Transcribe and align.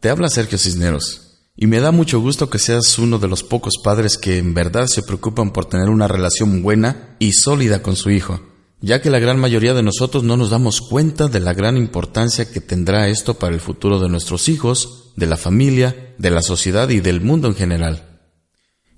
Te 0.00 0.10
habla 0.10 0.28
Sergio 0.28 0.58
Cisneros. 0.58 1.22
Y 1.56 1.66
me 1.66 1.80
da 1.80 1.90
mucho 1.90 2.20
gusto 2.20 2.50
que 2.50 2.58
seas 2.58 2.98
uno 2.98 3.18
de 3.18 3.28
los 3.28 3.42
pocos 3.42 3.74
padres 3.82 4.18
que 4.18 4.36
en 4.36 4.52
verdad 4.52 4.86
se 4.88 5.02
preocupan 5.02 5.52
por 5.52 5.64
tener 5.64 5.88
una 5.88 6.06
relación 6.06 6.62
buena 6.62 7.16
y 7.18 7.32
sólida 7.32 7.82
con 7.82 7.96
su 7.96 8.10
hijo, 8.10 8.42
ya 8.82 9.00
que 9.00 9.08
la 9.08 9.18
gran 9.18 9.38
mayoría 9.38 9.72
de 9.72 9.82
nosotros 9.82 10.22
no 10.22 10.36
nos 10.36 10.50
damos 10.50 10.82
cuenta 10.82 11.28
de 11.28 11.40
la 11.40 11.54
gran 11.54 11.78
importancia 11.78 12.50
que 12.50 12.60
tendrá 12.60 13.08
esto 13.08 13.38
para 13.38 13.54
el 13.54 13.60
futuro 13.60 13.98
de 13.98 14.10
nuestros 14.10 14.50
hijos, 14.50 15.12
de 15.16 15.26
la 15.26 15.38
familia, 15.38 16.14
de 16.18 16.30
la 16.30 16.42
sociedad 16.42 16.90
y 16.90 17.00
del 17.00 17.22
mundo 17.22 17.48
en 17.48 17.54
general. 17.54 18.20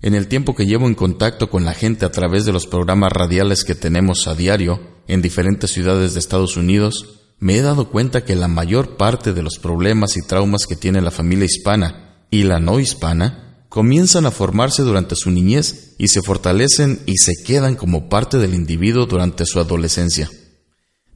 En 0.02 0.14
el 0.14 0.26
tiempo 0.26 0.56
que 0.56 0.66
llevo 0.66 0.88
en 0.88 0.96
contacto 0.96 1.50
con 1.50 1.64
la 1.64 1.74
gente 1.74 2.06
a 2.06 2.10
través 2.10 2.44
de 2.44 2.52
los 2.52 2.66
programas 2.66 3.12
radiales 3.12 3.64
que 3.64 3.76
tenemos 3.76 4.26
a 4.26 4.34
diario 4.34 4.80
en 5.06 5.22
diferentes 5.22 5.70
ciudades 5.70 6.14
de 6.14 6.20
Estados 6.20 6.56
Unidos, 6.56 7.17
me 7.40 7.56
he 7.56 7.62
dado 7.62 7.90
cuenta 7.90 8.24
que 8.24 8.34
la 8.34 8.48
mayor 8.48 8.96
parte 8.96 9.32
de 9.32 9.42
los 9.42 9.58
problemas 9.58 10.16
y 10.16 10.22
traumas 10.22 10.66
que 10.66 10.76
tiene 10.76 11.00
la 11.00 11.10
familia 11.10 11.44
hispana 11.44 12.24
y 12.30 12.42
la 12.42 12.58
no 12.58 12.80
hispana 12.80 13.64
comienzan 13.68 14.26
a 14.26 14.30
formarse 14.30 14.82
durante 14.82 15.14
su 15.14 15.30
niñez 15.30 15.94
y 15.98 16.08
se 16.08 16.22
fortalecen 16.22 17.02
y 17.06 17.18
se 17.18 17.34
quedan 17.44 17.76
como 17.76 18.08
parte 18.08 18.38
del 18.38 18.54
individuo 18.54 19.06
durante 19.06 19.44
su 19.46 19.60
adolescencia. 19.60 20.30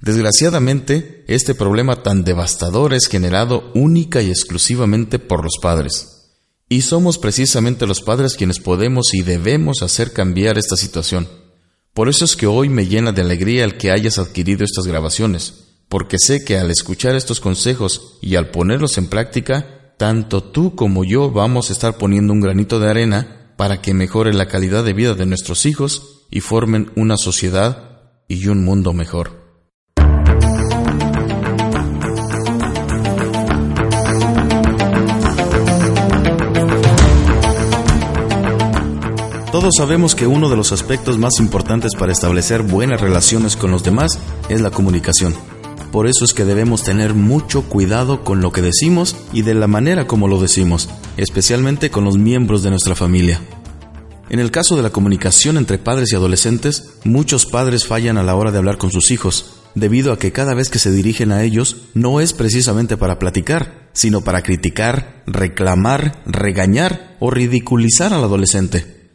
Desgraciadamente, 0.00 1.24
este 1.28 1.54
problema 1.54 2.02
tan 2.02 2.24
devastador 2.24 2.92
es 2.92 3.06
generado 3.06 3.70
única 3.74 4.20
y 4.20 4.30
exclusivamente 4.30 5.18
por 5.18 5.44
los 5.44 5.58
padres. 5.62 6.30
Y 6.68 6.82
somos 6.82 7.18
precisamente 7.18 7.86
los 7.86 8.00
padres 8.00 8.34
quienes 8.34 8.58
podemos 8.58 9.14
y 9.14 9.22
debemos 9.22 9.82
hacer 9.82 10.12
cambiar 10.12 10.58
esta 10.58 10.76
situación. 10.76 11.28
Por 11.94 12.08
eso 12.08 12.24
es 12.24 12.34
que 12.34 12.46
hoy 12.46 12.68
me 12.68 12.86
llena 12.86 13.12
de 13.12 13.22
alegría 13.22 13.64
el 13.64 13.76
que 13.76 13.90
hayas 13.90 14.18
adquirido 14.18 14.64
estas 14.64 14.86
grabaciones, 14.86 15.61
porque 15.92 16.16
sé 16.18 16.42
que 16.42 16.56
al 16.56 16.70
escuchar 16.70 17.16
estos 17.16 17.38
consejos 17.38 18.16
y 18.22 18.36
al 18.36 18.48
ponerlos 18.48 18.96
en 18.96 19.08
práctica, 19.08 19.92
tanto 19.98 20.42
tú 20.42 20.74
como 20.74 21.04
yo 21.04 21.30
vamos 21.30 21.68
a 21.68 21.74
estar 21.74 21.98
poniendo 21.98 22.32
un 22.32 22.40
granito 22.40 22.80
de 22.80 22.88
arena 22.88 23.52
para 23.58 23.82
que 23.82 23.92
mejore 23.92 24.32
la 24.32 24.48
calidad 24.48 24.84
de 24.84 24.94
vida 24.94 25.12
de 25.12 25.26
nuestros 25.26 25.66
hijos 25.66 26.24
y 26.30 26.40
formen 26.40 26.90
una 26.96 27.18
sociedad 27.18 28.00
y 28.26 28.46
un 28.46 28.64
mundo 28.64 28.94
mejor. 28.94 29.42
Todos 39.52 39.74
sabemos 39.76 40.14
que 40.14 40.26
uno 40.26 40.48
de 40.48 40.56
los 40.56 40.72
aspectos 40.72 41.18
más 41.18 41.38
importantes 41.38 41.92
para 41.98 42.12
establecer 42.12 42.62
buenas 42.62 43.02
relaciones 43.02 43.58
con 43.58 43.70
los 43.70 43.84
demás 43.84 44.18
es 44.48 44.62
la 44.62 44.70
comunicación. 44.70 45.51
Por 45.92 46.06
eso 46.06 46.24
es 46.24 46.32
que 46.32 46.46
debemos 46.46 46.82
tener 46.82 47.12
mucho 47.12 47.64
cuidado 47.68 48.24
con 48.24 48.40
lo 48.40 48.50
que 48.50 48.62
decimos 48.62 49.14
y 49.34 49.42
de 49.42 49.52
la 49.52 49.66
manera 49.66 50.06
como 50.06 50.26
lo 50.26 50.40
decimos, 50.40 50.88
especialmente 51.18 51.90
con 51.90 52.04
los 52.04 52.16
miembros 52.16 52.62
de 52.62 52.70
nuestra 52.70 52.94
familia. 52.94 53.42
En 54.30 54.40
el 54.40 54.50
caso 54.50 54.74
de 54.74 54.82
la 54.82 54.88
comunicación 54.88 55.58
entre 55.58 55.76
padres 55.76 56.10
y 56.10 56.16
adolescentes, 56.16 56.94
muchos 57.04 57.44
padres 57.44 57.86
fallan 57.86 58.16
a 58.16 58.22
la 58.22 58.34
hora 58.34 58.50
de 58.50 58.56
hablar 58.56 58.78
con 58.78 58.90
sus 58.90 59.10
hijos, 59.10 59.60
debido 59.74 60.14
a 60.14 60.18
que 60.18 60.32
cada 60.32 60.54
vez 60.54 60.70
que 60.70 60.78
se 60.78 60.90
dirigen 60.90 61.30
a 61.30 61.42
ellos 61.42 61.82
no 61.92 62.22
es 62.22 62.32
precisamente 62.32 62.96
para 62.96 63.18
platicar, 63.18 63.90
sino 63.92 64.22
para 64.22 64.40
criticar, 64.40 65.22
reclamar, 65.26 66.22
regañar 66.24 67.18
o 67.20 67.30
ridiculizar 67.30 68.14
al 68.14 68.24
adolescente. 68.24 69.10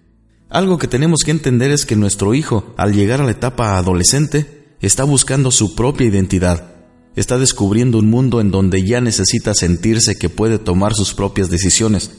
Algo 0.52 0.78
que 0.78 0.88
tenemos 0.88 1.22
que 1.26 1.32
entender 1.32 1.72
es 1.72 1.88
que 1.88 1.96
nuestro 1.96 2.36
hijo, 2.36 2.76
al 2.78 2.94
llegar 2.94 3.20
a 3.20 3.26
la 3.26 3.32
etapa 3.32 3.78
adolescente, 3.78 4.57
está 4.82 5.04
buscando 5.04 5.52
su 5.52 5.76
propia 5.76 6.08
identidad, 6.08 6.76
está 7.16 7.38
descubriendo 7.38 7.98
un 7.98 8.10
mundo 8.10 8.42
en 8.42 8.52
donde 8.52 8.86
ya 8.86 9.02
necesita 9.02 9.54
sentirse 9.54 10.16
que 10.16 10.30
puede 10.30 10.60
tomar 10.60 10.94
sus 10.94 11.14
propias 11.14 11.50
decisiones. 11.50 12.12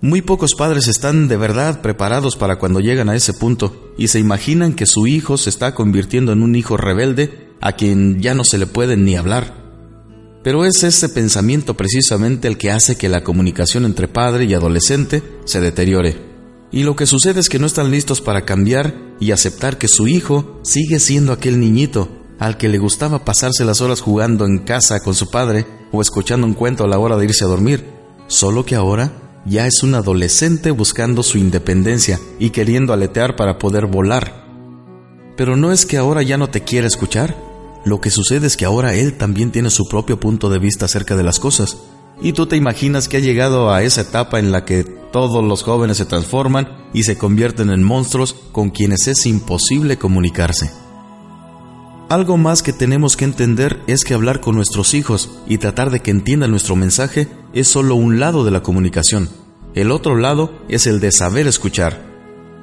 Muy 0.00 0.22
pocos 0.22 0.54
padres 0.54 0.86
están 0.86 1.28
de 1.28 1.36
verdad 1.36 1.82
preparados 1.82 2.36
para 2.36 2.56
cuando 2.58 2.80
llegan 2.80 3.08
a 3.08 3.16
ese 3.16 3.32
punto 3.32 3.92
y 3.98 4.08
se 4.08 4.20
imaginan 4.20 4.74
que 4.74 4.86
su 4.86 5.06
hijo 5.06 5.36
se 5.36 5.50
está 5.50 5.74
convirtiendo 5.74 6.32
en 6.32 6.42
un 6.42 6.54
hijo 6.54 6.76
rebelde 6.76 7.48
a 7.60 7.72
quien 7.72 8.20
ya 8.20 8.34
no 8.34 8.44
se 8.44 8.58
le 8.58 8.66
puede 8.66 8.96
ni 8.96 9.16
hablar. 9.16 9.54
Pero 10.44 10.64
es 10.64 10.84
ese 10.84 11.08
pensamiento 11.08 11.74
precisamente 11.74 12.46
el 12.46 12.58
que 12.58 12.70
hace 12.70 12.96
que 12.96 13.08
la 13.08 13.24
comunicación 13.24 13.84
entre 13.84 14.06
padre 14.06 14.44
y 14.44 14.54
adolescente 14.54 15.22
se 15.44 15.60
deteriore. 15.60 16.27
Y 16.70 16.82
lo 16.82 16.96
que 16.96 17.06
sucede 17.06 17.40
es 17.40 17.48
que 17.48 17.58
no 17.58 17.66
están 17.66 17.90
listos 17.90 18.20
para 18.20 18.44
cambiar 18.44 18.94
y 19.20 19.30
aceptar 19.30 19.78
que 19.78 19.88
su 19.88 20.06
hijo 20.06 20.60
sigue 20.62 21.00
siendo 21.00 21.32
aquel 21.32 21.60
niñito 21.60 22.08
al 22.38 22.56
que 22.56 22.68
le 22.68 22.78
gustaba 22.78 23.24
pasarse 23.24 23.64
las 23.64 23.80
horas 23.80 24.00
jugando 24.00 24.44
en 24.44 24.58
casa 24.58 25.00
con 25.00 25.14
su 25.14 25.30
padre 25.30 25.66
o 25.92 26.02
escuchando 26.02 26.46
un 26.46 26.54
cuento 26.54 26.84
a 26.84 26.88
la 26.88 26.98
hora 26.98 27.16
de 27.16 27.24
irse 27.24 27.44
a 27.44 27.48
dormir, 27.48 27.84
solo 28.26 28.64
que 28.64 28.76
ahora 28.76 29.12
ya 29.44 29.66
es 29.66 29.82
un 29.82 29.94
adolescente 29.94 30.70
buscando 30.70 31.22
su 31.22 31.38
independencia 31.38 32.20
y 32.38 32.50
queriendo 32.50 32.92
aletear 32.92 33.34
para 33.34 33.58
poder 33.58 33.86
volar. 33.86 34.46
Pero 35.36 35.56
no 35.56 35.72
es 35.72 35.86
que 35.86 35.96
ahora 35.96 36.22
ya 36.22 36.36
no 36.36 36.50
te 36.50 36.62
quiera 36.62 36.86
escuchar, 36.86 37.36
lo 37.84 38.00
que 38.00 38.10
sucede 38.10 38.46
es 38.46 38.56
que 38.56 38.66
ahora 38.66 38.94
él 38.94 39.16
también 39.16 39.50
tiene 39.50 39.70
su 39.70 39.88
propio 39.88 40.20
punto 40.20 40.50
de 40.50 40.58
vista 40.58 40.84
acerca 40.84 41.16
de 41.16 41.22
las 41.22 41.38
cosas, 41.38 41.78
y 42.20 42.32
tú 42.32 42.46
te 42.46 42.56
imaginas 42.56 43.08
que 43.08 43.18
ha 43.18 43.20
llegado 43.20 43.70
a 43.70 43.82
esa 43.82 44.02
etapa 44.02 44.38
en 44.38 44.50
la 44.52 44.64
que 44.64 44.84
todos 44.84 45.44
los 45.44 45.62
jóvenes 45.62 45.98
se 45.98 46.04
transforman 46.04 46.68
y 46.92 47.04
se 47.04 47.16
convierten 47.16 47.70
en 47.70 47.82
monstruos 47.82 48.34
con 48.52 48.70
quienes 48.70 49.06
es 49.06 49.26
imposible 49.26 49.96
comunicarse. 49.96 50.70
Algo 52.08 52.38
más 52.38 52.62
que 52.62 52.72
tenemos 52.72 53.16
que 53.16 53.26
entender 53.26 53.82
es 53.86 54.04
que 54.04 54.14
hablar 54.14 54.40
con 54.40 54.54
nuestros 54.54 54.94
hijos 54.94 55.30
y 55.46 55.58
tratar 55.58 55.90
de 55.90 56.00
que 56.00 56.10
entiendan 56.10 56.50
nuestro 56.50 56.74
mensaje 56.74 57.28
es 57.52 57.68
solo 57.68 57.96
un 57.96 58.18
lado 58.18 58.44
de 58.44 58.50
la 58.50 58.62
comunicación. 58.62 59.28
El 59.74 59.90
otro 59.90 60.16
lado 60.16 60.52
es 60.68 60.86
el 60.86 61.00
de 61.00 61.12
saber 61.12 61.46
escuchar. 61.46 62.06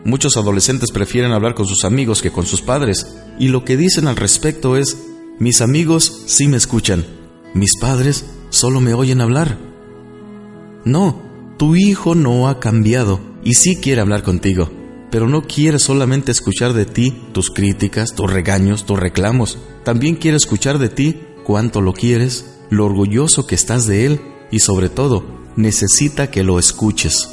Muchos 0.04 0.36
adolescentes 0.38 0.92
prefieren 0.92 1.32
hablar 1.32 1.54
con 1.54 1.68
sus 1.68 1.86
amigos 1.86 2.22
que 2.22 2.32
con 2.32 2.46
sus 2.46 2.62
padres, 2.62 3.16
y 3.40 3.48
lo 3.50 3.64
que 3.64 3.78
dicen 3.78 4.08
al 4.08 4.16
respecto 4.16 4.78
es, 4.78 4.98
mis 5.40 5.62
amigos 5.62 6.24
sí 6.26 6.48
me 6.48 6.58
escuchan, 6.58 7.06
mis 7.54 7.78
padres 7.80 8.26
solo 8.50 8.82
me 8.82 8.94
oyen 8.94 9.22
hablar. 9.22 9.58
No, 10.84 11.22
tu 11.58 11.76
hijo 11.76 12.16
no 12.16 12.48
ha 12.48 12.60
cambiado 12.60 13.20
y 13.44 13.54
sí 13.54 13.76
quiere 13.78 14.02
hablar 14.02 14.24
contigo, 14.24 14.70
pero 15.12 15.28
no 15.28 15.44
quiere 15.44 15.80
solamente 15.80 16.32
escuchar 16.32 16.74
de 16.74 16.86
ti 16.86 17.16
tus 17.32 17.50
críticas, 17.50 18.14
tus 18.14 18.32
regaños, 18.32 18.86
tus 18.86 19.00
reclamos. 19.00 19.58
También 19.84 20.16
quiere 20.16 20.38
escuchar 20.38 20.80
de 20.80 20.90
ti 20.90 21.22
cuánto 21.44 21.82
lo 21.82 21.94
quieres, 21.94 22.58
lo 22.70 22.86
orgulloso 22.86 23.48
que 23.48 23.56
estás 23.56 23.88
de 23.88 24.06
él 24.06 24.22
y 24.52 24.60
sobre 24.60 24.90
todo, 24.90 25.24
necesita 25.56 26.30
que 26.30 26.44
lo 26.44 26.60
escuches. 26.60 27.30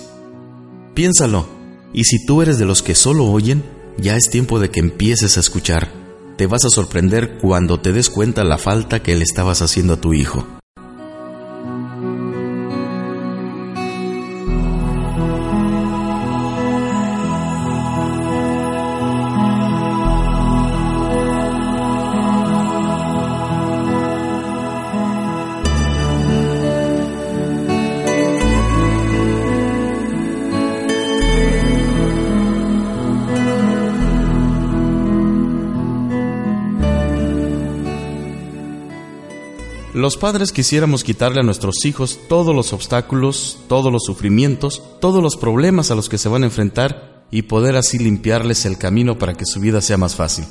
Piénsalo, 0.94 1.46
y 1.92 2.04
si 2.04 2.24
tú 2.24 2.42
eres 2.42 2.58
de 2.58 2.66
los 2.66 2.82
que 2.82 2.94
solo 2.94 3.26
oyen, 3.26 3.62
ya 3.98 4.16
es 4.16 4.30
tiempo 4.30 4.60
de 4.60 4.70
que 4.70 4.80
empieces 4.80 5.36
a 5.36 5.40
escuchar. 5.40 5.92
Te 6.36 6.46
vas 6.46 6.64
a 6.64 6.70
sorprender 6.70 7.38
cuando 7.38 7.80
te 7.80 7.92
des 7.92 8.08
cuenta 8.08 8.44
la 8.44 8.58
falta 8.58 9.02
que 9.02 9.16
le 9.16 9.24
estabas 9.24 9.62
haciendo 9.62 9.94
a 9.94 10.00
tu 10.00 10.14
hijo. 10.14 10.46
Los 40.02 40.16
padres 40.16 40.50
quisiéramos 40.50 41.04
quitarle 41.04 41.38
a 41.38 41.44
nuestros 41.44 41.84
hijos 41.84 42.18
todos 42.28 42.56
los 42.56 42.72
obstáculos, 42.72 43.60
todos 43.68 43.92
los 43.92 44.02
sufrimientos, 44.02 44.82
todos 45.00 45.22
los 45.22 45.36
problemas 45.36 45.92
a 45.92 45.94
los 45.94 46.08
que 46.08 46.18
se 46.18 46.28
van 46.28 46.42
a 46.42 46.46
enfrentar 46.46 47.24
y 47.30 47.42
poder 47.42 47.76
así 47.76 48.00
limpiarles 48.00 48.66
el 48.66 48.78
camino 48.78 49.16
para 49.16 49.34
que 49.34 49.46
su 49.46 49.60
vida 49.60 49.80
sea 49.80 49.98
más 49.98 50.16
fácil. 50.16 50.44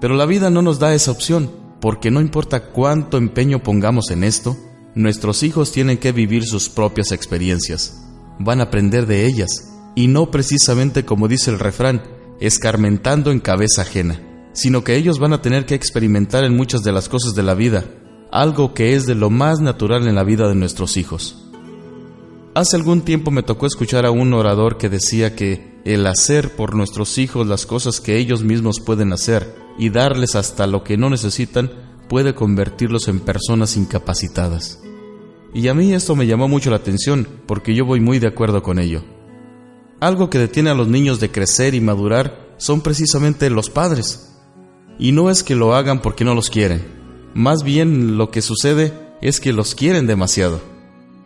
Pero 0.00 0.14
la 0.14 0.24
vida 0.24 0.48
no 0.48 0.62
nos 0.62 0.78
da 0.78 0.94
esa 0.94 1.10
opción, 1.10 1.50
porque 1.78 2.10
no 2.10 2.22
importa 2.22 2.70
cuánto 2.70 3.18
empeño 3.18 3.62
pongamos 3.62 4.10
en 4.10 4.24
esto, 4.24 4.56
Nuestros 4.94 5.42
hijos 5.42 5.70
tienen 5.70 5.98
que 5.98 6.12
vivir 6.12 6.46
sus 6.46 6.70
propias 6.70 7.12
experiencias. 7.12 8.02
Van 8.38 8.60
a 8.60 8.64
aprender 8.64 9.04
de 9.04 9.26
ellas, 9.26 9.74
y 9.94 10.08
no 10.08 10.30
precisamente 10.30 11.04
como 11.04 11.28
dice 11.28 11.50
el 11.50 11.58
refrán, 11.58 12.02
escarmentando 12.40 13.30
en 13.30 13.40
cabeza 13.40 13.82
ajena, 13.82 14.22
sino 14.54 14.84
que 14.84 14.96
ellos 14.96 15.18
van 15.18 15.34
a 15.34 15.42
tener 15.42 15.66
que 15.66 15.74
experimentar 15.74 16.44
en 16.44 16.56
muchas 16.56 16.82
de 16.82 16.92
las 16.92 17.10
cosas 17.10 17.34
de 17.34 17.42
la 17.42 17.52
vida, 17.52 17.84
algo 18.30 18.74
que 18.74 18.94
es 18.94 19.06
de 19.06 19.14
lo 19.14 19.30
más 19.30 19.60
natural 19.60 20.06
en 20.06 20.14
la 20.14 20.24
vida 20.24 20.48
de 20.48 20.54
nuestros 20.54 20.96
hijos. 20.96 21.44
Hace 22.54 22.76
algún 22.76 23.02
tiempo 23.02 23.30
me 23.30 23.42
tocó 23.42 23.66
escuchar 23.66 24.04
a 24.04 24.10
un 24.10 24.34
orador 24.34 24.78
que 24.78 24.88
decía 24.88 25.36
que 25.36 25.80
el 25.84 26.06
hacer 26.06 26.56
por 26.56 26.74
nuestros 26.74 27.16
hijos 27.18 27.46
las 27.46 27.66
cosas 27.66 28.00
que 28.00 28.18
ellos 28.18 28.42
mismos 28.42 28.80
pueden 28.80 29.12
hacer 29.12 29.54
y 29.78 29.90
darles 29.90 30.34
hasta 30.34 30.66
lo 30.66 30.82
que 30.82 30.96
no 30.96 31.08
necesitan 31.08 31.70
puede 32.08 32.34
convertirlos 32.34 33.08
en 33.08 33.20
personas 33.20 33.76
incapacitadas. 33.76 34.80
Y 35.54 35.68
a 35.68 35.74
mí 35.74 35.94
esto 35.94 36.16
me 36.16 36.26
llamó 36.26 36.48
mucho 36.48 36.70
la 36.70 36.76
atención 36.76 37.28
porque 37.46 37.74
yo 37.74 37.84
voy 37.84 38.00
muy 38.00 38.18
de 38.18 38.28
acuerdo 38.28 38.62
con 38.62 38.78
ello. 38.78 39.02
Algo 40.00 40.28
que 40.30 40.38
detiene 40.38 40.70
a 40.70 40.74
los 40.74 40.88
niños 40.88 41.20
de 41.20 41.30
crecer 41.30 41.74
y 41.74 41.80
madurar 41.80 42.54
son 42.56 42.80
precisamente 42.80 43.50
los 43.50 43.70
padres. 43.70 44.32
Y 44.98 45.12
no 45.12 45.30
es 45.30 45.42
que 45.42 45.54
lo 45.54 45.74
hagan 45.74 46.02
porque 46.02 46.24
no 46.24 46.34
los 46.34 46.50
quieren. 46.50 46.97
Más 47.34 47.62
bien 47.62 48.16
lo 48.16 48.30
que 48.30 48.42
sucede 48.42 48.92
es 49.20 49.40
que 49.40 49.52
los 49.52 49.74
quieren 49.74 50.06
demasiado. 50.06 50.60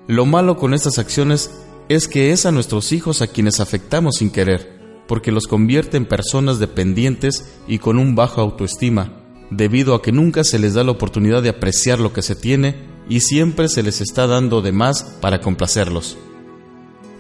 Lo 0.09 0.27
malo 0.27 0.57
con 0.57 0.75
estas 0.75 0.99
acciones 0.99 1.51
es 1.89 2.09
que 2.09 2.33
es 2.33 2.47
a 2.47 2.53
nuestros 2.53 2.93
hijos 2.93 3.23
a 3.23 3.27
quienes 3.27 3.61
afectamos 3.61 4.17
sin 4.17 4.31
querer, 4.31 4.81
porque 5.07 5.33
los 5.33 5.47
convierte 5.47 5.97
en 5.97 6.07
personas 6.07 6.59
dependientes 6.59 7.45
y 7.69 7.79
con 7.79 7.99
un 7.99 8.15
bajo 8.15 8.41
autoestima, 8.41 9.13
debido 9.51 9.95
a 9.95 10.03
que 10.03 10.13
nunca 10.13 10.45
se 10.45 10.59
les 10.59 10.75
da 10.75 10.85
la 10.85 10.93
oportunidad 10.93 11.43
de 11.43 11.51
apreciar 11.51 12.01
lo 12.01 12.13
que 12.13 12.23
se 12.23 12.35
tiene 12.35 12.77
y 13.09 13.21
siempre 13.21 13.69
se 13.69 13.83
les 13.83 14.01
está 14.01 14.27
dando 14.27 14.63
de 14.63 14.73
más 14.73 15.03
para 15.21 15.41
complacerlos. 15.41 16.17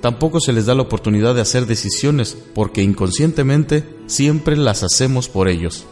Tampoco 0.00 0.40
se 0.40 0.52
les 0.52 0.66
da 0.66 0.74
la 0.74 0.82
oportunidad 0.82 1.34
de 1.34 1.42
hacer 1.42 1.66
decisiones 1.66 2.36
porque 2.54 2.82
inconscientemente 2.82 3.84
siempre 4.06 4.56
las 4.56 4.82
hacemos 4.82 5.28
por 5.28 5.48
ellos. 5.48 5.86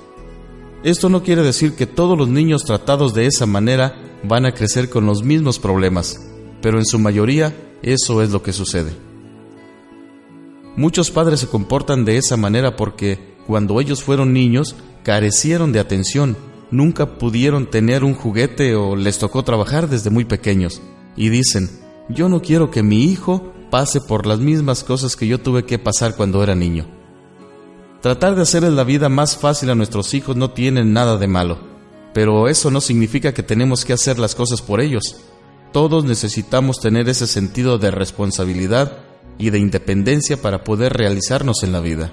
Esto 0.83 1.11
no 1.11 1.23
quiere 1.23 1.43
decir 1.43 1.75
que 1.75 1.87
todos 1.87 2.17
los 2.17 2.29
niños 2.29 2.65
tratados 2.65 3.13
de 3.13 3.27
esa 3.27 3.45
manera 3.45 3.97
van 4.23 4.47
a 4.47 4.53
crecer 4.53 4.89
con 4.89 5.05
los 5.05 5.23
mismos 5.23 5.59
problemas, 5.59 6.27
pero 6.63 6.79
en 6.79 6.87
su 6.87 6.99
mayoría 6.99 7.55
eso 7.83 8.23
es 8.23 8.31
lo 8.31 8.43
que 8.43 8.55
sucede. 8.55 8.93
Muchos 10.77 11.11
padres 11.11 11.41
se 11.41 11.49
comportan 11.49 12.07
de 12.07 12.17
esa 12.17 12.39
manera 12.39 12.77
porque 12.77 13.35
cuando 13.47 13.79
ellos 13.81 14.03
fueron 14.03 14.33
niños 14.33 14.75
carecieron 15.03 15.73
de 15.73 15.81
atención 15.81 16.37
nunca 16.71 17.19
pudieron 17.19 17.67
tener 17.67 18.03
un 18.03 18.15
juguete 18.15 18.75
o 18.75 18.97
les 18.97 19.19
tocó 19.19 19.43
trabajar 19.43 19.89
desde 19.89 20.09
muy 20.09 20.25
pequeños. 20.25 20.81
Y 21.17 21.29
dicen, 21.29 21.69
yo 22.09 22.29
no 22.29 22.41
quiero 22.41 22.71
que 22.71 22.83
mi 22.83 23.05
hijo 23.05 23.53
pase 23.71 24.01
por 24.01 24.27
las 24.27 24.39
mismas 24.39 24.85
cosas 24.85 25.17
que 25.17 25.27
yo 25.27 25.39
tuve 25.39 25.65
que 25.65 25.79
pasar 25.79 26.17
cuando 26.17 26.43
era 26.43 26.55
niño. 26.55 26.87
Tratar 28.01 28.35
de 28.35 28.43
hacerles 28.43 28.73
la 28.73 28.85
vida 28.85 29.11
más 29.11 29.37
fácil 29.37 29.69
a 29.69 29.75
nuestros 29.75 30.15
hijos 30.15 30.35
no 30.35 30.51
tiene 30.51 30.85
nada 30.85 31.19
de 31.19 31.27
malo, 31.27 31.59
pero 32.15 32.49
eso 32.49 32.71
no 32.71 32.81
significa 32.81 33.35
que 33.35 33.43
tenemos 33.43 33.85
que 33.85 33.93
hacer 33.93 34.19
las 34.19 34.35
cosas 34.35 34.63
por 34.63 34.81
ellos. 34.81 35.17
Todos 35.71 36.05
necesitamos 36.05 36.81
tener 36.81 37.09
ese 37.11 37.27
sentido 37.27 37.77
de 37.77 37.91
responsabilidad 37.91 38.99
y 39.37 39.51
de 39.51 39.59
independencia 39.59 40.41
para 40.41 40.65
poder 40.65 40.95
realizarnos 40.95 41.63
en 41.63 41.73
la 41.73 41.81
vida. 41.81 42.11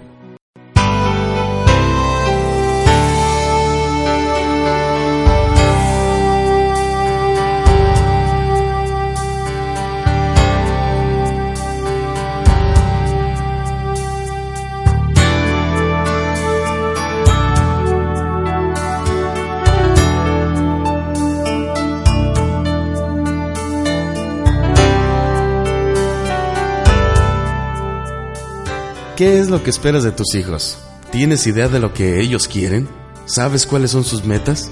¿Qué 29.18 29.40
es 29.40 29.50
lo 29.50 29.64
que 29.64 29.72
esperas 29.72 30.04
de 30.04 30.12
tus 30.12 30.36
hijos? 30.36 30.78
¿Tienes 31.12 31.48
idea 31.48 31.68
de 31.68 31.80
lo 31.80 31.92
que 31.92 32.22
ellos 32.22 32.48
quieren? 32.48 32.88
¿Sabes 33.26 33.66
cuáles 33.66 33.90
son 33.90 34.04
sus 34.04 34.24
metas? 34.26 34.70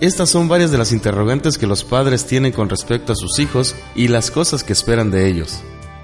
Estas 0.00 0.30
son 0.30 0.48
varias 0.48 0.70
de 0.70 0.78
las 0.78 0.92
interrogantes 0.92 1.58
que 1.58 1.66
los 1.66 1.84
padres 1.84 2.24
tienen 2.24 2.52
con 2.52 2.70
respecto 2.70 3.12
a 3.12 3.16
sus 3.16 3.38
hijos 3.38 3.76
y 3.94 4.08
las 4.08 4.30
cosas 4.30 4.64
que 4.64 4.72
esperan 4.72 5.10
de 5.10 5.28
ellos. 5.28 5.60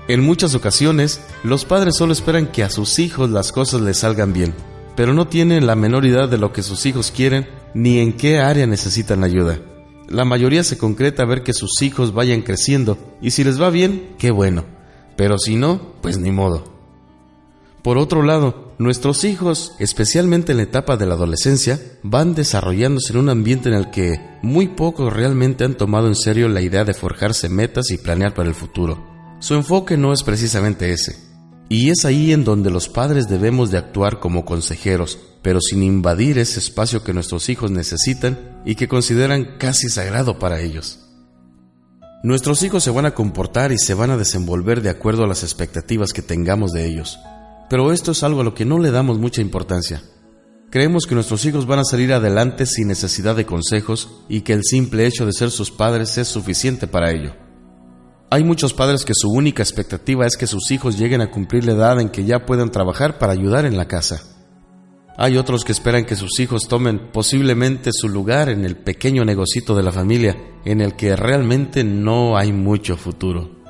En 0.06 0.20
muchas 0.20 0.54
ocasiones, 0.54 1.19
los 1.42 1.64
padres 1.64 1.96
solo 1.96 2.12
esperan 2.12 2.46
que 2.46 2.62
a 2.62 2.69
sus 2.69 2.98
hijos 2.98 3.31
las 3.31 3.52
cosas 3.52 3.81
les 3.81 3.96
salgan 3.96 4.34
bien, 4.34 4.52
pero 4.94 5.14
no 5.14 5.26
tienen 5.26 5.66
la 5.66 5.76
menor 5.76 6.04
idea 6.04 6.26
de 6.26 6.37
lo 6.37 6.52
que 6.52 6.62
sus 6.62 6.84
hijos 6.84 7.10
quieren 7.10 7.48
ni 7.72 8.00
en 8.00 8.19
qué 8.19 8.40
área 8.40 8.66
necesitan 8.66 9.25
ayuda. 9.25 9.58
La 10.08 10.26
mayoría 10.26 10.62
se 10.62 10.76
concreta 10.76 11.22
a 11.22 11.26
ver 11.26 11.42
que 11.42 11.54
sus 11.54 11.81
hijos 11.81 12.12
vayan 12.12 12.42
creciendo 12.42 12.98
y 13.22 13.31
si 13.31 13.44
les 13.44 13.58
va 13.58 13.70
bien, 13.70 14.10
qué 14.19 14.31
bueno, 14.31 14.66
pero 15.16 15.38
si 15.38 15.56
no, 15.56 15.94
pues 16.02 16.19
ni 16.19 16.32
modo. 16.32 16.79
Por 17.82 17.96
otro 17.96 18.22
lado, 18.22 18.74
nuestros 18.78 19.24
hijos, 19.24 19.72
especialmente 19.78 20.52
en 20.52 20.58
la 20.58 20.64
etapa 20.64 20.98
de 20.98 21.06
la 21.06 21.14
adolescencia, 21.14 21.80
van 22.02 22.34
desarrollándose 22.34 23.12
en 23.12 23.18
un 23.20 23.28
ambiente 23.30 23.70
en 23.70 23.74
el 23.74 23.90
que 23.90 24.20
muy 24.42 24.68
pocos 24.68 25.12
realmente 25.12 25.64
han 25.64 25.76
tomado 25.76 26.06
en 26.06 26.14
serio 26.14 26.48
la 26.48 26.60
idea 26.60 26.84
de 26.84 26.92
forjarse 26.92 27.48
metas 27.48 27.90
y 27.90 27.96
planear 27.96 28.34
para 28.34 28.48
el 28.50 28.54
futuro. 28.54 29.02
Su 29.38 29.54
enfoque 29.54 29.96
no 29.96 30.12
es 30.12 30.22
precisamente 30.22 30.92
ese. 30.92 31.16
Y 31.70 31.88
es 31.88 32.04
ahí 32.04 32.32
en 32.32 32.44
donde 32.44 32.70
los 32.70 32.88
padres 32.88 33.28
debemos 33.28 33.70
de 33.70 33.78
actuar 33.78 34.20
como 34.20 34.44
consejeros, 34.44 35.18
pero 35.40 35.60
sin 35.60 35.82
invadir 35.82 36.36
ese 36.36 36.58
espacio 36.58 37.02
que 37.02 37.14
nuestros 37.14 37.48
hijos 37.48 37.70
necesitan 37.70 38.60
y 38.66 38.74
que 38.74 38.88
consideran 38.88 39.56
casi 39.56 39.88
sagrado 39.88 40.38
para 40.38 40.60
ellos. 40.60 40.98
Nuestros 42.22 42.62
hijos 42.62 42.84
se 42.84 42.90
van 42.90 43.06
a 43.06 43.14
comportar 43.14 43.72
y 43.72 43.78
se 43.78 43.94
van 43.94 44.10
a 44.10 44.18
desenvolver 44.18 44.82
de 44.82 44.90
acuerdo 44.90 45.24
a 45.24 45.26
las 45.26 45.42
expectativas 45.42 46.12
que 46.12 46.20
tengamos 46.20 46.72
de 46.72 46.86
ellos. 46.86 47.18
Pero 47.70 47.93
esto 47.93 48.11
es 48.11 48.25
algo 48.25 48.40
a 48.40 48.44
lo 48.44 48.52
que 48.52 48.64
no 48.64 48.81
le 48.81 48.90
damos 48.90 49.20
mucha 49.20 49.40
importancia. 49.40 50.02
Creemos 50.70 51.06
que 51.06 51.14
nuestros 51.14 51.44
hijos 51.44 51.67
van 51.67 51.78
a 51.78 51.84
salir 51.84 52.12
adelante 52.12 52.67
sin 52.67 52.88
necesidad 52.88 53.37
de 53.37 53.46
consejos 53.46 54.25
y 54.28 54.40
que 54.40 54.52
el 54.52 54.64
simple 54.64 55.06
hecho 55.06 55.25
de 55.25 55.32
ser 55.32 55.52
sus 55.52 55.70
padres 55.70 56.19
es 56.19 56.26
suficiente 56.26 56.88
para 56.88 57.12
ello. 57.12 57.37
Hay 58.28 58.43
muchos 58.43 58.75
padres 58.75 59.04
que 59.04 59.14
su 59.14 59.30
única 59.30 59.62
expectativa 59.62 60.26
es 60.26 60.37
que 60.37 60.49
sus 60.49 60.73
hijos 60.73 60.99
lleguen 60.99 61.21
a 61.21 61.30
cumplir 61.30 61.64
la 61.64 61.73
edad 61.73 62.00
en 62.00 62.09
que 62.09 62.25
ya 62.25 62.44
puedan 62.44 62.73
trabajar 62.73 63.18
para 63.18 63.33
ayudar 63.33 63.64
en 63.64 63.76
la 63.76 63.87
casa. 63.87 64.21
Hay 65.16 65.37
otros 65.37 65.64
que 65.64 65.73
esperan 65.73 66.06
que 66.06 66.16
sus 66.16 66.40
hijos 66.40 66.66
tomen 66.66 67.12
posiblemente 67.12 67.90
su 67.92 68.09
lugar 68.09 68.49
en 68.49 68.64
el 68.64 68.76
pequeño 68.76 69.25
negocito 69.25 69.76
de 69.76 69.85
la 69.85 69.92
familia, 69.92 70.37
en 70.64 70.80
el 70.80 70.97
que 70.97 71.14
realmente 71.14 71.85
no 71.85 72.37
hay 72.37 72.52
mucho 72.52 72.97
futuro. 72.97 73.61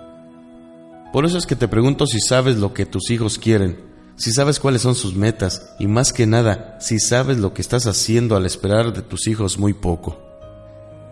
Por 1.13 1.27
eso 1.27 1.37
es 1.37 1.45
que 1.45 1.57
te 1.57 1.69
pregunto 1.69 2.07
si 2.07 2.21
sabes 2.21 2.57
lo 2.57 2.73
que 2.73 2.87
tus 2.87 3.11
hijos 3.11 3.39
quieren, 3.39 3.90
si 4.21 4.33
sabes 4.33 4.61
cuáles 4.61 4.83
son 4.83 4.95
sus 4.95 5.15
metas 5.15 5.71
y 5.79 5.87
más 5.87 6.13
que 6.13 6.27
nada, 6.27 6.77
si 6.79 6.99
sabes 6.99 7.39
lo 7.39 7.55
que 7.55 7.63
estás 7.63 7.87
haciendo 7.87 8.37
al 8.37 8.45
esperar 8.45 8.93
de 8.93 9.01
tus 9.01 9.27
hijos 9.27 9.59
muy 9.59 9.73
poco. 9.73 10.19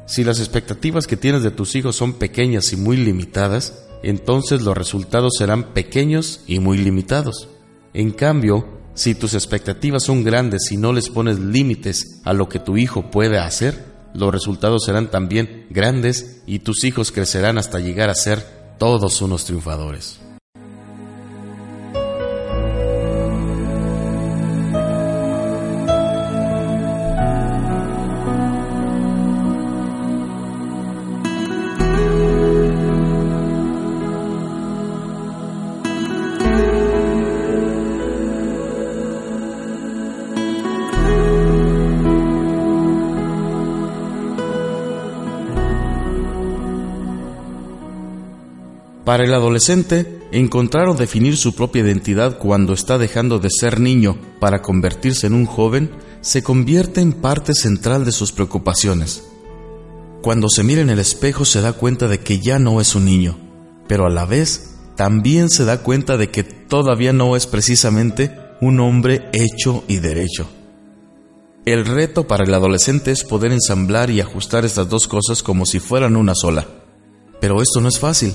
Si 0.05 0.25
las 0.25 0.41
expectativas 0.41 1.07
que 1.07 1.17
tienes 1.17 1.43
de 1.43 1.50
tus 1.50 1.75
hijos 1.75 1.97
son 1.97 2.12
pequeñas 2.12 2.71
y 2.75 2.77
muy 2.77 2.99
limitadas, 2.99 3.87
entonces 4.03 4.61
los 4.61 4.77
resultados 4.77 5.33
serán 5.38 5.73
pequeños 5.73 6.43
y 6.47 6.59
muy 6.59 6.77
limitados. 6.77 7.49
En 7.95 8.11
cambio, 8.11 8.69
si 8.93 9.15
tus 9.15 9.33
expectativas 9.33 10.05
son 10.05 10.23
grandes 10.23 10.71
y 10.71 10.77
no 10.77 10.93
les 10.93 11.09
pones 11.09 11.38
límites 11.38 12.21
a 12.25 12.35
lo 12.35 12.50
que 12.50 12.59
tu 12.59 12.77
hijo 12.77 13.11
puede 13.11 13.38
hacer, 13.38 13.87
los 14.12 14.31
resultados 14.31 14.85
serán 14.85 15.11
también 15.11 15.67
grandes 15.71 16.43
y 16.45 16.59
tus 16.59 16.85
hijos 16.85 17.11
crecerán 17.11 17.57
hasta 17.57 17.81
llegar 17.81 18.11
a 18.11 18.15
ser 18.15 18.45
todos 18.79 19.23
unos 19.23 19.47
triunfadores. 19.47 20.21
Para 49.09 49.25
el 49.25 49.33
adolescente, 49.33 50.21
encontrar 50.33 50.91
o 50.91 50.95
definir 50.95 51.38
su 51.38 51.55
propia 51.55 51.81
identidad 51.81 52.37
cuando 52.37 52.75
está 52.75 52.99
dejando 52.99 53.38
de 53.38 53.49
ser 53.49 53.81
niño 53.81 54.19
para 54.38 54.61
convertirse 54.61 55.27
en 55.27 55.33
un 55.33 55.47
joven 55.47 55.91
se 56.21 56.43
convierte 56.43 57.00
en 57.00 57.15
parte 57.15 57.55
central 57.55 58.05
de 58.05 58.12
sus 58.12 58.33
preocupaciones. 58.33 59.25
Cuando 60.21 60.50
se 60.50 60.62
mira 60.62 60.83
en 60.83 60.91
el 60.91 60.99
espejo 60.99 61.47
se 61.47 61.62
da 61.62 61.73
cuenta 61.73 62.07
de 62.07 62.21
que 62.21 62.38
ya 62.38 62.59
no 62.59 62.83
es 62.83 62.95
un 62.95 63.07
niño, 63.07 63.38
pero 63.87 64.05
a 64.05 64.11
la 64.11 64.27
vez 64.27 64.75
también 64.95 65.49
se 65.49 65.65
da 65.65 65.83
cuenta 65.83 66.19
de 66.19 66.29
que 66.29 66.45
todavía 66.45 67.15
no 67.15 67.35
es 67.35 67.47
precisamente 67.47 68.38
un 68.61 68.79
hombre 68.79 69.31
hecho 69.33 69.85
y 69.88 70.00
derecho. 70.00 70.50
El 71.65 71.87
reto 71.87 72.27
para 72.27 72.45
el 72.45 72.53
adolescente 72.53 73.11
es 73.11 73.25
poder 73.25 73.53
ensamblar 73.53 74.11
y 74.11 74.21
ajustar 74.21 74.67
estas 74.67 74.91
dos 74.91 75.09
cosas 75.09 75.43
como 75.43 75.65
si 75.65 75.81
fueran 75.81 76.15
una 76.15 76.35
sola. 76.35 76.67
Pero 77.41 77.62
esto 77.62 77.81
no 77.81 77.88
es 77.88 77.99
fácil, 77.99 78.35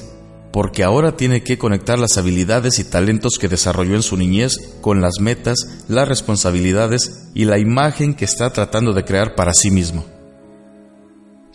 porque 0.54 0.84
ahora 0.84 1.18
tiene 1.18 1.42
que 1.42 1.58
conectar 1.58 1.98
las 1.98 2.20
habilidades 2.20 2.78
y 2.78 2.84
talentos 2.84 3.40
que 3.40 3.50
desarrolló 3.50 3.96
en 3.96 4.04
su 4.04 4.18
niñez 4.18 4.76
con 4.82 5.02
las 5.02 5.20
metas, 5.20 5.58
las 5.88 6.08
responsabilidades 6.08 7.26
y 7.34 7.46
la 7.46 7.58
imagen 7.58 8.14
que 8.14 8.26
está 8.26 8.54
tratando 8.54 8.94
de 8.94 9.04
crear 9.04 9.34
para 9.34 9.52
sí 9.56 9.72
mismo. 9.72 10.06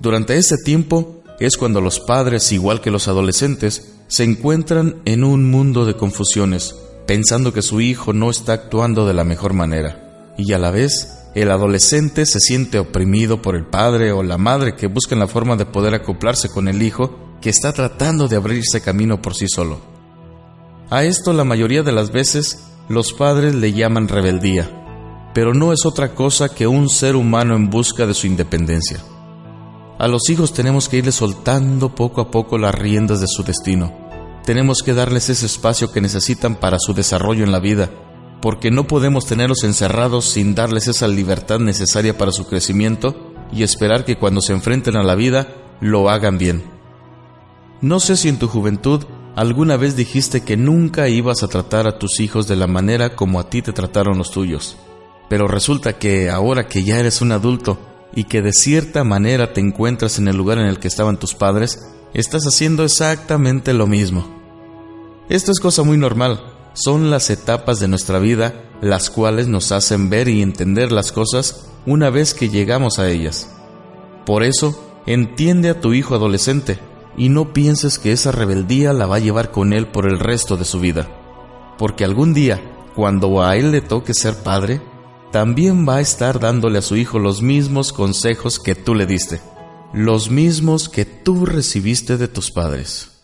Durante 0.01 0.37
ese 0.37 0.57
tiempo 0.59 1.23
es 1.39 1.57
cuando 1.57 1.81
los 1.81 2.01
padres, 2.01 2.51
igual 2.51 2.81
que 2.81 2.91
los 2.91 3.07
adolescentes, 3.07 3.95
se 4.09 4.25
encuentran 4.25 4.97
en 5.05 5.23
un 5.23 5.49
mundo 5.49 5.85
de 5.85 5.95
confusiones, 5.95 6.75
pensando 7.07 7.53
que 7.53 7.63
su 7.63 7.81
hijo 7.81 8.13
no 8.13 8.31
está 8.31 8.55
actuando 8.55 9.07
de 9.07 9.15
la 9.15 9.23
mejor 9.23 9.53
manera, 9.53 10.35
y 10.37 10.53
a 10.55 10.59
la 10.59 10.73
vez 10.73 11.21
el 11.37 11.53
adolescente 11.53 12.27
se 12.27 12.41
siente 12.41 12.81
oprimido 12.81 13.43
por 13.43 13.55
el 13.55 13.65
padre 13.65 14.11
o 14.11 14.25
la 14.25 14.39
madre 14.39 14.75
que 14.75 14.89
buscan 14.89 15.21
la 15.21 15.29
forma 15.29 15.55
de 15.55 15.67
poder 15.67 15.95
acoplarse 15.95 16.49
con 16.49 16.67
el 16.67 16.83
hijo 16.83 17.28
que 17.41 17.51
está 17.51 17.73
tratando 17.73 18.29
de 18.29 18.37
abrirse 18.37 18.81
camino 18.81 19.23
por 19.23 19.35
sí 19.35 19.47
solo. 19.49 19.81
A 20.91 21.05
esto 21.05 21.33
la 21.33 21.45
mayoría 21.45 21.83
de 21.83 21.93
las 21.93 22.11
veces 22.11 22.65
los 22.89 23.13
padres 23.13 23.55
le 23.55 23.73
llaman 23.73 24.09
rebeldía, 24.09 25.31
pero 25.35 25.53
no 25.53 25.73
es 25.73 25.85
otra 25.85 26.15
cosa 26.15 26.55
que 26.55 26.67
un 26.67 26.89
ser 26.89 27.15
humano 27.15 27.55
en 27.55 27.69
busca 27.69 28.07
de 28.07 28.15
su 28.15 28.27
independencia. 28.27 28.99
A 29.99 30.09
los 30.09 30.31
hijos 30.31 30.53
tenemos 30.53 30.89
que 30.89 30.99
irles 30.99 31.17
soltando 31.17 31.95
poco 31.95 32.21
a 32.21 32.31
poco 32.31 32.57
las 32.57 32.75
riendas 32.75 33.21
de 33.21 33.27
su 33.29 33.43
destino. 33.43 33.93
Tenemos 34.45 34.83
que 34.83 34.95
darles 34.95 35.29
ese 35.29 35.45
espacio 35.45 35.93
que 35.93 36.01
necesitan 36.01 36.57
para 36.57 36.79
su 36.79 36.95
desarrollo 36.95 37.45
en 37.45 37.53
la 37.53 37.61
vida, 37.61 37.91
porque 38.41 38.71
no 38.71 38.87
podemos 38.87 39.27
tenerlos 39.27 39.65
encerrados 39.65 40.25
sin 40.25 40.55
darles 40.55 40.89
esa 40.89 41.09
libertad 41.09 41.59
necesaria 41.59 42.17
para 42.17 42.33
su 42.33 42.47
crecimiento 42.47 43.35
y 43.53 43.63
esperar 43.63 44.05
que 44.05 44.17
cuando 44.17 44.41
se 44.41 44.53
enfrenten 44.53 44.97
a 44.97 45.03
la 45.03 45.17
vida 45.17 45.49
lo 45.81 46.09
hagan 46.09 46.39
bien. 46.39 46.78
No 47.81 48.01
sé 48.01 48.17
si 48.17 48.29
en 48.29 48.39
tu 48.39 48.49
juventud 48.49 49.05
alguna 49.37 49.77
vez 49.77 49.95
dijiste 49.95 50.43
que 50.43 50.57
nunca 50.57 51.09
ibas 51.09 51.43
a 51.43 51.49
tratar 51.49 51.87
a 51.87 51.99
tus 51.99 52.19
hijos 52.19 52.49
de 52.49 52.57
la 52.57 52.67
manera 52.67 53.15
como 53.15 53.39
a 53.39 53.49
ti 53.49 53.63
te 53.63 53.73
trataron 53.73 54.19
los 54.19 54.33
tuyos, 54.33 54.77
pero 55.29 55.47
resulta 55.47 55.99
que 55.99 56.29
ahora 56.29 56.67
que 56.67 56.83
ya 56.83 56.99
eres 56.99 57.21
un 57.21 57.31
adulto 57.31 57.79
y 58.15 58.25
que 58.25 58.43
de 58.43 58.53
cierta 58.53 59.05
manera 59.05 59.53
te 59.53 59.61
encuentras 59.61 60.19
en 60.19 60.27
el 60.27 60.37
lugar 60.37 60.59
en 60.59 60.67
el 60.67 60.81
que 60.81 60.89
estaban 60.89 61.19
tus 61.19 61.35
padres, 61.35 61.79
estás 62.15 62.45
haciendo 62.47 62.83
exactamente 62.83 63.73
lo 63.75 63.87
mismo. 63.87 64.27
Esto 65.29 65.53
es 65.53 65.61
cosa 65.61 65.85
muy 65.85 65.99
normal, 65.99 66.43
son 66.73 67.11
las 67.11 67.31
etapas 67.31 67.79
de 67.79 67.87
nuestra 67.87 68.19
vida 68.19 68.65
las 68.81 69.11
cuales 69.11 69.49
nos 69.49 69.73
hacen 69.73 70.11
ver 70.11 70.29
y 70.29 70.43
entender 70.43 70.93
las 70.93 71.13
cosas 71.13 71.69
una 71.87 72.11
vez 72.11 72.35
que 72.35 72.49
llegamos 72.49 72.99
a 72.99 73.09
ellas. 73.09 73.51
Por 74.25 74.43
eso, 74.43 75.01
entiende 75.07 75.71
a 75.71 75.81
tu 75.81 75.95
hijo 75.95 76.15
adolescente, 76.15 76.79
y 77.19 77.29
no 77.29 77.53
pienses 77.53 77.99
que 77.99 78.13
esa 78.13 78.31
rebeldía 78.31 78.93
la 78.93 79.07
va 79.07 79.17
a 79.17 79.21
llevar 79.21 79.51
con 79.51 79.73
él 79.73 79.89
por 79.89 80.07
el 80.07 80.21
resto 80.21 80.57
de 80.57 80.65
su 80.65 80.79
vida. 80.79 81.09
Porque 81.77 82.05
algún 82.05 82.33
día, 82.33 82.63
cuando 82.95 83.43
a 83.43 83.57
él 83.57 83.73
le 83.73 83.81
toque 83.81 84.15
ser 84.15 84.37
padre, 84.37 84.81
también 85.33 85.87
va 85.87 85.97
a 85.97 86.01
estar 86.01 86.39
dándole 86.39 86.79
a 86.79 86.83
su 86.83 86.97
hijo 86.97 87.19
los 87.19 87.43
mismos 87.43 87.93
consejos 87.93 88.59
que 88.59 88.75
tú 88.75 88.95
le 88.95 89.05
diste, 89.05 89.41
los 89.93 90.31
mismos 90.31 90.89
que 90.89 91.05
tú 91.05 91.45
recibiste 91.45 92.17
de 92.17 92.29
tus 92.29 92.51
padres. 92.51 93.18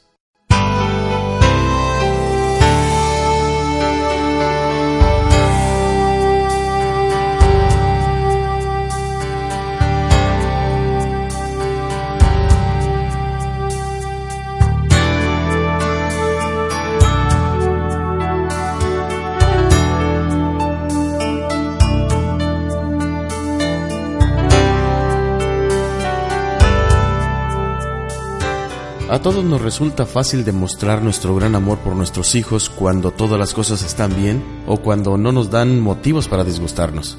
Todos 29.24 29.42
nos 29.42 29.62
resulta 29.62 30.04
fácil 30.04 30.44
demostrar 30.44 31.00
nuestro 31.00 31.34
gran 31.34 31.54
amor 31.54 31.78
por 31.78 31.96
nuestros 31.96 32.34
hijos 32.34 32.68
cuando 32.68 33.10
todas 33.10 33.38
las 33.38 33.54
cosas 33.54 33.82
están 33.82 34.14
bien 34.14 34.44
o 34.66 34.76
cuando 34.76 35.16
no 35.16 35.32
nos 35.32 35.50
dan 35.50 35.80
motivos 35.80 36.28
para 36.28 36.44
disgustarnos. 36.44 37.16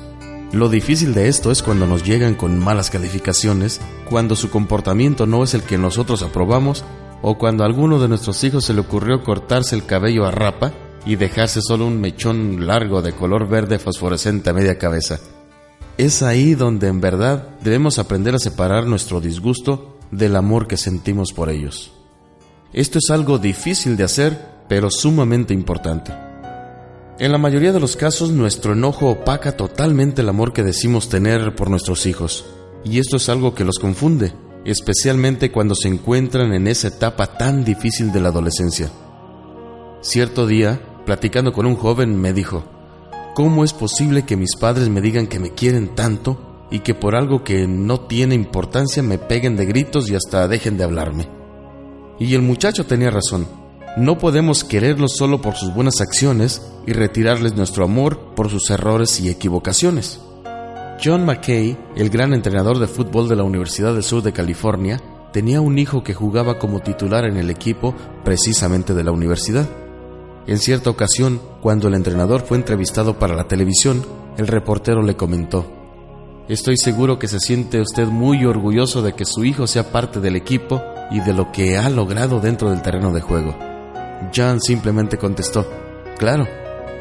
Lo 0.51 0.69
difícil 0.69 1.15
de 1.15 1.29
esto 1.29 1.50
es 1.50 1.63
cuando 1.63 1.88
nos 1.88 2.03
llegan 2.03 2.35
con 2.35 2.59
malas 2.59 2.91
calificaciones, 2.91 3.81
cuando 4.07 4.35
su 4.35 4.51
comportamiento 4.51 5.25
no 5.25 5.43
es 5.43 5.55
el 5.55 5.63
que 5.63 5.79
nosotros 5.79 6.21
aprobamos 6.21 6.83
o 7.24 7.39
cuando 7.39 7.63
a 7.63 7.65
alguno 7.65 8.00
de 8.00 8.07
nuestros 8.07 8.43
hijos 8.43 8.65
se 8.65 8.75
le 8.75 8.81
ocurrió 8.81 9.24
cortarse 9.24 9.75
el 9.75 9.88
cabello 9.88 10.27
a 10.27 10.31
rapa 10.31 10.74
y 11.07 11.15
dejarse 11.15 11.59
solo 11.63 11.88
un 11.88 12.00
mechón 12.00 12.67
largo 12.67 13.01
de 13.01 13.13
color 13.13 13.47
verde 13.50 13.79
fosforescente 13.79 14.51
a 14.51 14.53
media 14.53 14.77
cabeza. 14.77 15.19
Es 15.97 16.21
ahí 16.21 16.53
donde 16.53 16.88
en 16.88 17.01
verdad 17.01 17.50
debemos 17.63 17.97
aprender 17.97 18.35
a 18.35 18.39
separar 18.39 18.85
nuestro 18.85 19.21
disgusto 19.21 19.97
del 20.12 20.35
amor 20.35 20.67
que 20.67 20.77
sentimos 20.77 21.33
por 21.33 21.50
ellos. 21.50 21.95
Esto 22.75 23.00
es 23.00 23.10
algo 23.10 23.38
difícil 23.38 23.96
de 23.96 24.03
hacer, 24.03 24.38
pero 24.67 24.89
sumamente 24.91 25.53
importante. 25.53 26.12
En 27.20 27.32
la 27.32 27.38
mayoría 27.38 27.72
de 27.72 27.79
los 27.79 27.96
casos 27.96 28.32
nuestro 28.32 28.74
enojo 28.74 29.12
opaca 29.12 29.55
totalmente 29.55 30.24
el 30.24 30.27
amor 30.27 30.51
que 30.51 30.62
decimos 30.62 31.08
tener 31.08 31.55
por 31.55 31.70
nuestros 31.70 32.05
hijos, 32.05 32.44
y 32.84 33.00
esto 33.00 33.15
es 33.15 33.29
algo 33.29 33.55
que 33.55 33.63
los 33.63 33.79
confunde, 33.79 34.34
especialmente 34.65 35.53
cuando 35.53 35.74
se 35.74 35.88
encuentran 35.88 36.51
en 36.51 36.67
esa 36.67 36.89
etapa 36.89 37.38
tan 37.38 37.63
difícil 37.63 38.12
de 38.12 38.20
la 38.20 38.27
adolescencia. 38.27 38.91
Cierto 40.01 40.46
día, 40.46 40.82
platicando 41.05 41.53
con 41.53 41.67
un 41.67 41.77
joven, 41.77 42.20
me 42.20 42.34
dijo, 42.34 42.65
¿cómo 43.36 43.63
es 43.63 43.72
posible 43.72 44.25
que 44.25 44.36
mis 44.36 44.58
padres 44.58 44.89
me 44.89 45.00
digan 45.00 45.27
que 45.27 45.39
me 45.39 45.51
quieren 45.51 45.96
tanto 45.96 46.67
y 46.70 46.79
que 46.79 46.94
por 46.94 47.15
algo 47.15 47.41
que 47.46 47.67
no 47.67 48.01
tiene 48.01 48.36
importancia 48.36 49.01
me 49.01 49.17
peguen 49.17 49.55
de 49.55 49.65
gritos 49.65 50.10
y 50.10 50.15
hasta 50.15 50.50
dejen 50.50 50.75
de 50.77 50.84
hablarme. 50.84 51.45
Y 52.19 52.34
el 52.34 52.41
muchacho 52.41 52.86
tenía 52.86 53.12
razón. 53.12 53.48
No 53.98 54.17
podemos 54.17 54.63
quererlos 54.63 55.15
solo 55.15 55.41
por 55.41 55.55
sus 55.55 55.74
buenas 55.74 56.01
acciones 56.01 56.62
y 56.86 56.93
retirarles 56.93 57.55
nuestro 57.55 57.86
amor 57.86 58.34
por 58.36 58.50
sus 58.50 58.69
errores 58.69 59.19
y 59.19 59.29
equivocaciones. 59.29 60.19
John 61.03 61.25
McKay, 61.25 61.77
el 61.95 62.10
gran 62.10 62.34
entrenador 62.34 62.79
de 62.79 62.88
fútbol 62.88 63.27
de 63.27 63.36
la 63.36 63.43
Universidad 63.43 63.93
del 63.93 64.03
Sur 64.03 64.22
de 64.22 64.34
California, 64.34 65.01
tenía 65.34 65.60
un 65.60 65.77
hijo 65.77 66.03
que 66.03 66.13
jugaba 66.13 66.57
como 66.57 66.79
titular 66.79 67.25
en 67.25 67.38
el 67.38 67.50
equipo 67.50 67.93
precisamente 68.24 68.93
de 68.93 69.03
la 69.03 69.12
universidad. 69.12 69.67
En 70.48 70.60
cierta 70.60 70.89
ocasión, 70.89 71.41
cuando 71.62 71.88
el 71.88 71.95
entrenador 71.95 72.41
fue 72.41 72.57
entrevistado 72.57 73.19
para 73.19 73.36
la 73.36 73.48
televisión, 73.48 74.05
el 74.38 74.48
reportero 74.48 75.01
le 75.01 75.15
comentó, 75.15 75.65
Estoy 76.48 76.77
seguro 76.77 77.17
que 77.17 77.27
se 77.27 77.39
siente 77.39 77.81
usted 77.81 78.05
muy 78.05 78.45
orgulloso 78.45 79.01
de 79.01 79.13
que 79.13 79.25
su 79.25 79.43
hijo 79.43 79.65
sea 79.65 79.91
parte 79.91 80.19
del 80.19 80.36
equipo 80.36 80.81
y 81.12 81.19
de 81.19 81.33
lo 81.33 81.51
que 81.51 81.77
ha 81.77 81.89
logrado 81.89 82.39
dentro 82.39 82.69
del 82.69 82.81
terreno 82.81 83.12
de 83.12 83.21
juego. 83.21 83.55
John 84.35 84.59
simplemente 84.59 85.17
contestó, 85.17 85.65
claro, 86.17 86.47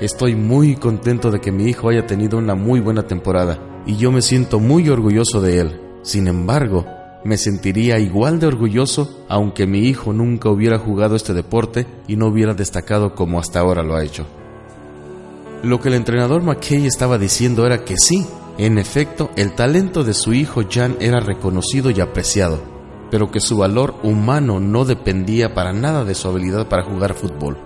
estoy 0.01 0.35
muy 0.35 0.77
contento 0.77 1.31
de 1.31 1.41
que 1.41 1.53
mi 1.53 1.65
hijo 1.65 1.89
haya 1.89 2.07
tenido 2.07 2.39
una 2.39 2.55
muy 2.55 2.81
buena 2.81 3.07
temporada 3.07 3.59
y 3.87 3.97
yo 3.97 4.13
me 4.13 4.23
siento 4.23 4.61
muy 4.61 4.89
orgulloso 4.89 5.41
de 5.41 5.61
él. 5.61 5.81
Sin 6.03 6.29
embargo, 6.29 6.85
me 7.25 7.39
sentiría 7.39 7.99
igual 7.99 8.39
de 8.39 8.47
orgulloso 8.47 9.25
aunque 9.29 9.67
mi 9.67 9.89
hijo 9.89 10.13
nunca 10.13 10.51
hubiera 10.51 10.79
jugado 10.79 11.17
este 11.17 11.33
deporte 11.33 11.87
y 12.07 12.17
no 12.17 12.27
hubiera 12.27 12.55
destacado 12.55 13.15
como 13.15 13.39
hasta 13.39 13.61
ahora 13.61 13.83
lo 13.83 13.97
ha 13.97 14.05
hecho. 14.05 14.27
Lo 15.63 15.81
que 15.81 15.89
el 15.89 15.95
entrenador 15.95 16.43
McKay 16.43 16.87
estaba 16.87 17.17
diciendo 17.17 17.65
era 17.65 17.85
que 17.85 17.97
sí, 17.97 18.27
en 18.59 18.77
efecto, 18.77 19.31
el 19.37 19.53
talento 19.55 20.05
de 20.05 20.13
su 20.13 20.35
hijo 20.35 20.63
Jan 20.71 20.97
era 21.01 21.21
reconocido 21.21 21.91
y 21.91 22.01
apreciado, 22.01 22.74
pero 23.15 23.31
que 23.31 23.39
su 23.39 23.59
valor 23.59 23.95
humano 24.03 24.59
no 24.59 24.85
dependía 24.85 25.55
para 25.55 25.73
nada 25.73 26.05
de 26.05 26.17
su 26.17 26.27
habilidad 26.27 26.69
para 26.69 26.83
jugar 26.83 27.15
fútbol. 27.15 27.57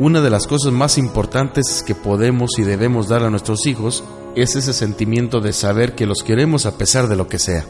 Una 0.00 0.20
de 0.20 0.30
las 0.30 0.48
cosas 0.48 0.72
más 0.72 0.98
importantes 0.98 1.84
que 1.86 1.94
podemos 1.94 2.58
y 2.58 2.62
debemos 2.62 3.06
dar 3.06 3.22
a 3.22 3.30
nuestros 3.30 3.66
hijos 3.66 4.02
es 4.34 4.56
ese 4.56 4.72
sentimiento 4.72 5.40
de 5.40 5.52
saber 5.52 5.94
que 5.94 6.06
los 6.06 6.24
queremos 6.24 6.66
a 6.66 6.76
pesar 6.76 7.06
de 7.06 7.14
lo 7.14 7.28
que 7.28 7.38
sea. 7.38 7.66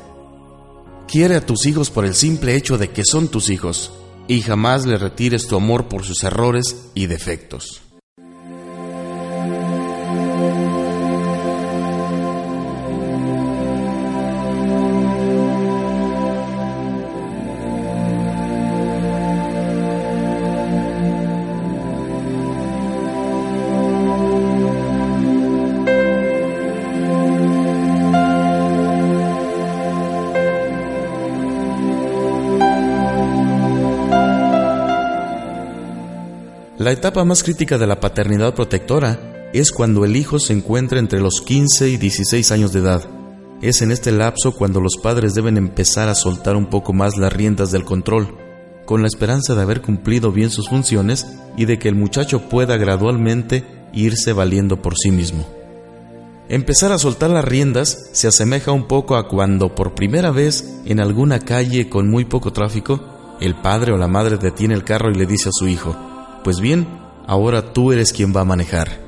Quiere 1.07 1.37
a 1.37 1.45
tus 1.45 1.67
hijos 1.67 1.91
por 1.91 2.07
el 2.07 2.15
simple 2.15 2.57
hecho 2.57 2.79
de 2.79 2.89
que 2.89 3.05
son 3.05 3.29
tus 3.29 3.51
hijos 3.51 3.93
y 4.27 4.41
jamás 4.41 4.87
le 4.87 4.97
retires 4.97 5.49
tu 5.49 5.57
amor 5.57 5.89
por 5.89 6.05
sus 6.05 6.25
errores 6.25 6.87
y 6.95 7.05
defectos. 7.05 7.82
La 36.83 36.91
etapa 36.91 37.25
más 37.25 37.45
crítica 37.45 37.79
de 37.79 37.87
la 37.87 38.01
paternidad 38.01 38.57
protectora 38.57 39.51
es 39.53 39.71
cuando 39.71 40.05
el 40.05 40.17
hijo 40.17 40.41
se 40.41 40.53
encuentra 40.53 40.99
entre 40.99 41.21
los 41.21 41.41
15 41.41 41.89
y 41.89 41.97
16 41.97 42.51
años 42.51 42.73
de 42.73 42.81
edad. 42.81 43.09
Es 43.61 43.83
en 43.83 43.93
este 43.93 44.11
lapso 44.11 44.51
cuando 44.57 44.81
los 44.81 44.97
padres 44.97 45.35
deben 45.35 45.57
empezar 45.59 46.09
a 46.09 46.17
soltar 46.17 46.57
un 46.57 46.67
poco 46.67 46.93
más 46.93 47.17
las 47.17 47.33
riendas 47.33 47.71
del 47.71 47.85
control, 47.85 48.37
con 48.85 49.01
la 49.01 49.07
esperanza 49.07 49.55
de 49.55 49.63
haber 49.63 49.81
cumplido 49.81 50.33
bien 50.33 50.51
sus 50.51 50.71
funciones 50.71 51.25
y 51.57 51.67
de 51.67 51.79
que 51.79 51.89
el 51.89 51.95
muchacho 51.95 52.49
pueda 52.49 52.77
gradualmente 52.77 53.65
irse 53.93 54.33
valiendo 54.33 54.83
por 54.83 54.99
sí 54.99 55.13
mismo. 55.13 55.47
Empezar 56.49 56.91
a 56.91 56.99
soltar 56.99 57.31
las 57.31 57.45
riendas 57.45 58.09
se 58.11 58.27
asemeja 58.27 58.73
un 58.73 58.89
poco 58.89 59.15
a 59.15 59.29
cuando 59.29 59.73
por 59.77 59.95
primera 59.95 60.33
vez 60.33 60.81
en 60.85 60.99
alguna 60.99 61.39
calle 61.39 61.89
con 61.89 62.11
muy 62.11 62.25
poco 62.25 62.53
tráfico, 62.53 63.37
el 63.41 63.55
padre 63.55 63.93
o 63.93 63.99
la 63.99 64.09
madre 64.09 64.37
detiene 64.37 64.75
el 64.75 64.83
carro 64.83 65.13
y 65.13 65.15
le 65.15 65.27
dice 65.27 65.51
a 65.51 65.53
su 65.53 65.69
hijo, 65.69 65.97
pues 66.43 66.61
bien, 66.61 66.87
ahora 67.27 67.73
tú 67.73 67.93
eres 67.93 68.13
quien 68.13 68.35
va 68.35 68.43
a 68.43 68.45
manejar. 68.45 69.01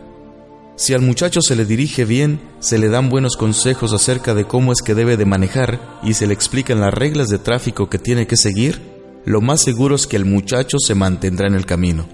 Si 0.77 0.93
al 0.93 1.03
muchacho 1.03 1.41
se 1.41 1.55
le 1.55 1.65
dirige 1.65 2.05
bien, 2.05 2.41
se 2.59 2.79
le 2.79 2.89
dan 2.89 3.09
buenos 3.09 3.37
consejos 3.37 3.93
acerca 3.93 4.35
de 4.35 4.45
cómo 4.45 4.73
es 4.73 4.83
que 4.83 4.95
debe 4.95 5.17
de 5.17 5.25
manejar 5.25 5.81
y 6.03 6.15
se 6.15 6.27
le 6.27 6.35
explican 6.35 6.81
las 6.81 6.93
reglas 6.93 7.29
de 7.29 7.39
tráfico 7.39 7.89
que 7.89 7.99
tiene 7.99 8.27
que 8.27 8.37
seguir, 8.37 8.83
lo 9.25 9.41
más 9.41 9.61
seguro 9.61 9.95
es 9.95 10.07
que 10.07 10.17
el 10.17 10.25
muchacho 10.25 10.79
se 10.79 10.97
mantendrá 10.97 11.47
en 11.47 11.55
el 11.55 11.65
camino. 11.65 12.07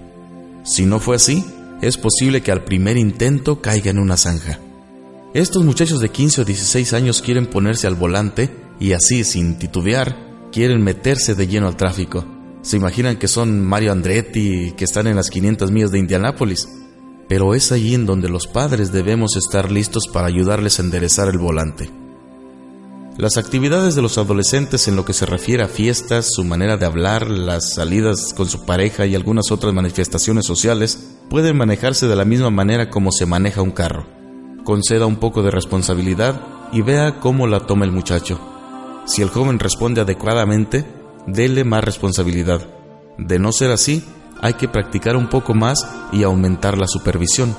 Si 0.63 0.85
no 0.85 0.99
fue 0.99 1.15
así, 1.15 1.43
es 1.81 1.97
posible 1.97 2.41
que 2.41 2.51
al 2.51 2.63
primer 2.63 2.97
intento 2.97 3.61
caiga 3.61 3.89
en 3.89 3.97
una 3.97 4.15
zanja. 4.15 4.59
Estos 5.33 5.63
muchachos 5.63 5.99
de 5.99 6.09
15 6.09 6.41
o 6.41 6.45
16 6.45 6.93
años 6.93 7.21
quieren 7.21 7.47
ponerse 7.47 7.87
al 7.87 7.95
volante 7.95 8.51
y 8.79 8.91
así, 8.91 9.23
sin 9.23 9.57
titubear, 9.57 10.15
quieren 10.51 10.83
meterse 10.83 11.33
de 11.33 11.47
lleno 11.47 11.67
al 11.67 11.77
tráfico. 11.77 12.25
Se 12.61 12.77
imaginan 12.77 13.17
que 13.17 13.27
son 13.27 13.65
Mario 13.65 13.91
Andretti 13.91 14.73
que 14.77 14.85
están 14.85 15.07
en 15.07 15.15
las 15.15 15.29
500 15.29 15.71
millas 15.71 15.91
de 15.91 15.99
Indianápolis. 15.99 16.69
Pero 17.27 17.55
es 17.55 17.71
allí 17.71 17.95
en 17.95 18.05
donde 18.05 18.29
los 18.29 18.47
padres 18.47 18.91
debemos 18.91 19.35
estar 19.35 19.71
listos 19.71 20.07
para 20.11 20.27
ayudarles 20.27 20.79
a 20.79 20.83
enderezar 20.83 21.29
el 21.29 21.37
volante. 21.37 21.89
Las 23.17 23.37
actividades 23.37 23.95
de 23.95 24.01
los 24.01 24.17
adolescentes 24.17 24.87
en 24.87 24.95
lo 24.95 25.05
que 25.05 25.13
se 25.13 25.25
refiere 25.25 25.63
a 25.63 25.67
fiestas, 25.67 26.29
su 26.33 26.43
manera 26.43 26.77
de 26.77 26.85
hablar, 26.85 27.29
las 27.29 27.73
salidas 27.75 28.33
con 28.35 28.47
su 28.47 28.65
pareja 28.65 29.05
y 29.05 29.15
algunas 29.15 29.51
otras 29.51 29.73
manifestaciones 29.73 30.45
sociales 30.45 31.15
pueden 31.29 31.57
manejarse 31.57 32.07
de 32.07 32.15
la 32.15 32.25
misma 32.25 32.49
manera 32.49 32.89
como 32.89 33.11
se 33.11 33.25
maneja 33.25 33.61
un 33.61 33.71
carro 33.71 34.21
conceda 34.63 35.05
un 35.05 35.17
poco 35.17 35.43
de 35.43 35.51
responsabilidad 35.51 36.41
y 36.71 36.81
vea 36.81 37.19
cómo 37.19 37.47
la 37.47 37.61
toma 37.61 37.85
el 37.85 37.91
muchacho. 37.91 38.39
Si 39.05 39.21
el 39.21 39.29
joven 39.29 39.59
responde 39.59 40.01
adecuadamente, 40.01 40.85
dele 41.27 41.63
más 41.63 41.83
responsabilidad. 41.83 42.61
De 43.17 43.39
no 43.39 43.51
ser 43.51 43.71
así, 43.71 44.03
hay 44.41 44.53
que 44.55 44.67
practicar 44.67 45.15
un 45.15 45.27
poco 45.27 45.53
más 45.53 45.87
y 46.11 46.23
aumentar 46.23 46.77
la 46.77 46.87
supervisión. 46.87 47.55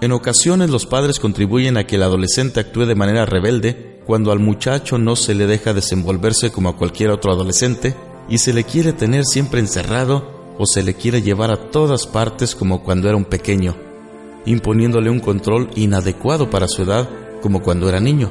En 0.00 0.12
ocasiones 0.12 0.70
los 0.70 0.86
padres 0.86 1.20
contribuyen 1.20 1.76
a 1.76 1.86
que 1.86 1.96
el 1.96 2.02
adolescente 2.02 2.60
actúe 2.60 2.86
de 2.86 2.94
manera 2.94 3.24
rebelde 3.24 4.00
cuando 4.06 4.32
al 4.32 4.40
muchacho 4.40 4.98
no 4.98 5.16
se 5.16 5.34
le 5.34 5.46
deja 5.46 5.74
desenvolverse 5.74 6.50
como 6.50 6.68
a 6.68 6.76
cualquier 6.76 7.10
otro 7.10 7.32
adolescente 7.32 7.94
y 8.28 8.38
se 8.38 8.52
le 8.52 8.64
quiere 8.64 8.92
tener 8.92 9.24
siempre 9.24 9.60
encerrado 9.60 10.54
o 10.58 10.66
se 10.66 10.82
le 10.82 10.94
quiere 10.94 11.22
llevar 11.22 11.50
a 11.50 11.70
todas 11.70 12.06
partes 12.06 12.54
como 12.54 12.82
cuando 12.82 13.08
era 13.08 13.16
un 13.16 13.24
pequeño 13.24 13.76
imponiéndole 14.44 15.10
un 15.10 15.20
control 15.20 15.70
inadecuado 15.74 16.50
para 16.50 16.68
su 16.68 16.82
edad 16.82 17.08
como 17.40 17.62
cuando 17.62 17.88
era 17.88 18.00
niño. 18.00 18.30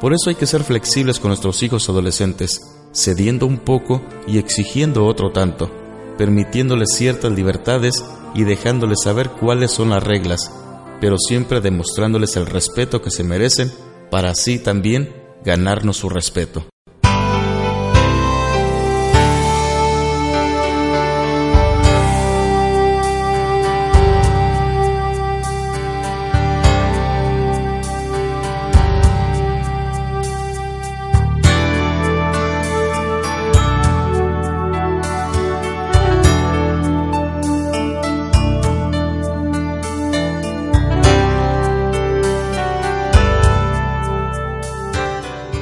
Por 0.00 0.12
eso 0.12 0.30
hay 0.30 0.34
que 0.34 0.46
ser 0.46 0.64
flexibles 0.64 1.20
con 1.20 1.28
nuestros 1.28 1.62
hijos 1.62 1.88
adolescentes, 1.88 2.71
cediendo 2.92 3.46
un 3.46 3.58
poco 3.58 4.02
y 4.26 4.38
exigiendo 4.38 5.06
otro 5.06 5.32
tanto, 5.32 5.70
permitiéndoles 6.18 6.90
ciertas 6.94 7.32
libertades 7.32 8.04
y 8.34 8.44
dejándoles 8.44 9.02
saber 9.02 9.30
cuáles 9.30 9.70
son 9.70 9.90
las 9.90 10.02
reglas, 10.02 10.52
pero 11.00 11.16
siempre 11.18 11.60
demostrándoles 11.60 12.36
el 12.36 12.46
respeto 12.46 13.02
que 13.02 13.10
se 13.10 13.24
merecen 13.24 13.72
para 14.10 14.30
así 14.30 14.58
también 14.58 15.14
ganarnos 15.44 15.96
su 15.96 16.08
respeto. 16.08 16.71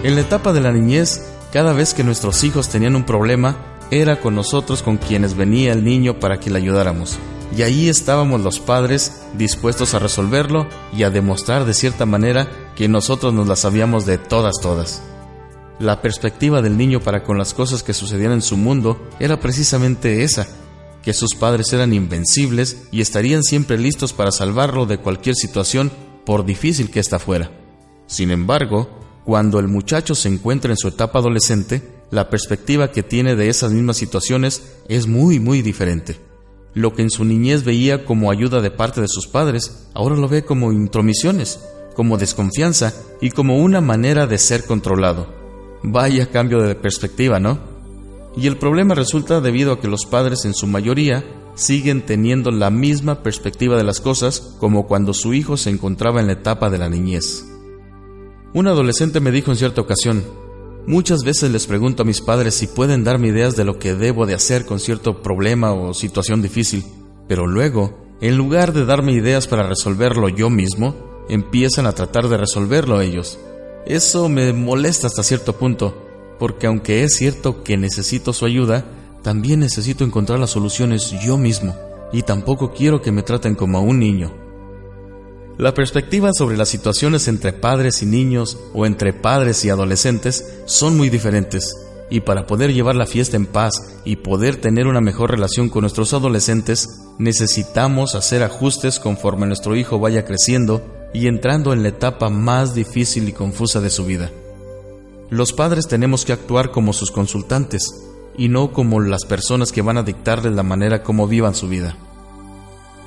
En 0.03 0.15
la 0.15 0.23
etapa 0.23 0.55
de 0.55 0.63
la 0.63 0.73
niñez, 0.73 1.31
cada 1.53 1.75
vez 1.75 1.93
que 1.93 2.05
nuestros 2.05 2.43
hijos 2.43 2.71
tenían 2.71 2.97
un 2.97 3.05
problema, 3.05 3.57
era 3.91 4.19
con 4.19 4.35
nosotros 4.35 4.83
con 4.83 4.97
quienes 4.97 5.37
venía 5.37 5.73
el 5.73 5.85
niño 5.85 6.19
para 6.19 6.41
que 6.41 6.49
le 6.49 6.57
ayudáramos. 6.57 7.19
Y 7.55 7.63
ahí 7.63 7.89
estábamos 7.89 8.41
los 8.41 8.61
padres 8.61 9.21
dispuestos 9.37 9.93
a 9.93 9.99
resolverlo 9.99 10.67
y 10.97 11.03
a 11.03 11.11
demostrar 11.11 11.67
de 11.67 11.75
cierta 11.75 12.07
manera 12.07 12.49
que 12.77 12.89
nosotros 12.89 13.35
nos 13.35 13.47
las 13.47 13.61
sabíamos 13.61 14.07
de 14.07 14.17
todas 14.17 14.55
todas. 14.63 15.03
La 15.79 16.01
perspectiva 16.01 16.63
del 16.63 16.79
niño 16.79 17.01
para 17.01 17.23
con 17.23 17.37
las 17.37 17.53
cosas 17.53 17.83
que 17.83 17.93
sucedían 17.93 18.33
en 18.33 18.43
su 18.43 18.57
mundo 18.57 19.07
era 19.19 19.39
precisamente 19.39 20.23
esa, 20.23 20.47
que 21.03 21.13
sus 21.13 21.35
padres 21.35 21.73
eran 21.75 21.93
invencibles 21.93 22.85
y 22.91 23.03
estarían 23.03 23.43
siempre 23.43 23.77
listos 23.77 24.15
para 24.15 24.33
salvarlo 24.33 24.87
de 24.87 24.97
cualquier 24.97 25.35
situación, 25.35 25.91
por 26.25 26.47
difícil 26.47 26.91
que 26.91 27.01
ésta 27.01 27.19
fuera. 27.19 27.51
Sin 28.07 28.31
embargo, 28.31 29.00
cuando 29.31 29.61
el 29.61 29.69
muchacho 29.69 30.17
se 30.17 30.29
encuentra 30.29 30.73
en 30.73 30.77
su 30.77 30.89
etapa 30.89 31.21
adolescente, 31.21 31.83
la 32.11 32.29
perspectiva 32.31 32.91
que 32.91 33.05
tiene 33.05 33.37
de 33.37 33.49
esas 33.49 33.71
mismas 33.71 33.97
situaciones 33.97 34.81
es 34.89 35.07
muy, 35.07 35.39
muy 35.39 35.63
diferente. 35.63 36.17
Lo 36.75 36.95
que 36.95 37.03
en 37.03 37.11
su 37.11 37.25
niñez 37.25 37.63
veía 37.63 38.05
como 38.05 38.33
ayuda 38.33 38.61
de 38.61 38.73
parte 38.73 39.01
de 39.01 39.07
sus 39.07 39.29
padres, 39.29 39.87
ahora 39.95 40.17
lo 40.17 40.27
ve 40.27 40.45
como 40.45 40.73
intromisiones, 40.73 41.61
como 41.95 42.19
desconfianza 42.19 42.93
y 43.21 43.31
como 43.31 43.59
una 43.59 43.81
manera 43.81 44.27
de 44.27 44.37
ser 44.37 44.65
controlado. 44.65 45.29
Vaya 45.85 46.29
cambio 46.33 46.61
de 46.63 46.75
perspectiva, 46.75 47.39
¿no? 47.39 47.61
Y 48.37 48.49
el 48.49 48.57
problema 48.57 48.97
resulta 48.97 49.41
debido 49.41 49.75
a 49.75 49.81
que 49.81 49.87
los 49.87 50.07
padres 50.07 50.45
en 50.45 50.55
su 50.55 50.67
mayoría 50.67 51.25
siguen 51.55 52.05
teniendo 52.05 52.51
la 52.51 52.71
misma 52.71 53.23
perspectiva 53.23 53.77
de 53.77 53.85
las 53.85 54.01
cosas 54.01 54.57
como 54.59 54.89
cuando 54.89 55.15
su 55.15 55.35
hijo 55.35 55.57
se 55.57 55.71
encontraba 55.71 56.21
en 56.21 56.27
la 56.27 56.33
etapa 56.33 56.69
de 56.69 56.79
la 56.79 56.89
niñez. 56.89 57.45
Un 58.53 58.67
adolescente 58.67 59.21
me 59.21 59.31
dijo 59.31 59.53
en 59.53 59.57
cierta 59.57 59.81
ocasión, 59.81 60.25
muchas 60.85 61.23
veces 61.23 61.53
les 61.53 61.69
pregunto 61.69 62.03
a 62.03 62.07
mis 62.07 62.21
padres 62.21 62.55
si 62.55 62.67
pueden 62.67 63.05
darme 63.05 63.29
ideas 63.29 63.55
de 63.55 63.65
lo 63.65 63.79
que 63.79 63.95
debo 63.95 64.27
de 64.27 64.35
hacer 64.35 64.67
con 64.67 64.81
cierto 64.81 65.23
problema 65.23 65.73
o 65.73 65.95
situación 65.95 66.43
difícil, 66.43 66.85
pero 67.29 67.47
luego, 67.47 67.97
en 68.21 68.37
lugar 68.37 68.73
de 68.73 68.85
darme 68.85 69.13
ideas 69.13 69.47
para 69.47 69.69
resolverlo 69.69 70.29
yo 70.29 70.51
mismo, 70.51 70.97
empiezan 71.29 71.87
a 71.87 71.93
tratar 71.93 72.29
de 72.29 72.39
resolverlo 72.39 73.01
ellos. 73.01 73.39
Eso 73.87 74.29
me 74.29 74.53
molesta 74.53 75.07
hasta 75.07 75.23
cierto 75.23 75.53
punto, 75.53 76.09
porque 76.41 76.67
aunque 76.67 77.05
es 77.05 77.15
cierto 77.15 77.63
que 77.63 77.77
necesito 77.77 78.33
su 78.33 78.47
ayuda, 78.47 78.85
también 79.23 79.61
necesito 79.61 80.03
encontrar 80.03 80.41
las 80.41 80.51
soluciones 80.51 81.15
yo 81.25 81.39
mismo, 81.39 81.77
y 82.13 82.23
tampoco 82.23 82.73
quiero 82.73 83.01
que 83.01 83.13
me 83.13 83.23
traten 83.23 83.55
como 83.55 83.79
a 83.79 83.81
un 83.81 84.01
niño. 84.01 84.50
La 85.59 85.75
perspectiva 85.75 86.31
sobre 86.33 86.57
las 86.57 86.69
situaciones 86.69 87.29
entre 87.29 87.53
padres 87.53 88.03
y 88.03 88.07
niños 88.07 88.59
o 88.73 88.87
entre 88.87 89.13
padres 89.13 89.65
y 89.65 89.71
adolescentes 89.71 90.63
son 90.65 90.97
muy 90.97 91.11
diferentes, 91.11 91.75
y 92.11 92.21
para 92.21 92.47
poder 92.47 92.73
llevar 92.73 92.97
la 92.97 93.07
fiesta 93.07 93.37
en 93.37 93.47
paz 93.47 94.01
y 94.05 94.17
poder 94.17 94.57
tener 94.57 94.87
una 94.87 95.01
mejor 95.01 95.31
relación 95.31 95.69
con 95.69 95.83
nuestros 95.83 96.13
adolescentes, 96.13 96.89
necesitamos 97.19 98.15
hacer 98.15 98.43
ajustes 98.43 98.99
conforme 98.99 99.47
nuestro 99.47 99.77
hijo 99.77 99.99
vaya 99.99 100.25
creciendo 100.25 100.83
y 101.15 101.29
entrando 101.29 101.73
en 101.73 101.83
la 101.83 101.91
etapa 101.91 102.29
más 102.29 102.75
difícil 102.75 103.29
y 103.29 103.33
confusa 103.33 103.81
de 103.81 103.91
su 103.91 104.05
vida. 104.05 104.31
Los 105.31 105.53
padres 105.53 105.87
tenemos 105.87 106.25
que 106.25 106.33
actuar 106.33 106.73
como 106.73 106.93
sus 106.93 107.13
consultantes 107.13 107.89
y 108.37 108.49
no 108.49 108.73
como 108.73 109.01
las 109.01 109.25
personas 109.25 109.71
que 109.71 109.83
van 109.83 109.99
a 109.99 110.03
dictarles 110.03 110.55
la 110.55 110.65
manera 110.65 111.03
como 111.03 111.29
vivan 111.29 111.55
su 111.55 111.69
vida. 111.69 111.97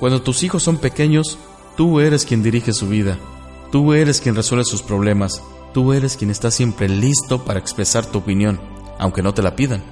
Cuando 0.00 0.22
tus 0.22 0.42
hijos 0.42 0.62
son 0.62 0.78
pequeños, 0.78 1.38
Tú 1.76 1.98
eres 1.98 2.24
quien 2.24 2.42
dirige 2.42 2.72
su 2.72 2.88
vida, 2.88 3.18
tú 3.72 3.94
eres 3.94 4.20
quien 4.20 4.36
resuelve 4.36 4.64
sus 4.64 4.82
problemas, 4.82 5.42
tú 5.72 5.92
eres 5.92 6.16
quien 6.16 6.30
está 6.30 6.52
siempre 6.52 6.88
listo 6.88 7.44
para 7.44 7.58
expresar 7.58 8.06
tu 8.06 8.18
opinión, 8.18 8.60
aunque 8.98 9.22
no 9.22 9.34
te 9.34 9.42
la 9.42 9.56
pidan. 9.56 9.82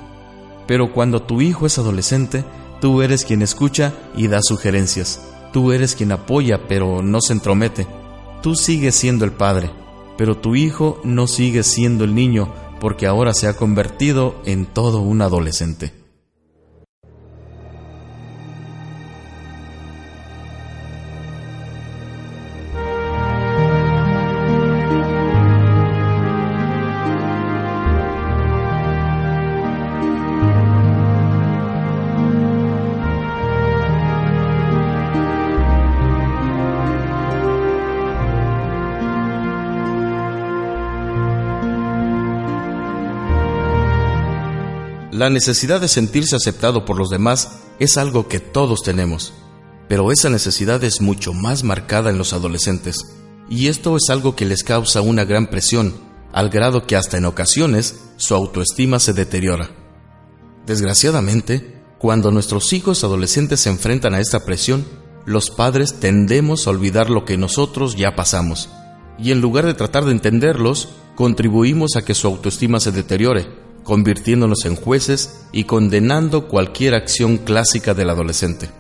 Pero 0.69 0.93
cuando 0.93 1.23
tu 1.23 1.41
hijo 1.41 1.67
es 1.67 1.79
adolescente, 1.79 2.45
tú 2.81 3.03
eres 3.03 3.25
quien 3.25 3.43
escucha 3.43 3.95
y 4.17 4.29
da 4.29 4.39
sugerencias, 4.43 5.21
tú 5.53 5.73
eres 5.73 5.97
quien 5.97 6.13
apoya 6.13 6.69
pero 6.69 7.03
no 7.03 7.21
se 7.21 7.33
entromete. 7.33 7.89
Tú 8.43 8.55
sigues 8.55 8.95
siendo 8.95 9.25
el 9.25 9.33
padre, 9.33 9.71
pero 10.17 10.37
tu 10.37 10.55
hijo 10.55 11.01
no 11.03 11.27
sigue 11.27 11.65
siendo 11.65 12.05
el 12.05 12.15
niño 12.15 12.53
porque 12.81 13.07
ahora 13.09 13.35
se 13.35 13.49
ha 13.49 13.57
convertido 13.57 14.37
en 14.45 14.67
todo 14.67 15.01
un 15.01 15.23
adolescente. 15.23 16.02
La 45.23 45.31
necesidad 45.31 45.81
de 45.81 45.87
sentirse 45.87 46.35
aceptado 46.35 46.85
por 46.85 46.99
los 46.99 47.09
demás 47.09 47.61
es 47.79 47.97
algo 47.97 48.27
que 48.27 48.41
todos 48.41 48.83
tenemos, 48.83 49.33
pero 49.89 50.11
esa 50.11 50.29
necesidad 50.31 50.83
es 50.83 51.01
mucho 51.01 51.33
más 51.33 51.63
marcada 51.63 52.11
en 52.11 52.19
los 52.19 52.33
adolescentes, 52.33 53.05
y 53.49 53.69
esto 53.69 53.97
es 53.97 54.11
algo 54.11 54.35
que 54.35 54.47
les 54.47 54.65
causa 54.65 55.01
una 55.01 55.25
gran 55.25 55.47
presión, 55.47 55.95
al 56.33 56.51
grado 56.51 56.89
que 56.89 56.97
hasta 56.97 57.19
en 57.19 57.27
ocasiones 57.27 58.01
su 58.17 58.35
autoestima 58.35 58.99
se 58.99 59.13
deteriora. 59.13 59.71
Desgraciadamente, 60.67 61.81
cuando 61.99 62.33
nuestros 62.33 62.73
hijos 62.73 63.05
adolescentes 63.05 63.61
se 63.61 63.71
enfrentan 63.71 64.15
a 64.15 64.21
esta 64.21 64.45
presión, 64.45 64.85
los 65.25 65.51
padres 65.51 66.01
tendemos 66.01 66.67
a 66.67 66.71
olvidar 66.71 67.11
lo 67.11 67.25
que 67.25 67.39
nosotros 67.39 67.95
ya 67.95 68.17
pasamos, 68.17 68.71
y 69.21 69.31
en 69.31 69.41
lugar 69.41 69.67
de 69.67 69.75
tratar 69.75 70.05
de 70.05 70.11
entenderlos, 70.11 70.89
contribuimos 71.15 71.95
a 71.95 72.05
que 72.05 72.17
su 72.17 72.27
autoestima 72.27 72.81
se 72.81 72.91
deteriore, 72.91 73.62
convirtiéndonos 73.85 74.65
en 74.65 74.77
jueces 74.77 75.47
y 75.53 75.65
condenando 75.65 76.49
cualquier 76.49 76.95
acción 76.95 77.39
clásica 77.39 77.95
del 77.95 78.11
adolescente. 78.11 78.71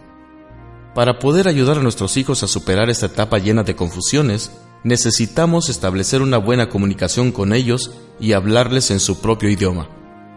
Para 0.94 1.18
poder 1.18 1.48
ayudar 1.48 1.78
a 1.78 1.82
nuestros 1.82 2.16
hijos 2.16 2.42
a 2.42 2.48
superar 2.48 2.90
esta 2.90 3.06
etapa 3.06 3.38
llena 3.38 3.62
de 3.62 3.74
confusiones, 3.74 4.52
necesitamos 4.84 5.68
establecer 5.70 6.20
una 6.22 6.38
buena 6.38 6.68
comunicación 6.68 7.32
con 7.32 7.52
ellos 7.52 7.92
y 8.20 8.32
hablarles 8.32 8.90
en 8.90 9.00
su 9.00 9.20
propio 9.20 9.48
idioma. 9.48 9.88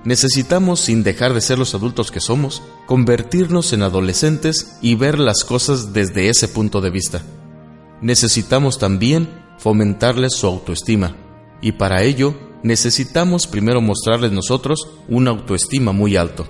Necesitamos, 0.05 0.81
sin 0.81 1.03
dejar 1.03 1.33
de 1.33 1.41
ser 1.41 1.57
los 1.57 1.73
adultos 1.73 2.11
que 2.11 2.21
somos, 2.21 2.61
convertirnos 2.85 3.73
en 3.73 3.81
adolescentes 3.81 4.77
y 4.81 4.95
ver 4.95 5.17
las 5.17 5.43
cosas 5.43 5.93
desde 5.93 6.29
ese 6.29 6.47
punto 6.47 6.79
de 6.79 6.91
vista. 6.91 7.23
Necesitamos 8.01 8.77
también 8.77 9.43
fomentarles 9.57 10.33
su 10.35 10.45
autoestima, 10.45 11.15
y 11.59 11.71
para 11.71 12.03
ello 12.03 12.35
necesitamos 12.63 13.47
primero 13.47 13.81
mostrarles 13.81 14.31
nosotros 14.31 14.87
una 15.07 15.31
autoestima 15.31 15.91
muy 15.91 16.15
alto. 16.15 16.47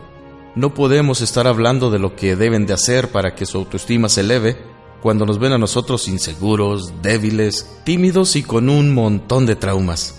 No 0.55 0.73
podemos 0.73 1.21
estar 1.21 1.47
hablando 1.47 1.91
de 1.91 1.99
lo 1.99 2.15
que 2.15 2.35
deben 2.35 2.65
de 2.65 2.73
hacer 2.73 3.09
para 3.11 3.35
que 3.35 3.45
su 3.45 3.57
autoestima 3.57 4.07
se 4.07 4.21
eleve 4.21 4.57
cuando 5.01 5.25
nos 5.25 5.37
ven 5.37 5.53
a 5.53 5.57
nosotros 5.57 6.07
inseguros, 6.07 6.93
débiles, 7.01 7.69
tímidos 7.83 8.35
y 8.35 8.43
con 8.43 8.69
un 8.69 8.93
montón 8.93 9.45
de 9.45 9.55
traumas. 9.55 10.15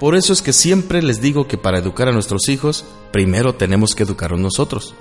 Por 0.00 0.14
eso 0.14 0.32
es 0.32 0.42
que 0.42 0.52
siempre 0.52 1.02
les 1.02 1.20
digo 1.20 1.46
que 1.46 1.56
para 1.56 1.78
educar 1.78 2.08
a 2.08 2.12
nuestros 2.12 2.48
hijos, 2.48 2.84
primero 3.12 3.54
tenemos 3.54 3.94
que 3.94 4.02
educarnos 4.02 4.40
nosotros. 4.40 4.94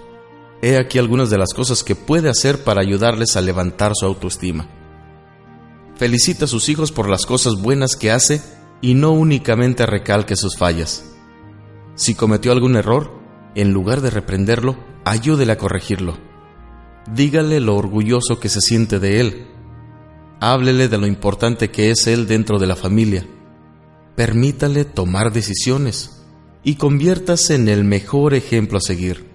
He 0.61 0.77
aquí 0.77 0.99
algunas 0.99 1.29
de 1.29 1.37
las 1.37 1.53
cosas 1.53 1.83
que 1.83 1.95
puede 1.95 2.29
hacer 2.29 2.63
para 2.63 2.81
ayudarles 2.81 3.35
a 3.35 3.41
levantar 3.41 3.93
su 3.95 4.05
autoestima. 4.05 4.69
Felicita 5.95 6.45
a 6.45 6.47
sus 6.47 6.69
hijos 6.69 6.91
por 6.91 7.09
las 7.09 7.25
cosas 7.25 7.55
buenas 7.55 7.95
que 7.95 8.11
hace 8.11 8.41
y 8.81 8.93
no 8.93 9.11
únicamente 9.11 9.85
recalque 9.85 10.35
sus 10.35 10.57
fallas. 10.57 11.11
Si 11.95 12.13
cometió 12.13 12.51
algún 12.51 12.75
error, 12.75 13.11
en 13.55 13.71
lugar 13.71 14.01
de 14.01 14.09
reprenderlo, 14.09 14.77
ayúdele 15.05 15.53
a 15.53 15.57
corregirlo. 15.57 16.17
Dígale 17.13 17.59
lo 17.59 17.75
orgulloso 17.75 18.39
que 18.39 18.49
se 18.49 18.61
siente 18.61 18.99
de 18.99 19.21
él. 19.21 19.47
Háblele 20.41 20.89
de 20.89 20.97
lo 20.97 21.07
importante 21.07 21.71
que 21.71 21.91
es 21.91 22.07
él 22.07 22.27
dentro 22.27 22.59
de 22.59 22.67
la 22.67 22.75
familia. 22.75 23.25
Permítale 24.15 24.85
tomar 24.85 25.31
decisiones 25.31 26.23
y 26.63 26.75
conviértase 26.75 27.55
en 27.55 27.69
el 27.69 27.83
mejor 27.83 28.33
ejemplo 28.33 28.79
a 28.79 28.81
seguir. 28.81 29.25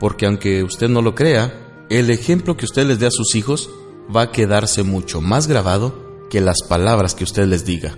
Porque 0.00 0.26
aunque 0.26 0.64
usted 0.64 0.88
no 0.88 1.02
lo 1.02 1.14
crea, 1.14 1.86
el 1.90 2.10
ejemplo 2.10 2.56
que 2.56 2.64
usted 2.64 2.86
les 2.86 2.98
dé 2.98 3.06
a 3.06 3.10
sus 3.10 3.34
hijos 3.34 3.70
va 4.14 4.22
a 4.22 4.32
quedarse 4.32 4.82
mucho 4.82 5.20
más 5.20 5.46
grabado 5.46 6.26
que 6.30 6.40
las 6.40 6.62
palabras 6.68 7.14
que 7.14 7.24
usted 7.24 7.46
les 7.46 7.64
diga. 7.64 7.96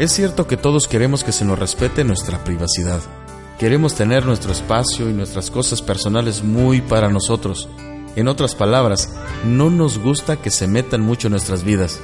Es 0.00 0.12
cierto 0.12 0.46
que 0.46 0.56
todos 0.56 0.88
queremos 0.88 1.24
que 1.24 1.30
se 1.30 1.44
nos 1.44 1.58
respete 1.58 2.04
nuestra 2.04 2.42
privacidad. 2.42 3.02
Queremos 3.58 3.94
tener 3.94 4.24
nuestro 4.24 4.50
espacio 4.50 5.10
y 5.10 5.12
nuestras 5.12 5.50
cosas 5.50 5.82
personales 5.82 6.42
muy 6.42 6.80
para 6.80 7.10
nosotros. 7.10 7.68
En 8.16 8.26
otras 8.26 8.54
palabras, 8.54 9.14
no 9.44 9.68
nos 9.68 9.98
gusta 9.98 10.36
que 10.40 10.50
se 10.50 10.66
metan 10.66 11.02
mucho 11.02 11.26
en 11.26 11.32
nuestras 11.32 11.64
vidas, 11.64 12.00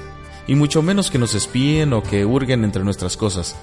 y 0.47 0.57
mucho 0.57 0.83
menos 0.83 1.11
que 1.11 1.17
nos 1.17 1.35
espíen 1.35 1.95
o 1.95 2.03
que 2.03 2.27
hurguen 2.27 2.65
entre 2.65 2.85
nuestras 2.85 3.17
cosas. 3.17 3.57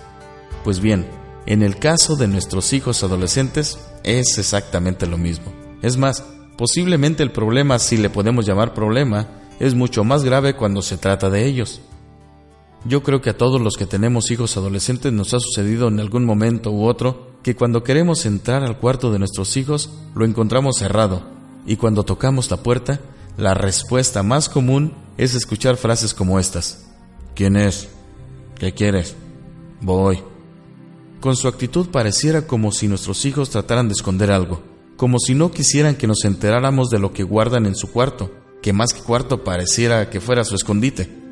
Pues 0.63 0.79
bien, 0.79 1.05
en 1.45 1.61
el 1.61 1.77
caso 1.77 2.15
de 2.15 2.27
nuestros 2.27 2.73
hijos 2.73 3.03
adolescentes 3.03 3.77
es 4.01 4.39
exactamente 4.39 5.05
lo 5.05 5.19
mismo. 5.19 5.53
Es 5.83 5.97
más, 5.97 6.23
posiblemente 6.57 7.21
el 7.21 7.31
problema, 7.31 7.77
si 7.77 7.97
le 7.97 8.09
podemos 8.09 8.47
llamar 8.47 8.73
problema, 8.73 9.27
es 9.59 9.75
mucho 9.75 10.03
más 10.03 10.23
grave 10.23 10.55
cuando 10.55 10.81
se 10.81 10.97
trata 10.97 11.29
de 11.29 11.45
ellos. 11.45 11.81
Yo 12.85 13.01
creo 13.01 13.21
que 13.21 13.29
a 13.29 13.37
todos 13.37 13.61
los 13.61 13.75
que 13.77 13.85
tenemos 13.85 14.29
hijos 14.29 14.57
adolescentes 14.57 15.13
nos 15.13 15.33
ha 15.33 15.39
sucedido 15.39 15.87
en 15.87 15.99
algún 15.99 16.25
momento 16.25 16.71
u 16.71 16.85
otro 16.85 17.31
que 17.41 17.55
cuando 17.55 17.83
queremos 17.83 18.25
entrar 18.25 18.63
al 18.63 18.77
cuarto 18.77 19.11
de 19.11 19.19
nuestros 19.19 19.55
hijos 19.55 19.89
lo 20.15 20.25
encontramos 20.25 20.77
cerrado 20.77 21.23
y 21.65 21.77
cuando 21.77 22.03
tocamos 22.03 22.51
la 22.51 22.57
puerta, 22.57 22.99
la 23.37 23.53
respuesta 23.53 24.21
más 24.21 24.49
común 24.49 24.93
es 25.17 25.33
escuchar 25.33 25.77
frases 25.77 26.13
como 26.13 26.39
estas. 26.39 26.85
¿Quién 27.35 27.55
es? 27.55 27.87
¿Qué 28.59 28.73
quieres? 28.73 29.15
Voy. 29.81 30.21
Con 31.21 31.37
su 31.37 31.47
actitud 31.47 31.87
pareciera 31.87 32.47
como 32.47 32.73
si 32.73 32.89
nuestros 32.89 33.23
hijos 33.25 33.49
trataran 33.49 33.87
de 33.87 33.93
esconder 33.93 34.29
algo, 34.29 34.61
como 34.97 35.19
si 35.19 35.35
no 35.35 35.51
quisieran 35.51 35.95
que 35.95 36.07
nos 36.07 36.25
enteráramos 36.25 36.89
de 36.89 36.99
lo 36.99 37.13
que 37.13 37.23
guardan 37.23 37.65
en 37.65 37.75
su 37.75 37.91
cuarto, 37.91 38.29
que 38.61 38.73
más 38.73 38.93
que 38.93 39.01
cuarto 39.01 39.43
pareciera 39.43 40.09
que 40.09 40.19
fuera 40.19 40.43
su 40.43 40.55
escondite. 40.55 41.22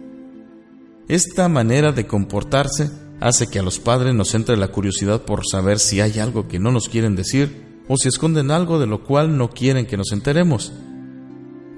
Esta 1.11 1.49
manera 1.49 1.91
de 1.91 2.07
comportarse 2.07 2.89
hace 3.19 3.47
que 3.47 3.59
a 3.59 3.63
los 3.63 3.79
padres 3.79 4.15
nos 4.15 4.33
entre 4.33 4.55
la 4.55 4.69
curiosidad 4.69 5.23
por 5.23 5.45
saber 5.45 5.77
si 5.77 5.99
hay 5.99 6.19
algo 6.19 6.47
que 6.47 6.57
no 6.57 6.71
nos 6.71 6.87
quieren 6.87 7.17
decir 7.17 7.81
o 7.89 7.97
si 7.97 8.07
esconden 8.07 8.49
algo 8.49 8.79
de 8.79 8.87
lo 8.87 9.03
cual 9.03 9.37
no 9.37 9.49
quieren 9.49 9.85
que 9.85 9.97
nos 9.97 10.13
enteremos. 10.13 10.71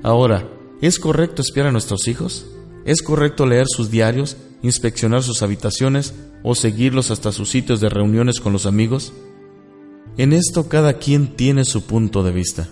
Ahora, 0.04 0.48
¿es 0.84 1.00
correcto 1.00 1.42
espiar 1.42 1.66
a 1.66 1.72
nuestros 1.72 2.08
hijos? 2.08 2.46
¿Es 2.86 3.02
correcto 3.02 3.48
leer 3.48 3.66
sus 3.68 3.90
diarios, 3.90 4.38
inspeccionar 4.62 5.24
sus 5.24 5.42
habitaciones 5.42 6.14
o 6.44 6.54
seguirlos 6.54 7.10
hasta 7.10 7.32
sus 7.32 7.50
sitios 7.50 7.82
de 7.82 7.90
reuniones 7.90 8.40
con 8.40 8.54
los 8.54 8.68
amigos? 8.68 9.14
En 10.16 10.32
esto 10.32 10.70
cada 10.70 11.00
quien 11.00 11.36
tiene 11.36 11.66
su 11.66 11.88
punto 11.88 12.22
de 12.22 12.34
vista. 12.34 12.70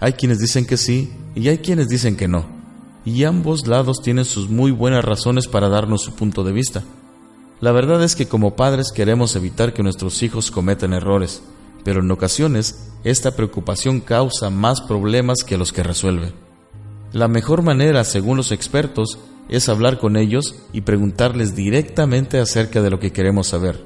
Hay 0.00 0.14
quienes 0.14 0.40
dicen 0.40 0.66
que 0.66 0.76
sí 0.76 1.12
y 1.36 1.46
hay 1.46 1.58
quienes 1.58 1.86
dicen 1.86 2.16
que 2.16 2.26
no 2.26 2.53
y 3.04 3.24
ambos 3.24 3.66
lados 3.66 4.00
tienen 4.02 4.24
sus 4.24 4.48
muy 4.48 4.70
buenas 4.70 5.04
razones 5.04 5.48
para 5.48 5.68
darnos 5.68 6.02
su 6.02 6.14
punto 6.14 6.44
de 6.44 6.52
vista. 6.52 6.82
La 7.60 7.72
verdad 7.72 8.02
es 8.02 8.16
que 8.16 8.26
como 8.26 8.56
padres 8.56 8.92
queremos 8.92 9.36
evitar 9.36 9.72
que 9.72 9.82
nuestros 9.82 10.22
hijos 10.22 10.50
cometan 10.50 10.92
errores, 10.92 11.42
pero 11.84 12.00
en 12.00 12.10
ocasiones 12.10 12.90
esta 13.04 13.36
preocupación 13.36 14.00
causa 14.00 14.50
más 14.50 14.80
problemas 14.80 15.44
que 15.44 15.58
los 15.58 15.72
que 15.72 15.82
resuelve. 15.82 16.32
La 17.12 17.28
mejor 17.28 17.62
manera, 17.62 18.02
según 18.04 18.36
los 18.38 18.50
expertos, 18.50 19.18
es 19.48 19.68
hablar 19.68 19.98
con 19.98 20.16
ellos 20.16 20.56
y 20.72 20.80
preguntarles 20.80 21.54
directamente 21.54 22.38
acerca 22.38 22.82
de 22.82 22.90
lo 22.90 22.98
que 22.98 23.12
queremos 23.12 23.48
saber. 23.48 23.84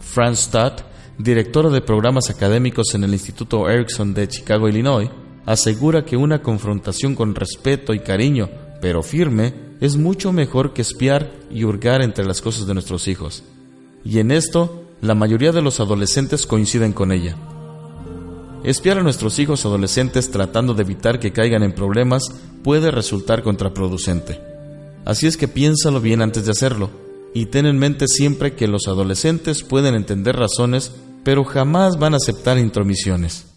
Franz 0.00 0.40
Stott, 0.40 0.82
directora 1.16 1.70
de 1.70 1.80
programas 1.80 2.28
académicos 2.28 2.94
en 2.94 3.04
el 3.04 3.12
Instituto 3.12 3.68
Erickson 3.68 4.12
de 4.12 4.28
Chicago, 4.28 4.68
Illinois, 4.68 5.10
asegura 5.46 6.04
que 6.04 6.16
una 6.16 6.42
confrontación 6.42 7.14
con 7.14 7.34
respeto 7.34 7.94
y 7.94 8.00
cariño, 8.00 8.48
pero 8.80 9.02
firme, 9.02 9.54
es 9.80 9.96
mucho 9.96 10.32
mejor 10.32 10.72
que 10.72 10.82
espiar 10.82 11.30
y 11.50 11.64
hurgar 11.64 12.02
entre 12.02 12.24
las 12.24 12.40
cosas 12.40 12.66
de 12.66 12.74
nuestros 12.74 13.08
hijos. 13.08 13.42
Y 14.04 14.18
en 14.18 14.30
esto, 14.30 14.84
la 15.00 15.14
mayoría 15.14 15.52
de 15.52 15.62
los 15.62 15.80
adolescentes 15.80 16.46
coinciden 16.46 16.92
con 16.92 17.12
ella. 17.12 17.36
Espiar 18.64 18.98
a 18.98 19.02
nuestros 19.02 19.38
hijos 19.38 19.66
adolescentes 19.66 20.30
tratando 20.30 20.72
de 20.72 20.82
evitar 20.82 21.20
que 21.20 21.32
caigan 21.32 21.62
en 21.62 21.74
problemas 21.74 22.22
puede 22.62 22.90
resultar 22.90 23.42
contraproducente. 23.42 24.40
Así 25.04 25.26
es 25.26 25.36
que 25.36 25.48
piénsalo 25.48 26.00
bien 26.00 26.22
antes 26.22 26.46
de 26.46 26.52
hacerlo, 26.52 26.88
y 27.34 27.46
ten 27.46 27.66
en 27.66 27.78
mente 27.78 28.06
siempre 28.08 28.54
que 28.54 28.68
los 28.68 28.86
adolescentes 28.86 29.62
pueden 29.62 29.94
entender 29.94 30.36
razones, 30.36 30.92
pero 31.24 31.44
jamás 31.44 31.98
van 31.98 32.14
a 32.14 32.16
aceptar 32.16 32.56
intromisiones. 32.58 33.53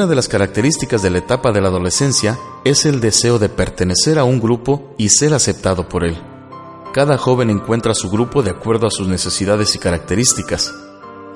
Una 0.00 0.08
de 0.08 0.16
las 0.16 0.28
características 0.28 1.02
de 1.02 1.10
la 1.10 1.18
etapa 1.18 1.52
de 1.52 1.60
la 1.60 1.68
adolescencia 1.68 2.38
es 2.64 2.86
el 2.86 3.02
deseo 3.02 3.38
de 3.38 3.50
pertenecer 3.50 4.18
a 4.18 4.24
un 4.24 4.40
grupo 4.40 4.94
y 4.96 5.10
ser 5.10 5.34
aceptado 5.34 5.90
por 5.90 6.04
él. 6.04 6.16
Cada 6.94 7.18
joven 7.18 7.50
encuentra 7.50 7.92
su 7.92 8.08
grupo 8.08 8.42
de 8.42 8.48
acuerdo 8.48 8.86
a 8.86 8.90
sus 8.90 9.08
necesidades 9.08 9.74
y 9.74 9.78
características. 9.78 10.74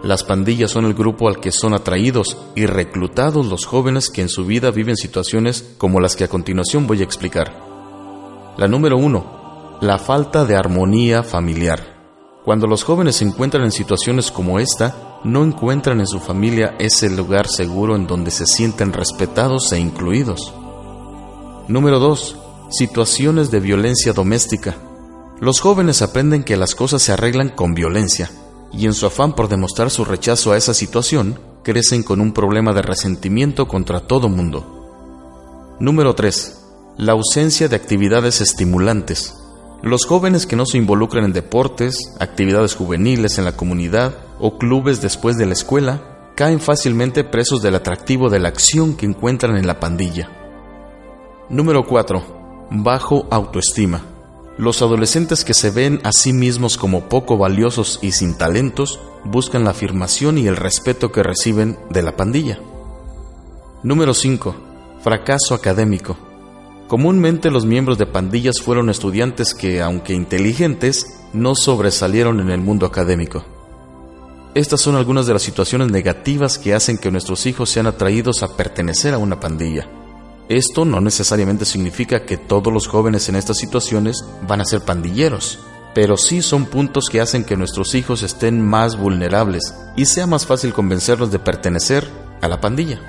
Las 0.03 0.25
pandillas 0.25 0.71
son 0.71 0.87
el 0.87 0.95
grupo 0.95 1.29
al 1.29 1.41
que 1.41 1.53
son 1.53 1.75
atraídos 1.75 2.39
y 2.55 2.65
reclutados 2.65 3.45
los 3.45 3.67
jóvenes 3.67 4.09
que 4.09 4.23
en 4.23 4.31
su 4.31 4.47
vida 4.47 4.71
viven 4.71 4.97
situaciones 4.97 5.75
como 5.77 6.01
las 6.01 6.17
que 6.17 6.25
a 6.25 6.29
continuación 6.29 6.87
voy 6.87 7.03
a 7.03 7.05
explicar. 7.05 7.53
La 8.57 8.67
número 8.67 8.97
uno, 8.97 9.77
la 9.83 9.99
falta 9.99 10.47
de 10.47 10.57
armonía 10.57 11.23
familiar. 11.23 12.41
Cuando 12.47 12.67
los 12.67 12.83
jóvenes 12.83 13.17
se 13.17 13.27
encuentran 13.27 13.65
en 13.65 13.73
situaciones 13.73 14.31
como 14.31 14.59
esta, 14.59 15.14
no 15.25 15.43
encuentran 15.43 16.01
en 16.01 16.07
su 16.07 16.21
familia 16.21 16.75
ese 16.79 17.09
lugar 17.09 17.49
seguro 17.49 17.97
en 17.97 18.07
donde 18.07 18.31
se 18.31 18.47
sienten 18.47 18.93
respetados 18.93 19.73
e 19.73 19.81
incluidos. 19.81 20.53
Número 21.67 21.99
2. 21.99 22.37
Situaciones 22.71 23.51
de 23.51 23.61
violencia 23.61 24.13
doméstica. 24.13 24.77
Los 25.41 25.61
jóvenes 25.61 26.03
aprenden 26.03 26.45
que 26.45 26.57
las 26.57 26.75
cosas 26.75 27.03
se 27.03 27.13
arreglan 27.13 27.49
con 27.49 27.75
violencia, 27.75 28.31
y 28.73 28.87
en 28.87 28.93
su 28.93 29.07
afán 29.07 29.35
por 29.35 29.49
demostrar 29.49 29.91
su 29.91 30.05
rechazo 30.05 30.53
a 30.53 30.57
esa 30.57 30.75
situación, 30.75 31.41
crecen 31.63 32.03
con 32.03 32.21
un 32.21 32.33
problema 32.33 32.75
de 32.75 32.83
resentimiento 32.83 33.67
contra 33.67 34.01
todo 34.01 34.29
mundo. 34.29 35.77
Número 35.81 36.15
3. 36.15 36.61
La 36.99 37.13
ausencia 37.13 37.69
de 37.69 37.77
actividades 37.77 38.41
estimulantes. 38.41 39.35
Los 39.83 40.07
jóvenes 40.07 40.47
que 40.47 40.57
no 40.57 40.67
se 40.67 40.79
involucran 40.79 41.25
en 41.25 41.33
deportes, 41.33 42.13
actividades 42.21 42.75
juveniles 42.75 43.39
en 43.39 43.45
la 43.45 43.57
comunidad 43.57 44.15
o 44.47 44.59
clubes 44.59 45.01
después 45.01 45.39
de 45.39 45.47
la 45.47 45.55
escuela, 45.55 46.03
caen 46.37 46.61
fácilmente 46.61 47.25
presos 47.25 47.63
del 47.63 47.77
atractivo 47.77 48.29
de 48.29 48.41
la 48.41 48.51
acción 48.51 48.95
que 48.95 49.07
encuentran 49.07 49.57
en 49.57 49.67
la 49.67 49.81
pandilla. 49.81 50.29
Número 51.49 51.87
4. 51.87 52.67
Bajo 52.71 53.27
autoestima. 53.31 54.03
Los 54.59 54.83
adolescentes 54.83 55.47
que 55.47 55.55
se 55.55 55.71
ven 55.71 55.99
a 56.05 56.13
sí 56.13 56.35
mismos 56.35 56.77
como 56.77 57.09
poco 57.09 57.39
valiosos 57.39 57.99
y 58.03 58.13
sin 58.13 58.37
talentos 58.37 59.01
buscan 59.25 59.65
la 59.65 59.71
afirmación 59.71 60.37
y 60.37 60.47
el 60.47 60.57
respeto 60.57 61.11
que 61.11 61.23
reciben 61.23 61.79
de 61.89 62.03
la 62.03 62.15
pandilla. 62.15 62.59
Número 63.83 64.13
5. 64.13 64.55
Fracaso 65.01 65.55
académico. 65.55 66.19
Comúnmente 66.87 67.51
los 67.51 67.65
miembros 67.65 67.97
de 67.97 68.05
pandillas 68.05 68.61
fueron 68.61 68.91
estudiantes 68.91 69.55
que, 69.55 69.81
aunque 69.81 70.13
inteligentes, 70.13 71.07
no 71.33 71.55
sobresalieron 71.55 72.41
en 72.41 72.51
el 72.51 72.61
mundo 72.61 72.85
académico. 72.85 73.54
Estas 74.55 74.83
son 74.83 74.95
algunas 74.95 75.27
de 75.27 75.33
las 75.33 75.43
situaciones 75.43 75.91
negativas 75.91 76.59
que 76.59 76.75
hacen 76.75 76.97
que 76.97 77.11
nuestros 77.11 77.45
hijos 77.47 77.71
sean 77.71 77.89
atraídos 77.89 78.45
a 78.45 78.57
pertenecer 78.57 79.13
a 79.13 79.19
una 79.19 79.41
pandilla. 79.41 79.89
Esto 80.49 80.85
no 80.85 81.01
necesariamente 81.01 81.65
significa 81.65 82.25
que 82.25 82.37
todos 82.37 82.73
los 82.73 82.87
jóvenes 82.87 83.29
en 83.29 83.35
estas 83.35 83.57
situaciones 83.57 84.25
van 84.47 84.61
a 84.61 84.65
ser 84.65 84.83
pandilleros, 84.83 85.59
pero 85.93 86.17
sí 86.17 86.41
son 86.41 86.67
puntos 86.67 87.09
que 87.11 87.21
hacen 87.21 87.43
que 87.43 87.57
nuestros 87.57 87.97
hijos 87.97 88.23
estén 88.23 88.65
más 88.65 88.97
vulnerables 88.97 89.75
y 89.97 90.07
sea 90.07 90.29
más 90.29 90.47
fácil 90.47 90.73
convencerlos 90.73 91.33
de 91.33 91.41
pertenecer 91.41 92.09
a 92.41 92.47
la 92.47 92.61
pandilla. 92.61 93.01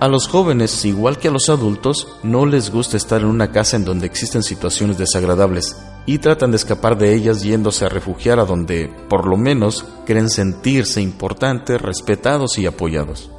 A 0.00 0.08
los 0.08 0.26
jóvenes, 0.26 0.86
igual 0.86 1.18
que 1.18 1.28
a 1.28 1.32
los 1.32 1.50
adultos, 1.50 2.16
no 2.22 2.46
les 2.46 2.70
gusta 2.70 2.96
estar 2.96 3.20
en 3.20 3.26
una 3.26 3.52
casa 3.52 3.76
en 3.76 3.84
donde 3.84 4.06
existen 4.06 4.42
situaciones 4.42 4.96
desagradables 4.96 5.76
y 6.06 6.18
tratan 6.18 6.50
de 6.50 6.56
escapar 6.56 6.98
de 6.98 7.14
ellas 7.14 7.42
yéndose 7.42 7.84
a 7.84 7.88
refugiar 7.88 8.40
a 8.40 8.44
donde, 8.44 8.90
por 9.08 9.26
lo 9.26 9.36
menos, 9.36 9.86
creen 10.06 10.30
sentirse 10.30 11.00
importantes, 11.00 11.80
respetados 11.80 12.58
y 12.58 12.66
apoyados. 12.66 13.30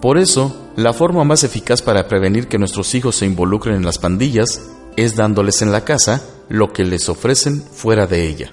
Por 0.00 0.18
eso, 0.18 0.54
la 0.76 0.92
forma 0.92 1.24
más 1.24 1.44
eficaz 1.44 1.82
para 1.82 2.08
prevenir 2.08 2.48
que 2.48 2.58
nuestros 2.58 2.94
hijos 2.94 3.16
se 3.16 3.26
involucren 3.26 3.76
en 3.76 3.84
las 3.84 3.98
pandillas 3.98 4.60
es 4.96 5.16
dándoles 5.16 5.62
en 5.62 5.72
la 5.72 5.84
casa 5.84 6.22
lo 6.48 6.72
que 6.72 6.84
les 6.84 7.08
ofrecen 7.08 7.62
fuera 7.62 8.06
de 8.06 8.26
ella. 8.26 8.52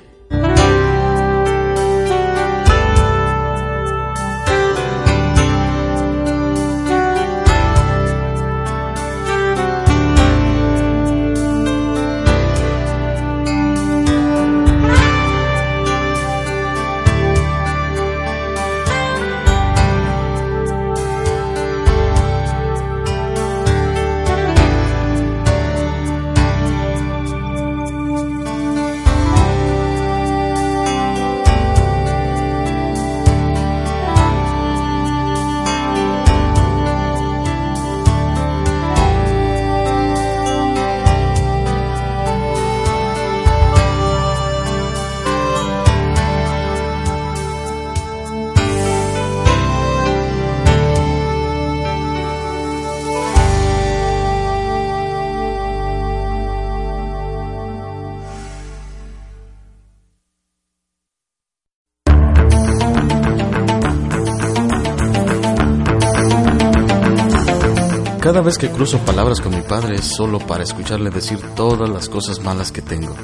Vez 68.50 68.58
que 68.58 68.72
cruzo 68.72 68.98
palabras 69.06 69.42
con 69.42 69.56
mi 69.56 69.62
padre 69.62 69.94
es 69.94 70.06
solo 70.06 70.40
para 70.40 70.64
escucharle 70.64 71.12
decir 71.12 71.38
todas 71.56 71.88
las 71.88 72.10
cosas 72.10 72.42
malas 72.42 72.72
que 72.72 72.82
tengo. 72.82 73.16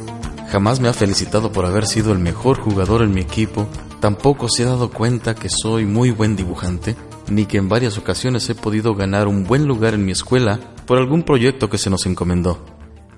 Jamás 0.52 0.80
me 0.80 0.88
ha 0.88 0.94
felicitado 0.94 1.52
por 1.52 1.66
haber 1.66 1.88
sido 1.88 2.12
el 2.12 2.20
mejor 2.20 2.60
jugador 2.60 3.02
en 3.02 3.12
mi 3.12 3.22
equipo, 3.22 3.68
tampoco 4.00 4.48
se 4.48 4.62
ha 4.62 4.68
dado 4.68 4.92
cuenta 4.92 5.34
que 5.34 5.50
soy 5.50 5.88
muy 5.88 6.12
buen 6.12 6.36
dibujante, 6.36 6.96
ni 7.28 7.48
que 7.48 7.58
en 7.58 7.68
varias 7.68 7.98
ocasiones 7.98 8.48
he 8.52 8.54
podido 8.54 8.94
ganar 8.94 9.28
un 9.28 9.46
buen 9.46 9.66
lugar 9.66 9.96
en 9.96 10.06
mi 10.06 10.12
escuela 10.12 10.60
por 10.86 11.00
algún 11.00 11.24
proyecto 11.24 11.72
que 11.72 11.80
se 11.80 11.90
nos 11.90 12.06
encomendó. 12.06 12.64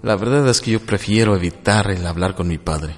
La 0.01 0.15
verdad 0.15 0.47
es 0.47 0.61
que 0.61 0.71
yo 0.71 0.79
prefiero 0.79 1.35
evitar 1.35 1.91
el 1.91 2.07
hablar 2.07 2.35
con 2.35 2.47
mi 2.47 2.57
padre. 2.57 2.95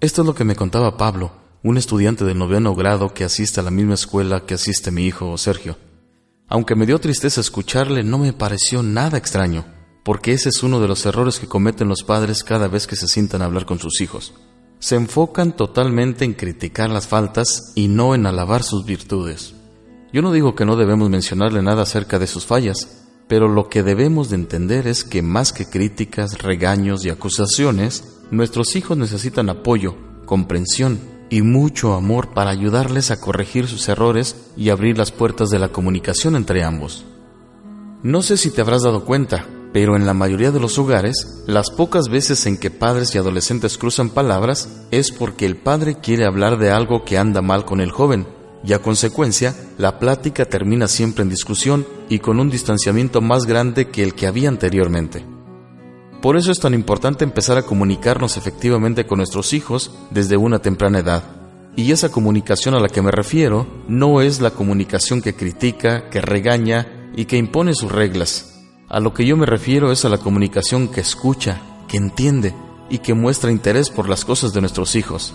Esto 0.00 0.22
es 0.22 0.26
lo 0.26 0.34
que 0.34 0.44
me 0.44 0.56
contaba 0.56 0.96
Pablo, 0.96 1.32
un 1.62 1.76
estudiante 1.76 2.24
de 2.24 2.34
noveno 2.34 2.74
grado 2.74 3.12
que 3.12 3.24
asiste 3.24 3.60
a 3.60 3.62
la 3.62 3.70
misma 3.70 3.92
escuela 3.92 4.46
que 4.46 4.54
asiste 4.54 4.90
mi 4.90 5.04
hijo 5.04 5.36
Sergio. 5.36 5.76
Aunque 6.48 6.76
me 6.76 6.86
dio 6.86 7.00
tristeza 7.00 7.40
escucharle, 7.40 8.04
no 8.04 8.18
me 8.18 8.32
pareció 8.32 8.82
nada 8.82 9.18
extraño, 9.18 9.64
porque 10.04 10.32
ese 10.32 10.48
es 10.50 10.62
uno 10.62 10.80
de 10.80 10.86
los 10.86 11.04
errores 11.04 11.40
que 11.40 11.48
cometen 11.48 11.88
los 11.88 12.04
padres 12.04 12.44
cada 12.44 12.68
vez 12.68 12.86
que 12.86 12.94
se 12.94 13.08
sientan 13.08 13.42
a 13.42 13.46
hablar 13.46 13.66
con 13.66 13.80
sus 13.80 14.00
hijos. 14.00 14.32
Se 14.78 14.94
enfocan 14.94 15.56
totalmente 15.56 16.24
en 16.24 16.34
criticar 16.34 16.90
las 16.90 17.08
faltas 17.08 17.72
y 17.74 17.88
no 17.88 18.14
en 18.14 18.26
alabar 18.26 18.62
sus 18.62 18.84
virtudes. 18.84 19.54
Yo 20.12 20.22
no 20.22 20.30
digo 20.30 20.54
que 20.54 20.64
no 20.64 20.76
debemos 20.76 21.10
mencionarle 21.10 21.62
nada 21.62 21.82
acerca 21.82 22.20
de 22.20 22.28
sus 22.28 22.46
fallas, 22.46 23.06
pero 23.26 23.48
lo 23.48 23.68
que 23.68 23.82
debemos 23.82 24.30
de 24.30 24.36
entender 24.36 24.86
es 24.86 25.02
que 25.02 25.22
más 25.22 25.52
que 25.52 25.66
críticas, 25.68 26.42
regaños 26.42 27.04
y 27.04 27.10
acusaciones, 27.10 28.04
nuestros 28.30 28.76
hijos 28.76 28.96
necesitan 28.96 29.48
apoyo, 29.48 29.96
comprensión 30.26 31.15
y 31.30 31.42
mucho 31.42 31.94
amor 31.94 32.30
para 32.30 32.50
ayudarles 32.50 33.10
a 33.10 33.20
corregir 33.20 33.66
sus 33.66 33.88
errores 33.88 34.36
y 34.56 34.70
abrir 34.70 34.96
las 34.96 35.12
puertas 35.12 35.50
de 35.50 35.58
la 35.58 35.68
comunicación 35.68 36.36
entre 36.36 36.64
ambos. 36.64 37.04
No 38.02 38.22
sé 38.22 38.36
si 38.36 38.50
te 38.50 38.60
habrás 38.60 38.82
dado 38.82 39.04
cuenta, 39.04 39.46
pero 39.72 39.96
en 39.96 40.06
la 40.06 40.14
mayoría 40.14 40.52
de 40.52 40.60
los 40.60 40.78
hogares, 40.78 41.42
las 41.46 41.70
pocas 41.70 42.08
veces 42.08 42.46
en 42.46 42.56
que 42.56 42.70
padres 42.70 43.14
y 43.14 43.18
adolescentes 43.18 43.76
cruzan 43.78 44.10
palabras 44.10 44.68
es 44.90 45.12
porque 45.12 45.44
el 45.46 45.56
padre 45.56 45.96
quiere 45.96 46.24
hablar 46.24 46.58
de 46.58 46.70
algo 46.70 47.04
que 47.04 47.18
anda 47.18 47.42
mal 47.42 47.64
con 47.64 47.80
el 47.80 47.90
joven, 47.90 48.26
y 48.64 48.72
a 48.72 48.80
consecuencia, 48.80 49.54
la 49.78 49.98
plática 49.98 50.44
termina 50.44 50.88
siempre 50.88 51.22
en 51.22 51.28
discusión 51.28 51.86
y 52.08 52.20
con 52.20 52.40
un 52.40 52.50
distanciamiento 52.50 53.20
más 53.20 53.44
grande 53.44 53.88
que 53.88 54.02
el 54.02 54.14
que 54.14 54.26
había 54.26 54.48
anteriormente. 54.48 55.35
Por 56.26 56.36
eso 56.36 56.50
es 56.50 56.58
tan 56.58 56.74
importante 56.74 57.22
empezar 57.22 57.56
a 57.56 57.62
comunicarnos 57.62 58.36
efectivamente 58.36 59.06
con 59.06 59.18
nuestros 59.18 59.52
hijos 59.52 59.92
desde 60.10 60.36
una 60.36 60.58
temprana 60.58 60.98
edad. 60.98 61.22
Y 61.76 61.92
esa 61.92 62.10
comunicación 62.10 62.74
a 62.74 62.80
la 62.80 62.88
que 62.88 63.00
me 63.00 63.12
refiero 63.12 63.68
no 63.86 64.20
es 64.20 64.40
la 64.40 64.50
comunicación 64.50 65.22
que 65.22 65.36
critica, 65.36 66.10
que 66.10 66.20
regaña 66.20 67.12
y 67.14 67.26
que 67.26 67.36
impone 67.36 67.76
sus 67.76 67.92
reglas. 67.92 68.58
A 68.88 68.98
lo 68.98 69.14
que 69.14 69.24
yo 69.24 69.36
me 69.36 69.46
refiero 69.46 69.92
es 69.92 70.04
a 70.04 70.08
la 70.08 70.18
comunicación 70.18 70.88
que 70.88 71.00
escucha, 71.00 71.62
que 71.86 71.96
entiende 71.96 72.56
y 72.90 72.98
que 72.98 73.14
muestra 73.14 73.52
interés 73.52 73.90
por 73.90 74.08
las 74.08 74.24
cosas 74.24 74.52
de 74.52 74.62
nuestros 74.62 74.96
hijos. 74.96 75.32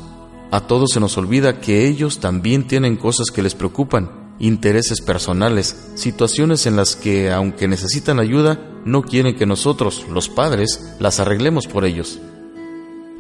A 0.52 0.60
todos 0.60 0.92
se 0.92 1.00
nos 1.00 1.18
olvida 1.18 1.62
que 1.62 1.88
ellos 1.88 2.20
también 2.20 2.68
tienen 2.68 2.98
cosas 2.98 3.32
que 3.32 3.42
les 3.42 3.56
preocupan 3.56 4.21
intereses 4.42 5.02
personales, 5.02 5.76
situaciones 5.96 6.66
en 6.66 6.76
las 6.76 6.96
que, 6.96 7.32
aunque 7.32 7.68
necesitan 7.68 8.20
ayuda, 8.20 8.60
no 8.84 9.04
quieren 9.04 9.36
que 9.36 9.46
nosotros, 9.46 10.06
los 10.12 10.30
padres, 10.30 10.96
las 11.00 11.20
arreglemos 11.20 11.68
por 11.68 11.86
ellos. 11.86 12.20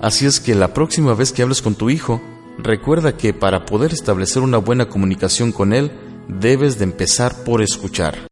Así 0.01 0.25
es 0.25 0.39
que 0.39 0.55
la 0.55 0.73
próxima 0.73 1.13
vez 1.13 1.31
que 1.31 1.43
hables 1.43 1.61
con 1.61 1.75
tu 1.75 1.91
hijo, 1.91 2.19
recuerda 2.57 3.15
que 3.15 3.33
para 3.33 3.65
poder 3.65 3.93
establecer 3.93 4.41
una 4.41 4.57
buena 4.57 4.89
comunicación 4.89 5.51
con 5.51 5.73
él, 5.73 5.91
debes 6.27 6.79
de 6.79 6.85
empezar 6.85 7.43
por 7.43 7.61
escuchar. 7.61 8.30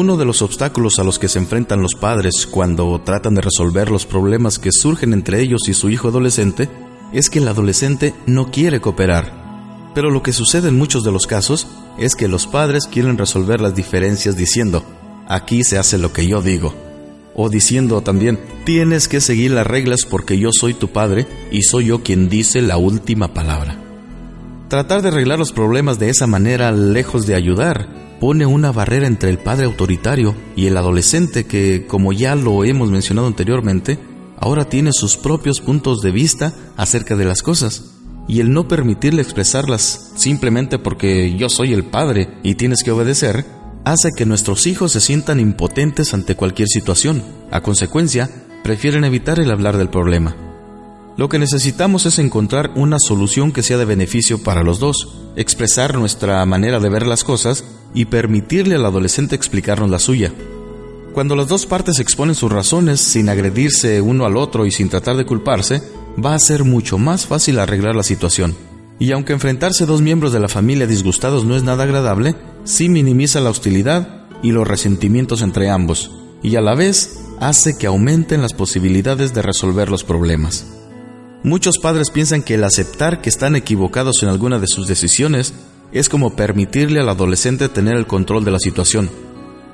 Uno 0.00 0.16
de 0.16 0.24
los 0.24 0.42
obstáculos 0.42 1.00
a 1.00 1.02
los 1.02 1.18
que 1.18 1.28
se 1.28 1.40
enfrentan 1.40 1.82
los 1.82 1.96
padres 1.96 2.46
cuando 2.48 3.00
tratan 3.00 3.34
de 3.34 3.40
resolver 3.40 3.90
los 3.90 4.06
problemas 4.06 4.60
que 4.60 4.70
surgen 4.70 5.12
entre 5.12 5.40
ellos 5.40 5.62
y 5.68 5.74
su 5.74 5.90
hijo 5.90 6.06
adolescente 6.06 6.68
es 7.12 7.28
que 7.28 7.40
el 7.40 7.48
adolescente 7.48 8.14
no 8.24 8.52
quiere 8.52 8.80
cooperar. 8.80 9.90
Pero 9.96 10.12
lo 10.12 10.22
que 10.22 10.32
sucede 10.32 10.68
en 10.68 10.78
muchos 10.78 11.02
de 11.02 11.10
los 11.10 11.26
casos 11.26 11.66
es 11.98 12.14
que 12.14 12.28
los 12.28 12.46
padres 12.46 12.86
quieren 12.86 13.18
resolver 13.18 13.60
las 13.60 13.74
diferencias 13.74 14.36
diciendo, 14.36 14.84
aquí 15.26 15.64
se 15.64 15.78
hace 15.78 15.98
lo 15.98 16.12
que 16.12 16.28
yo 16.28 16.42
digo. 16.42 16.72
O 17.34 17.48
diciendo 17.48 18.00
también, 18.00 18.38
tienes 18.64 19.08
que 19.08 19.20
seguir 19.20 19.50
las 19.50 19.66
reglas 19.66 20.02
porque 20.08 20.38
yo 20.38 20.50
soy 20.52 20.74
tu 20.74 20.92
padre 20.92 21.26
y 21.50 21.62
soy 21.62 21.86
yo 21.86 22.04
quien 22.04 22.28
dice 22.28 22.62
la 22.62 22.76
última 22.76 23.34
palabra. 23.34 23.76
Tratar 24.68 25.02
de 25.02 25.08
arreglar 25.08 25.40
los 25.40 25.50
problemas 25.50 25.98
de 25.98 26.08
esa 26.08 26.28
manera, 26.28 26.70
lejos 26.70 27.26
de 27.26 27.34
ayudar, 27.34 28.07
pone 28.20 28.46
una 28.46 28.72
barrera 28.72 29.06
entre 29.06 29.30
el 29.30 29.38
padre 29.38 29.66
autoritario 29.66 30.34
y 30.56 30.66
el 30.66 30.76
adolescente 30.76 31.46
que, 31.46 31.86
como 31.86 32.12
ya 32.12 32.34
lo 32.34 32.64
hemos 32.64 32.90
mencionado 32.90 33.26
anteriormente, 33.26 33.98
ahora 34.38 34.68
tiene 34.68 34.90
sus 34.92 35.16
propios 35.16 35.60
puntos 35.60 36.00
de 36.00 36.10
vista 36.10 36.54
acerca 36.76 37.16
de 37.16 37.24
las 37.24 37.42
cosas. 37.42 37.94
Y 38.26 38.40
el 38.40 38.52
no 38.52 38.68
permitirle 38.68 39.22
expresarlas 39.22 40.12
simplemente 40.16 40.78
porque 40.78 41.34
yo 41.36 41.48
soy 41.48 41.72
el 41.72 41.84
padre 41.84 42.28
y 42.42 42.56
tienes 42.56 42.82
que 42.82 42.90
obedecer, 42.90 43.46
hace 43.84 44.10
que 44.16 44.26
nuestros 44.26 44.66
hijos 44.66 44.92
se 44.92 45.00
sientan 45.00 45.40
impotentes 45.40 46.12
ante 46.12 46.34
cualquier 46.34 46.68
situación. 46.68 47.22
A 47.50 47.62
consecuencia, 47.62 48.30
prefieren 48.62 49.04
evitar 49.04 49.40
el 49.40 49.50
hablar 49.50 49.78
del 49.78 49.88
problema. 49.88 50.36
Lo 51.16 51.28
que 51.28 51.38
necesitamos 51.38 52.06
es 52.06 52.18
encontrar 52.18 52.70
una 52.76 52.98
solución 53.00 53.50
que 53.50 53.62
sea 53.62 53.78
de 53.78 53.84
beneficio 53.84 54.42
para 54.42 54.62
los 54.62 54.78
dos, 54.78 55.08
expresar 55.36 55.96
nuestra 55.98 56.44
manera 56.44 56.78
de 56.78 56.88
ver 56.90 57.06
las 57.06 57.24
cosas 57.24 57.64
y 57.94 58.06
permitirle 58.06 58.76
al 58.76 58.86
adolescente 58.86 59.34
explicarnos 59.34 59.90
la 59.90 59.98
suya. 59.98 60.32
Cuando 61.12 61.34
las 61.34 61.48
dos 61.48 61.66
partes 61.66 61.98
exponen 61.98 62.34
sus 62.34 62.52
razones 62.52 63.00
sin 63.00 63.28
agredirse 63.28 64.00
uno 64.00 64.24
al 64.24 64.36
otro 64.36 64.66
y 64.66 64.70
sin 64.70 64.88
tratar 64.88 65.16
de 65.16 65.26
culparse, 65.26 65.82
va 66.24 66.34
a 66.34 66.38
ser 66.38 66.64
mucho 66.64 66.98
más 66.98 67.26
fácil 67.26 67.58
arreglar 67.58 67.94
la 67.94 68.02
situación. 68.02 68.54
Y 68.98 69.12
aunque 69.12 69.32
enfrentarse 69.32 69.86
dos 69.86 70.02
miembros 70.02 70.32
de 70.32 70.40
la 70.40 70.48
familia 70.48 70.86
disgustados 70.86 71.44
no 71.44 71.56
es 71.56 71.62
nada 71.62 71.84
agradable, 71.84 72.34
sí 72.64 72.88
minimiza 72.88 73.40
la 73.40 73.50
hostilidad 73.50 74.26
y 74.42 74.52
los 74.52 74.66
resentimientos 74.66 75.42
entre 75.42 75.70
ambos, 75.70 76.10
y 76.42 76.56
a 76.56 76.60
la 76.60 76.74
vez 76.74 77.20
hace 77.40 77.76
que 77.78 77.86
aumenten 77.86 78.42
las 78.42 78.52
posibilidades 78.52 79.34
de 79.34 79.42
resolver 79.42 79.90
los 79.90 80.04
problemas. 80.04 80.66
Muchos 81.44 81.78
padres 81.78 82.10
piensan 82.10 82.42
que 82.42 82.54
el 82.54 82.64
aceptar 82.64 83.20
que 83.20 83.28
están 83.28 83.54
equivocados 83.54 84.22
en 84.22 84.28
alguna 84.28 84.58
de 84.58 84.66
sus 84.66 84.88
decisiones 84.88 85.54
es 85.92 86.08
como 86.08 86.36
permitirle 86.36 87.00
al 87.00 87.08
adolescente 87.08 87.68
tener 87.68 87.96
el 87.96 88.06
control 88.06 88.44
de 88.44 88.50
la 88.50 88.58
situación. 88.58 89.10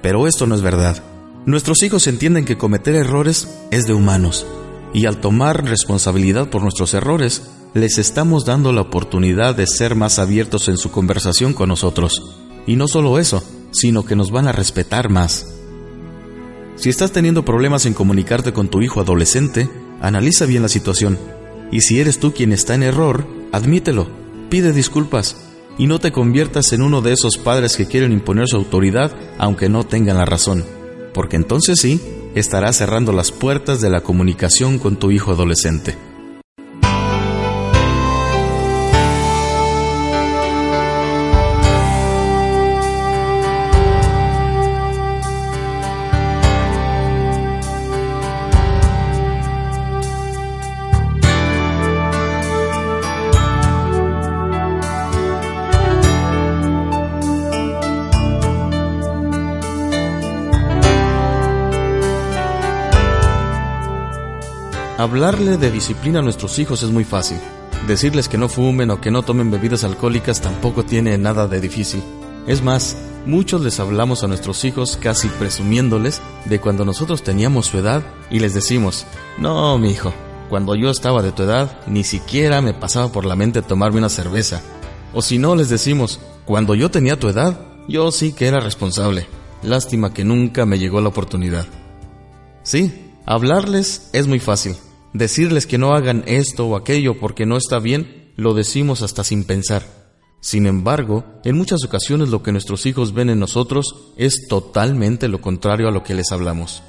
Pero 0.02 0.26
esto 0.26 0.46
no 0.46 0.54
es 0.54 0.62
verdad. 0.62 1.02
Nuestros 1.46 1.82
hijos 1.82 2.06
entienden 2.06 2.44
que 2.44 2.56
cometer 2.56 2.94
errores 2.94 3.48
es 3.70 3.86
de 3.86 3.94
humanos, 3.94 4.46
y 4.92 5.06
al 5.06 5.18
tomar 5.18 5.64
responsabilidad 5.64 6.48
por 6.48 6.62
nuestros 6.62 6.94
errores, 6.94 7.50
les 7.74 7.98
estamos 7.98 8.44
dando 8.44 8.72
la 8.72 8.82
oportunidad 8.82 9.56
de 9.56 9.66
ser 9.66 9.96
más 9.96 10.18
abiertos 10.18 10.68
en 10.68 10.78
su 10.78 10.90
conversación 10.90 11.52
con 11.52 11.68
nosotros. 11.68 12.36
Y 12.66 12.76
no 12.76 12.86
solo 12.86 13.18
eso, 13.18 13.42
sino 13.72 14.04
que 14.04 14.16
nos 14.16 14.30
van 14.30 14.46
a 14.46 14.52
respetar 14.52 15.10
más. 15.10 15.52
Si 16.76 16.88
estás 16.88 17.12
teniendo 17.12 17.44
problemas 17.44 17.86
en 17.86 17.94
comunicarte 17.94 18.52
con 18.52 18.68
tu 18.68 18.80
hijo 18.80 19.00
adolescente, 19.00 19.68
analiza 20.00 20.46
bien 20.46 20.62
la 20.62 20.68
situación. 20.68 21.18
Y 21.70 21.80
si 21.80 22.00
eres 22.00 22.18
tú 22.20 22.32
quien 22.32 22.52
está 22.52 22.74
en 22.74 22.84
error, 22.84 23.26
admítelo, 23.52 24.08
pide 24.48 24.72
disculpas 24.72 25.36
y 25.78 25.86
no 25.86 25.98
te 25.98 26.12
conviertas 26.12 26.72
en 26.72 26.82
uno 26.82 27.00
de 27.00 27.12
esos 27.12 27.36
padres 27.36 27.76
que 27.76 27.86
quieren 27.86 28.12
imponer 28.12 28.48
su 28.48 28.56
autoridad 28.56 29.12
aunque 29.38 29.68
no 29.68 29.84
tengan 29.84 30.18
la 30.18 30.24
razón, 30.24 30.64
porque 31.12 31.36
entonces 31.36 31.80
sí, 31.80 32.00
estarás 32.34 32.76
cerrando 32.76 33.12
las 33.12 33.32
puertas 33.32 33.80
de 33.80 33.90
la 33.90 34.00
comunicación 34.00 34.78
con 34.78 34.96
tu 34.96 35.10
hijo 35.10 35.32
adolescente. 35.32 35.96
Hablarle 65.04 65.58
de 65.58 65.70
disciplina 65.70 66.20
a 66.20 66.22
nuestros 66.22 66.58
hijos 66.58 66.82
es 66.82 66.88
muy 66.88 67.04
fácil. 67.04 67.36
Decirles 67.86 68.26
que 68.26 68.38
no 68.38 68.48
fumen 68.48 68.90
o 68.90 69.02
que 69.02 69.10
no 69.10 69.22
tomen 69.22 69.50
bebidas 69.50 69.84
alcohólicas 69.84 70.40
tampoco 70.40 70.82
tiene 70.82 71.18
nada 71.18 71.46
de 71.46 71.60
difícil. 71.60 72.02
Es 72.46 72.62
más, 72.62 72.96
muchos 73.26 73.60
les 73.60 73.80
hablamos 73.80 74.24
a 74.24 74.28
nuestros 74.28 74.64
hijos 74.64 74.96
casi 74.96 75.28
presumiéndoles 75.28 76.22
de 76.46 76.58
cuando 76.58 76.86
nosotros 76.86 77.22
teníamos 77.22 77.66
su 77.66 77.76
edad 77.76 78.02
y 78.30 78.38
les 78.38 78.54
decimos, 78.54 79.04
no, 79.36 79.76
mi 79.76 79.90
hijo, 79.90 80.14
cuando 80.48 80.74
yo 80.74 80.88
estaba 80.88 81.20
de 81.20 81.32
tu 81.32 81.42
edad 81.42 81.82
ni 81.86 82.02
siquiera 82.02 82.62
me 82.62 82.72
pasaba 82.72 83.12
por 83.12 83.26
la 83.26 83.36
mente 83.36 83.60
tomarme 83.60 83.98
una 83.98 84.08
cerveza. 84.08 84.62
O 85.12 85.20
si 85.20 85.36
no, 85.36 85.54
les 85.54 85.68
decimos, 85.68 86.18
cuando 86.46 86.74
yo 86.74 86.90
tenía 86.90 87.20
tu 87.20 87.28
edad, 87.28 87.60
yo 87.88 88.10
sí 88.10 88.32
que 88.32 88.46
era 88.46 88.58
responsable. 88.58 89.26
Lástima 89.62 90.14
que 90.14 90.24
nunca 90.24 90.64
me 90.64 90.78
llegó 90.78 91.02
la 91.02 91.10
oportunidad. 91.10 91.66
Sí, 92.62 93.12
hablarles 93.26 94.08
es 94.14 94.26
muy 94.26 94.40
fácil. 94.40 94.76
Decirles 95.14 95.68
que 95.68 95.78
no 95.78 95.94
hagan 95.94 96.24
esto 96.26 96.66
o 96.66 96.74
aquello 96.74 97.20
porque 97.20 97.46
no 97.46 97.56
está 97.56 97.78
bien, 97.78 98.32
lo 98.36 98.52
decimos 98.52 99.00
hasta 99.00 99.22
sin 99.22 99.44
pensar. 99.44 99.84
Sin 100.40 100.66
embargo, 100.66 101.24
en 101.44 101.56
muchas 101.56 101.84
ocasiones 101.84 102.30
lo 102.30 102.42
que 102.42 102.50
nuestros 102.50 102.84
hijos 102.84 103.14
ven 103.14 103.30
en 103.30 103.38
nosotros 103.38 104.12
es 104.16 104.48
totalmente 104.48 105.28
lo 105.28 105.40
contrario 105.40 105.86
a 105.86 105.92
lo 105.92 106.02
que 106.02 106.14
les 106.14 106.32
hablamos. 106.32 106.82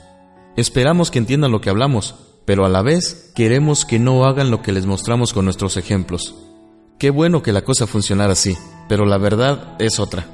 Esperamos 0.58 1.12
que 1.12 1.20
entiendan 1.20 1.52
lo 1.52 1.62
que 1.62 1.70
hablamos, 1.70 2.16
pero 2.46 2.66
a 2.66 2.70
la 2.70 2.82
vez 2.82 3.32
queremos 3.36 3.86
que 3.86 4.00
no 4.00 4.26
hagan 4.26 4.50
lo 4.50 4.64
que 4.64 4.72
les 4.72 4.88
mostramos 4.88 5.32
con 5.32 5.46
nuestros 5.46 5.78
ejemplos. 5.78 6.34
Qué 6.98 7.12
bueno 7.12 7.44
que 7.44 7.54
la 7.54 7.64
cosa 7.64 7.86
funcionara 7.86 8.34
así, 8.34 8.58
pero 8.90 9.06
la 9.06 9.20
verdad 9.20 9.76
es 9.78 10.00
otra. 10.00 10.28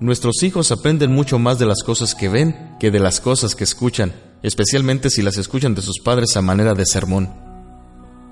Nuestros 0.00 0.42
hijos 0.42 0.72
aprenden 0.72 1.12
mucho 1.12 1.38
más 1.38 1.60
de 1.60 1.66
las 1.66 1.84
cosas 1.84 2.16
que 2.16 2.28
ven 2.28 2.74
que 2.80 2.90
de 2.90 2.98
las 2.98 3.20
cosas 3.20 3.54
que 3.54 3.64
escuchan, 3.64 4.12
especialmente 4.42 5.10
si 5.10 5.22
las 5.22 5.36
escuchan 5.38 5.74
de 5.74 5.82
sus 5.82 6.00
padres 6.00 6.36
a 6.36 6.42
manera 6.42 6.74
de 6.74 6.86
sermón. 6.86 7.28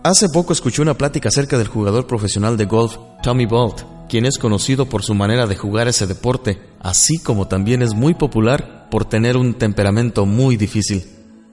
Hace 0.03 0.29
poco 0.29 0.53
escuché 0.53 0.83
una 0.83 0.97
plática 0.97 1.29
acerca 1.29 1.59
del 1.59 1.67
jugador 1.67 2.07
profesional 2.07 2.57
de 2.57 2.67
golf 2.67 2.97
Tommy 3.23 3.47
Bolt, 3.47 3.83
quien 4.09 4.25
es 4.25 4.39
conocido 4.39 4.89
por 4.89 5.03
su 5.03 5.15
manera 5.15 5.47
de 5.47 5.57
jugar 5.57 5.89
ese 5.89 6.07
deporte, 6.07 6.61
así 6.81 7.19
como 7.19 7.49
también 7.49 7.83
es 7.83 7.95
muy 7.95 8.15
popular 8.15 8.89
por 8.89 9.05
tener 9.05 9.37
un 9.37 9.55
temperamento 9.55 10.25
muy 10.25 10.57
difícil. 10.57 11.05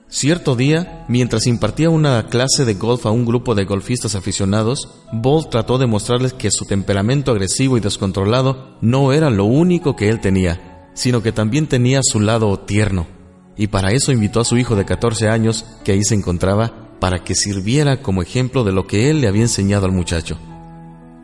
Cierto 0.06 0.54
día, 0.54 1.04
mientras 1.08 1.48
impartía 1.48 1.90
una 1.90 2.28
clase 2.28 2.64
de 2.64 2.74
golf 2.74 3.06
a 3.06 3.10
un 3.10 3.24
grupo 3.24 3.56
de 3.56 3.64
golfistas 3.64 4.14
aficionados, 4.14 4.88
Bolt 5.12 5.50
trató 5.50 5.76
de 5.78 5.88
mostrarles 5.88 6.32
que 6.32 6.52
su 6.52 6.64
temperamento 6.64 7.32
agresivo 7.32 7.76
y 7.76 7.80
descontrolado 7.80 8.76
no 8.80 9.12
era 9.12 9.30
lo 9.30 9.46
único 9.46 9.96
que 9.96 10.10
él 10.10 10.20
tenía, 10.20 10.90
sino 10.94 11.24
que 11.24 11.32
también 11.32 11.66
tenía 11.66 11.98
su 12.04 12.20
lado 12.20 12.56
tierno 12.60 13.08
y 13.56 13.68
para 13.68 13.92
eso 13.92 14.12
invitó 14.12 14.40
a 14.40 14.44
su 14.44 14.56
hijo 14.56 14.76
de 14.76 14.84
14 14.84 15.28
años, 15.28 15.64
que 15.84 15.92
ahí 15.92 16.02
se 16.02 16.14
encontraba, 16.14 16.72
para 16.98 17.22
que 17.22 17.34
sirviera 17.34 18.02
como 18.02 18.22
ejemplo 18.22 18.64
de 18.64 18.72
lo 18.72 18.86
que 18.86 19.10
él 19.10 19.20
le 19.20 19.28
había 19.28 19.42
enseñado 19.42 19.86
al 19.86 19.92
muchacho. 19.92 20.38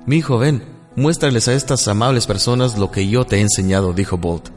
Mi 0.07 0.17
hijo, 0.17 0.39
ven, 0.39 0.63
muéstrales 0.97 1.49
a 1.49 1.55
estas 1.55 1.87
amables 1.89 2.27
personas 2.27 2.79
lo 2.79 2.91
que 2.91 3.09
yo 3.09 3.25
te 3.25 3.37
he 3.37 3.41
enseñado, 3.41 3.93
dijo 3.93 4.19
Bolt. 4.19 4.51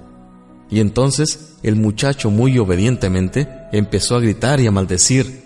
Y 0.69 0.79
entonces 0.79 1.55
el 1.63 1.75
muchacho 1.75 2.31
muy 2.31 2.57
obedientemente 2.57 3.47
empezó 3.71 4.15
a 4.15 4.19
gritar 4.19 4.59
y 4.59 4.67
a 4.67 4.71
maldecir. 4.71 5.43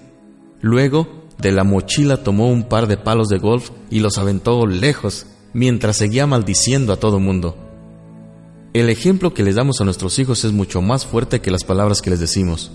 Luego, 0.62 1.26
de 1.38 1.52
la 1.52 1.64
mochila 1.64 2.24
tomó 2.24 2.50
un 2.50 2.64
par 2.64 2.88
de 2.88 2.98
palos 2.98 3.28
de 3.28 3.38
golf 3.38 3.72
y 3.90 4.00
los 4.00 4.18
aventó 4.18 4.66
lejos, 4.66 5.28
mientras 5.54 5.98
seguía 5.98 6.28
maldiciendo 6.28 6.94
a 6.94 6.98
todo 6.98 7.20
mundo. 7.20 7.67
El 8.74 8.90
ejemplo 8.90 9.34
que 9.34 9.44
les 9.44 9.56
damos 9.56 9.82
a 9.82 9.86
nuestros 9.86 10.20
hijos 10.20 10.44
es 10.44 10.52
mucho 10.52 10.82
más 10.82 11.06
fuerte 11.06 11.42
que 11.42 11.52
las 11.52 11.64
palabras 11.64 12.02
que 12.02 12.10
les 12.10 12.20
decimos. 12.20 12.72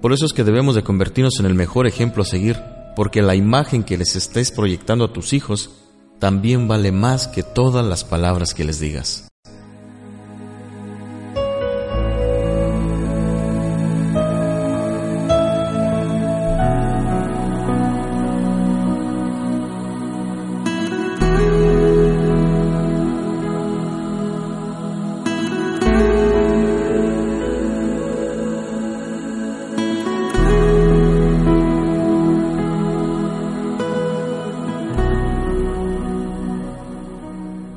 Por 0.00 0.12
eso 0.12 0.26
es 0.26 0.32
que 0.32 0.44
debemos 0.44 0.74
de 0.74 0.82
convertirnos 0.82 1.38
en 1.38 1.46
el 1.46 1.54
mejor 1.54 1.86
ejemplo 1.86 2.22
a 2.22 2.26
seguir, 2.26 2.60
porque 2.96 3.22
la 3.22 3.34
imagen 3.34 3.84
que 3.84 3.98
les 3.98 4.16
estés 4.16 4.50
proyectando 4.50 5.04
a 5.04 5.12
tus 5.12 5.32
hijos 5.32 5.70
también 6.18 6.68
vale 6.68 6.92
más 6.92 7.28
que 7.28 7.42
todas 7.42 7.84
las 7.84 8.04
palabras 8.04 8.54
que 8.54 8.64
les 8.64 8.80
digas. 8.80 9.28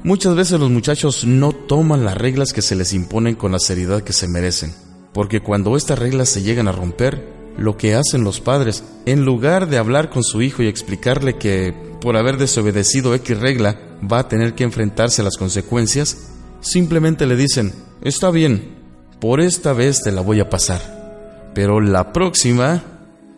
Muchas 0.07 0.35
veces 0.35 0.57
los 0.57 0.69
muchachos 0.69 1.25
no 1.25 1.51
toman 1.51 2.05
las 2.05 2.15
reglas 2.15 2.53
que 2.53 2.61
se 2.61 2.77
les 2.77 2.93
imponen 2.93 3.35
con 3.35 3.51
la 3.51 3.59
seriedad 3.59 4.03
que 4.03 4.13
se 4.13 4.29
merecen, 4.29 4.73
porque 5.11 5.41
cuando 5.41 5.75
estas 5.75 5.99
reglas 5.99 6.29
se 6.29 6.43
llegan 6.43 6.69
a 6.69 6.71
romper, 6.71 7.27
lo 7.57 7.75
que 7.75 7.93
hacen 7.93 8.23
los 8.23 8.39
padres, 8.39 8.85
en 9.05 9.25
lugar 9.25 9.67
de 9.67 9.77
hablar 9.77 10.09
con 10.09 10.23
su 10.23 10.41
hijo 10.41 10.63
y 10.63 10.67
explicarle 10.67 11.35
que 11.35 11.75
por 11.99 12.15
haber 12.15 12.37
desobedecido 12.37 13.13
X 13.15 13.37
regla 13.37 13.81
va 14.09 14.19
a 14.19 14.27
tener 14.29 14.55
que 14.55 14.63
enfrentarse 14.63 15.21
a 15.21 15.25
las 15.25 15.35
consecuencias, 15.35 16.29
simplemente 16.61 17.25
le 17.25 17.35
dicen, 17.35 17.73
está 18.01 18.31
bien, 18.31 18.77
por 19.19 19.41
esta 19.41 19.73
vez 19.73 20.03
te 20.03 20.13
la 20.13 20.21
voy 20.21 20.39
a 20.39 20.49
pasar, 20.49 21.51
pero 21.53 21.81
la 21.81 22.13
próxima... 22.13 22.81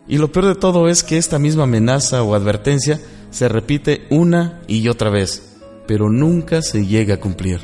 Y 0.06 0.18
lo 0.18 0.30
peor 0.30 0.46
de 0.46 0.54
todo 0.54 0.88
es 0.88 1.02
que 1.02 1.18
esta 1.18 1.40
misma 1.40 1.64
amenaza 1.64 2.22
o 2.22 2.36
advertencia 2.36 3.00
se 3.30 3.48
repite 3.48 4.06
una 4.10 4.60
y 4.68 4.86
otra 4.86 5.10
vez 5.10 5.49
pero 5.90 6.08
nunca 6.08 6.62
se 6.62 6.86
llega 6.86 7.14
a 7.14 7.20
cumplir. 7.20 7.58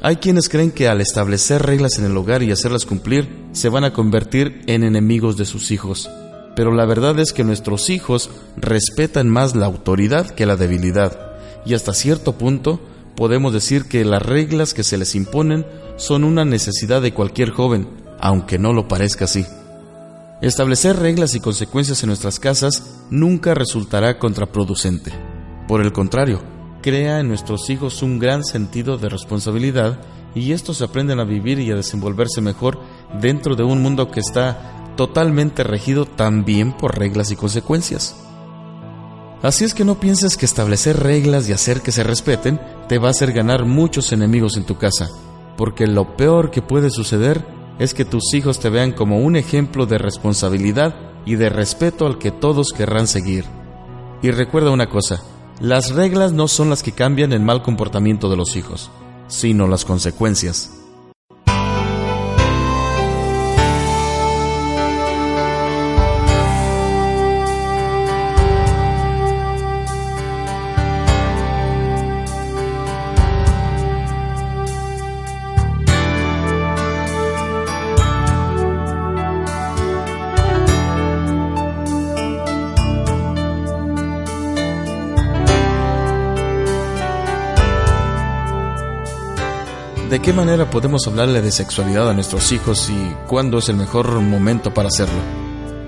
Hay 0.00 0.18
quienes 0.18 0.48
creen 0.48 0.70
que 0.70 0.86
al 0.86 1.00
establecer 1.00 1.60
reglas 1.60 1.98
en 1.98 2.04
el 2.04 2.16
hogar 2.16 2.44
y 2.44 2.52
hacerlas 2.52 2.86
cumplir, 2.86 3.28
se 3.50 3.68
van 3.68 3.82
a 3.82 3.92
convertir 3.92 4.62
en 4.68 4.84
enemigos 4.84 5.36
de 5.36 5.44
sus 5.44 5.72
hijos. 5.72 6.08
Pero 6.54 6.72
la 6.72 6.86
verdad 6.86 7.18
es 7.18 7.32
que 7.32 7.42
nuestros 7.42 7.90
hijos 7.90 8.30
respetan 8.56 9.28
más 9.28 9.56
la 9.56 9.66
autoridad 9.66 10.30
que 10.30 10.46
la 10.46 10.54
debilidad, 10.54 11.32
y 11.66 11.74
hasta 11.74 11.94
cierto 11.94 12.38
punto 12.38 12.78
podemos 13.16 13.52
decir 13.52 13.86
que 13.86 14.04
las 14.04 14.22
reglas 14.22 14.72
que 14.72 14.84
se 14.84 14.96
les 14.96 15.16
imponen 15.16 15.66
son 15.96 16.22
una 16.22 16.44
necesidad 16.44 17.02
de 17.02 17.12
cualquier 17.12 17.50
joven, 17.50 17.88
aunque 18.20 18.56
no 18.56 18.72
lo 18.72 18.86
parezca 18.86 19.24
así. 19.24 19.44
Establecer 20.42 20.96
reglas 20.96 21.34
y 21.34 21.40
consecuencias 21.40 22.04
en 22.04 22.06
nuestras 22.06 22.38
casas 22.38 22.84
nunca 23.10 23.52
resultará 23.54 24.20
contraproducente. 24.20 25.10
Por 25.66 25.80
el 25.80 25.92
contrario, 25.92 26.59
crea 26.80 27.20
en 27.20 27.28
nuestros 27.28 27.70
hijos 27.70 28.02
un 28.02 28.18
gran 28.18 28.44
sentido 28.44 28.98
de 28.98 29.08
responsabilidad 29.08 30.00
y 30.34 30.52
estos 30.52 30.82
aprenden 30.82 31.20
a 31.20 31.24
vivir 31.24 31.58
y 31.58 31.70
a 31.70 31.76
desenvolverse 31.76 32.40
mejor 32.40 32.80
dentro 33.20 33.56
de 33.56 33.64
un 33.64 33.82
mundo 33.82 34.10
que 34.10 34.20
está 34.20 34.92
totalmente 34.96 35.64
regido 35.64 36.06
también 36.06 36.76
por 36.76 36.98
reglas 36.98 37.30
y 37.30 37.36
consecuencias. 37.36 38.16
Así 39.42 39.64
es 39.64 39.72
que 39.72 39.84
no 39.84 39.98
pienses 39.98 40.36
que 40.36 40.44
establecer 40.44 40.98
reglas 40.98 41.48
y 41.48 41.52
hacer 41.52 41.80
que 41.80 41.92
se 41.92 42.04
respeten 42.04 42.60
te 42.88 42.98
va 42.98 43.08
a 43.08 43.12
hacer 43.12 43.32
ganar 43.32 43.64
muchos 43.64 44.12
enemigos 44.12 44.56
en 44.56 44.64
tu 44.64 44.76
casa, 44.76 45.08
porque 45.56 45.86
lo 45.86 46.16
peor 46.16 46.50
que 46.50 46.60
puede 46.60 46.90
suceder 46.90 47.44
es 47.78 47.94
que 47.94 48.04
tus 48.04 48.34
hijos 48.34 48.60
te 48.60 48.68
vean 48.68 48.92
como 48.92 49.20
un 49.20 49.36
ejemplo 49.36 49.86
de 49.86 49.96
responsabilidad 49.96 50.94
y 51.24 51.36
de 51.36 51.48
respeto 51.48 52.06
al 52.06 52.18
que 52.18 52.30
todos 52.30 52.72
querrán 52.76 53.06
seguir. 53.06 53.46
Y 54.20 54.30
recuerda 54.30 54.70
una 54.70 54.90
cosa, 54.90 55.22
las 55.60 55.94
reglas 55.94 56.32
no 56.32 56.48
son 56.48 56.70
las 56.70 56.82
que 56.82 56.92
cambian 56.92 57.34
el 57.34 57.40
mal 57.40 57.62
comportamiento 57.62 58.30
de 58.30 58.36
los 58.36 58.56
hijos, 58.56 58.90
sino 59.28 59.68
las 59.68 59.84
consecuencias. 59.84 60.79
¿De 90.20 90.26
qué 90.26 90.32
manera 90.34 90.68
podemos 90.68 91.06
hablarle 91.06 91.40
de 91.40 91.50
sexualidad 91.50 92.10
a 92.10 92.12
nuestros 92.12 92.52
hijos 92.52 92.90
y 92.90 93.16
cuándo 93.26 93.56
es 93.56 93.70
el 93.70 93.76
mejor 93.76 94.20
momento 94.20 94.74
para 94.74 94.88
hacerlo? 94.88 95.18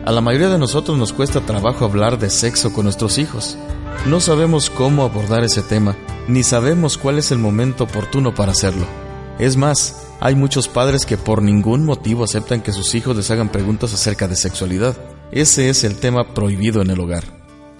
A 0.06 0.10
la 0.10 0.22
mayoría 0.22 0.48
de 0.48 0.56
nosotros 0.56 0.96
nos 0.96 1.12
cuesta 1.12 1.42
trabajo 1.42 1.84
hablar 1.84 2.18
de 2.18 2.30
sexo 2.30 2.72
con 2.72 2.84
nuestros 2.84 3.18
hijos. 3.18 3.58
No 4.06 4.20
sabemos 4.20 4.70
cómo 4.70 5.04
abordar 5.04 5.44
ese 5.44 5.60
tema, 5.60 5.98
ni 6.28 6.44
sabemos 6.44 6.96
cuál 6.96 7.18
es 7.18 7.30
el 7.30 7.36
momento 7.36 7.84
oportuno 7.84 8.34
para 8.34 8.52
hacerlo. 8.52 8.86
Es 9.38 9.58
más, 9.58 10.06
hay 10.18 10.34
muchos 10.34 10.66
padres 10.66 11.04
que 11.04 11.18
por 11.18 11.42
ningún 11.42 11.84
motivo 11.84 12.24
aceptan 12.24 12.62
que 12.62 12.72
sus 12.72 12.94
hijos 12.94 13.14
les 13.14 13.30
hagan 13.30 13.50
preguntas 13.50 13.92
acerca 13.92 14.28
de 14.28 14.36
sexualidad. 14.36 14.96
Ese 15.30 15.68
es 15.68 15.84
el 15.84 15.96
tema 15.96 16.32
prohibido 16.32 16.80
en 16.80 16.88
el 16.88 17.00
hogar. 17.00 17.24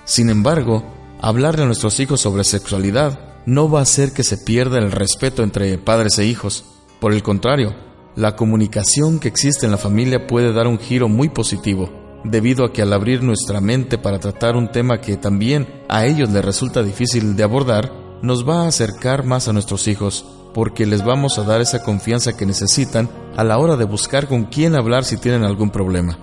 Sin 0.05 0.29
embargo, 0.29 0.85
hablarle 1.19 1.63
a 1.63 1.67
nuestros 1.67 1.99
hijos 1.99 2.21
sobre 2.21 2.45
sexualidad 2.45 3.32
no 3.47 3.71
va 3.71 3.81
a 3.81 3.83
hacer 3.83 4.13
que 4.13 4.23
se 4.23 4.39
pierda 4.39 4.79
el 4.79 4.93
respeto 4.93 5.43
entre 5.43 5.79
padres 5.79 6.19
e 6.19 6.27
hijos. 6.27 6.65
Por 7.01 7.13
el 7.13 7.23
contrario, 7.23 7.75
la 8.15 8.37
comunicación 8.37 9.19
que 9.19 9.29
existe 9.29 9.67
en 9.67 9.73
la 9.73 9.79
familia 9.79 10.27
puede 10.27 10.53
dar 10.53 10.67
un 10.67 10.79
giro 10.79 11.09
muy 11.09 11.29
positivo, 11.29 11.91
debido 12.25 12.65
a 12.65 12.73
que 12.73 12.83
al 12.83 12.93
abrir 12.93 13.23
nuestra 13.23 13.61
mente 13.61 13.99
para 13.99 14.19
tratar 14.19 14.55
un 14.55 14.71
tema 14.71 15.01
que 15.01 15.17
también 15.17 15.67
a 15.89 16.07
ellos 16.07 16.31
les 16.31 16.45
resulta 16.45 16.83
difícil 16.83 17.37
de 17.37 17.43
abordar, 17.43 17.93
nos 18.23 18.49
va 18.49 18.65
a 18.65 18.69
acercar 18.69 19.25
más 19.25 19.49
a 19.49 19.53
nuestros 19.53 19.89
hijos, 19.89 20.25
porque 20.55 20.87
les 20.87 21.05
vamos 21.05 21.39
a 21.39 21.43
dar 21.43 21.61
esa 21.61 21.83
confianza 21.83 22.37
que 22.37 22.47
necesitan 22.47 23.11
a 23.37 23.45
la 23.45 23.59
hora 23.59 23.77
de 23.77 23.85
buscar 23.85 24.29
con 24.29 24.45
quién 24.45 24.77
hablar 24.77 25.05
si 25.05 25.17
tienen 25.17 25.45
algún 25.45 25.71
problema. 25.71 26.19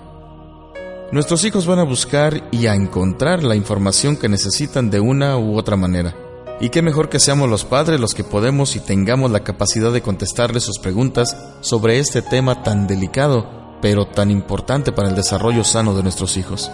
Nuestros 1.12 1.44
hijos 1.44 1.66
van 1.66 1.80
a 1.80 1.84
buscar 1.84 2.48
y 2.52 2.66
a 2.66 2.74
encontrar 2.74 3.42
la 3.42 3.56
información 3.56 4.16
que 4.16 4.28
necesitan 4.28 4.90
de 4.90 5.00
una 5.00 5.36
u 5.38 5.58
otra 5.58 5.76
manera. 5.76 6.14
Y 6.62 6.68
qué 6.68 6.82
mejor 6.82 7.08
que 7.08 7.18
seamos 7.18 7.48
los 7.48 7.64
padres 7.64 8.00
los 8.00 8.14
que 8.14 8.22
podemos 8.22 8.76
y 8.76 8.80
tengamos 8.80 9.30
la 9.30 9.40
capacidad 9.40 9.92
de 9.92 10.02
contestarles 10.02 10.62
sus 10.62 10.78
preguntas 10.78 11.34
sobre 11.62 11.98
este 11.98 12.20
tema 12.20 12.62
tan 12.62 12.86
delicado, 12.86 13.78
pero 13.80 14.06
tan 14.06 14.30
importante 14.30 14.92
para 14.92 15.08
el 15.08 15.16
desarrollo 15.16 15.64
sano 15.64 15.94
de 15.94 16.02
nuestros 16.02 16.36
hijos. 16.36 16.70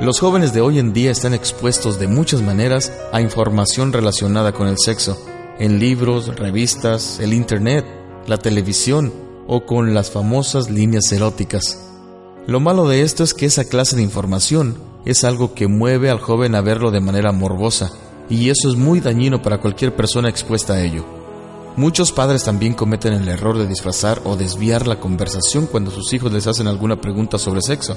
Los 0.00 0.20
jóvenes 0.20 0.54
de 0.54 0.60
hoy 0.60 0.78
en 0.78 0.92
día 0.92 1.10
están 1.10 1.34
expuestos 1.34 1.98
de 1.98 2.06
muchas 2.06 2.40
maneras 2.40 2.92
a 3.12 3.20
información 3.20 3.92
relacionada 3.92 4.52
con 4.52 4.68
el 4.68 4.78
sexo, 4.78 5.18
en 5.58 5.80
libros, 5.80 6.36
revistas, 6.36 7.18
el 7.18 7.32
Internet, 7.32 7.84
la 8.28 8.36
televisión 8.38 9.12
o 9.48 9.66
con 9.66 9.92
las 9.92 10.12
famosas 10.12 10.70
líneas 10.70 11.10
eróticas. 11.10 11.84
Lo 12.46 12.60
malo 12.60 12.86
de 12.86 13.02
esto 13.02 13.24
es 13.24 13.34
que 13.34 13.46
esa 13.46 13.64
clase 13.64 13.96
de 13.96 14.02
información 14.02 14.76
es 15.04 15.24
algo 15.24 15.52
que 15.52 15.66
mueve 15.66 16.10
al 16.10 16.20
joven 16.20 16.54
a 16.54 16.60
verlo 16.60 16.92
de 16.92 17.00
manera 17.00 17.32
morbosa 17.32 17.90
y 18.28 18.50
eso 18.50 18.68
es 18.68 18.76
muy 18.76 19.00
dañino 19.00 19.42
para 19.42 19.58
cualquier 19.58 19.94
persona 19.94 20.28
expuesta 20.28 20.74
a 20.74 20.82
ello. 20.82 21.04
Muchos 21.76 22.12
padres 22.12 22.44
también 22.44 22.74
cometen 22.74 23.14
el 23.14 23.28
error 23.28 23.56
de 23.56 23.66
disfrazar 23.66 24.20
o 24.24 24.36
desviar 24.36 24.86
la 24.86 25.00
conversación 25.00 25.66
cuando 25.66 25.90
sus 25.90 26.12
hijos 26.12 26.30
les 26.32 26.46
hacen 26.46 26.66
alguna 26.66 27.00
pregunta 27.00 27.38
sobre 27.38 27.62
sexo, 27.62 27.96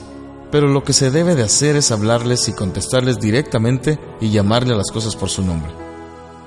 pero 0.50 0.68
lo 0.68 0.84
que 0.84 0.94
se 0.94 1.12
debe 1.12 1.36
de 1.36 1.44
hacer 1.44 1.76
es 1.76 1.92
hablarles 1.92 2.48
y 2.48 2.54
contestarles 2.54 3.20
directamente 3.20 4.00
y 4.22 4.30
llamarle 4.30 4.74
a 4.74 4.78
las 4.78 4.92
cosas 4.92 5.16
por 5.18 5.30
su 5.30 5.44
nombre. 5.44 5.72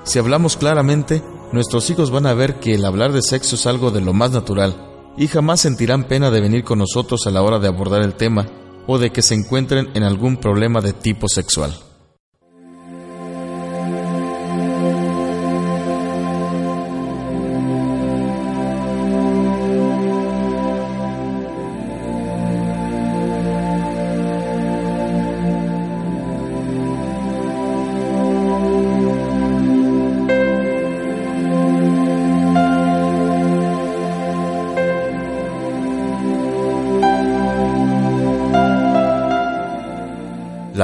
Si 0.03 0.17
hablamos 0.17 0.57
claramente, 0.57 1.21
nuestros 1.51 1.89
hijos 1.91 2.09
van 2.09 2.25
a 2.25 2.33
ver 2.33 2.59
que 2.59 2.73
el 2.73 2.85
hablar 2.85 3.11
de 3.11 3.21
sexo 3.21 3.55
es 3.55 3.67
algo 3.67 3.91
de 3.91 4.01
lo 4.01 4.13
más 4.13 4.31
natural 4.31 4.75
y 5.15 5.27
jamás 5.27 5.61
sentirán 5.61 6.05
pena 6.05 6.31
de 6.31 6.41
venir 6.41 6.63
con 6.63 6.79
nosotros 6.79 7.27
a 7.27 7.31
la 7.31 7.43
hora 7.43 7.59
de 7.59 7.67
abordar 7.67 8.01
el 8.01 8.15
tema 8.15 8.47
o 8.87 8.97
de 8.97 9.11
que 9.11 9.21
se 9.21 9.35
encuentren 9.35 9.89
en 9.93 10.03
algún 10.03 10.37
problema 10.37 10.81
de 10.81 10.93
tipo 10.93 11.27
sexual. 11.27 11.77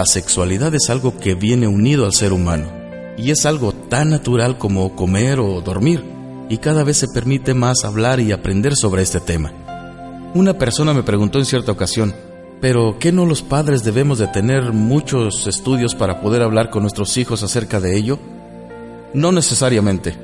Sexualidad 0.06 0.74
es 0.76 0.90
algo 0.90 1.18
que 1.18 1.36
viene 1.36 1.68
unido 1.68 2.06
al 2.06 2.14
ser 2.14 2.34
humano 2.34 2.68
y 3.18 3.32
es 3.32 3.46
algo 3.46 3.72
tan 3.72 4.10
natural 4.10 4.58
como 4.58 4.96
comer 4.96 5.40
o 5.40 5.62
dormir 5.62 6.04
y 6.50 6.58
cada 6.58 6.84
vez 6.84 6.98
se 6.98 7.08
permite 7.08 7.54
más 7.54 7.84
hablar 7.84 8.20
y 8.20 8.32
aprender 8.32 8.76
sobre 8.76 9.02
este 9.02 9.20
tema. 9.20 9.52
Una 10.34 10.58
persona 10.58 10.94
me 10.94 11.04
preguntó 11.04 11.40
en 11.40 11.46
cierta 11.46 11.72
ocasión, 11.72 12.14
pero 12.62 12.98
¿qué 13.00 13.12
no 13.12 13.26
los 13.26 13.42
padres 13.42 13.84
debemos 13.84 14.20
de 14.20 14.28
tener 14.28 14.74
muchos 14.74 15.48
estudios 15.48 15.96
para 15.96 16.22
poder 16.22 16.42
hablar 16.42 16.70
con 16.70 16.82
nuestros 16.82 17.18
hijos 17.18 17.44
acerca 17.44 17.80
de 17.80 17.98
ello? 17.98 18.20
No 19.14 19.32
necesariamente. 19.32 20.18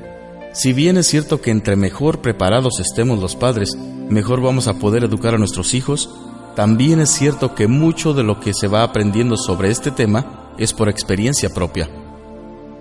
Si 0.52 0.72
bien 0.72 0.98
es 0.98 1.06
cierto 1.06 1.40
que 1.40 1.50
entre 1.50 1.76
mejor 1.76 2.20
preparados 2.20 2.78
estemos 2.78 3.18
los 3.18 3.36
padres, 3.36 3.76
mejor 4.08 4.42
vamos 4.42 4.68
a 4.68 4.74
poder 4.74 5.04
educar 5.04 5.34
a 5.34 5.38
nuestros 5.38 5.72
hijos, 5.72 6.10
también 6.54 7.00
es 7.00 7.10
cierto 7.10 7.54
que 7.54 7.66
mucho 7.66 8.12
de 8.12 8.22
lo 8.22 8.38
que 8.40 8.52
se 8.52 8.68
va 8.68 8.82
aprendiendo 8.82 9.36
sobre 9.36 9.70
este 9.70 9.90
tema 9.90 10.52
es 10.58 10.72
por 10.72 10.88
experiencia 10.88 11.48
propia. 11.50 11.88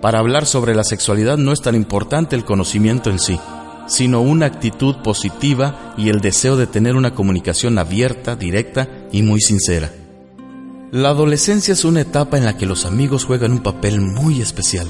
Para 0.01 0.19
hablar 0.19 0.45
sobre 0.45 0.75
la 0.75 0.83
sexualidad 0.83 1.37
no 1.37 1.51
es 1.53 1.61
tan 1.61 1.75
importante 1.75 2.35
el 2.35 2.43
conocimiento 2.43 3.09
en 3.09 3.19
sí, 3.19 3.39
sino 3.87 4.21
una 4.21 4.47
actitud 4.47 4.95
positiva 5.03 5.93
y 5.97 6.09
el 6.09 6.21
deseo 6.21 6.57
de 6.57 6.67
tener 6.67 6.95
una 6.95 7.13
comunicación 7.13 7.77
abierta, 7.77 8.35
directa 8.35 8.89
y 9.11 9.21
muy 9.21 9.41
sincera. 9.41 9.91
La 10.91 11.09
adolescencia 11.09 11.73
es 11.73 11.85
una 11.85 12.01
etapa 12.01 12.37
en 12.37 12.45
la 12.45 12.57
que 12.57 12.65
los 12.65 12.85
amigos 12.85 13.23
juegan 13.23 13.53
un 13.53 13.63
papel 13.63 14.01
muy 14.01 14.41
especial. 14.41 14.87